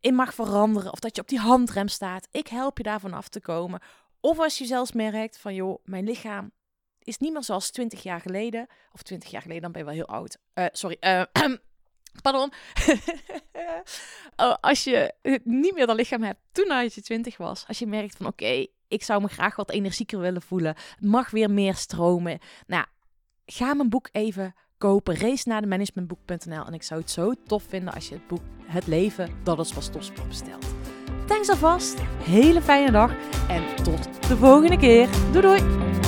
[0.00, 2.28] in mag veranderen of dat je op die handrem staat.
[2.30, 3.80] Ik help je daarvan af te komen.
[4.20, 6.50] Of als je zelfs merkt van joh, mijn lichaam
[7.02, 8.66] is niet meer zoals 20 jaar geleden.
[8.92, 10.38] Of 20 jaar geleden, dan ben je wel heel oud.
[10.52, 11.22] Eh, sorry, eh,
[12.22, 12.52] Pardon.
[14.36, 15.14] Oh, als je
[15.44, 17.64] niet meer dat lichaam hebt toen je 20 was.
[17.66, 20.74] Als je merkt van oké, ik zou me graag wat energieker willen voelen.
[20.98, 22.38] Mag weer meer stromen.
[22.66, 22.84] Nou,
[23.46, 25.16] ga mijn boek even kopen.
[25.16, 26.64] Race naar de managementboek.nl.
[26.66, 29.72] En ik zou het zo tof vinden als je het boek Het Leven dat het
[29.72, 30.66] was topsport bestelt.
[31.26, 32.00] Thanks alvast.
[32.22, 33.12] Hele fijne dag.
[33.48, 35.08] En tot de volgende keer.
[35.32, 36.07] Doei doei.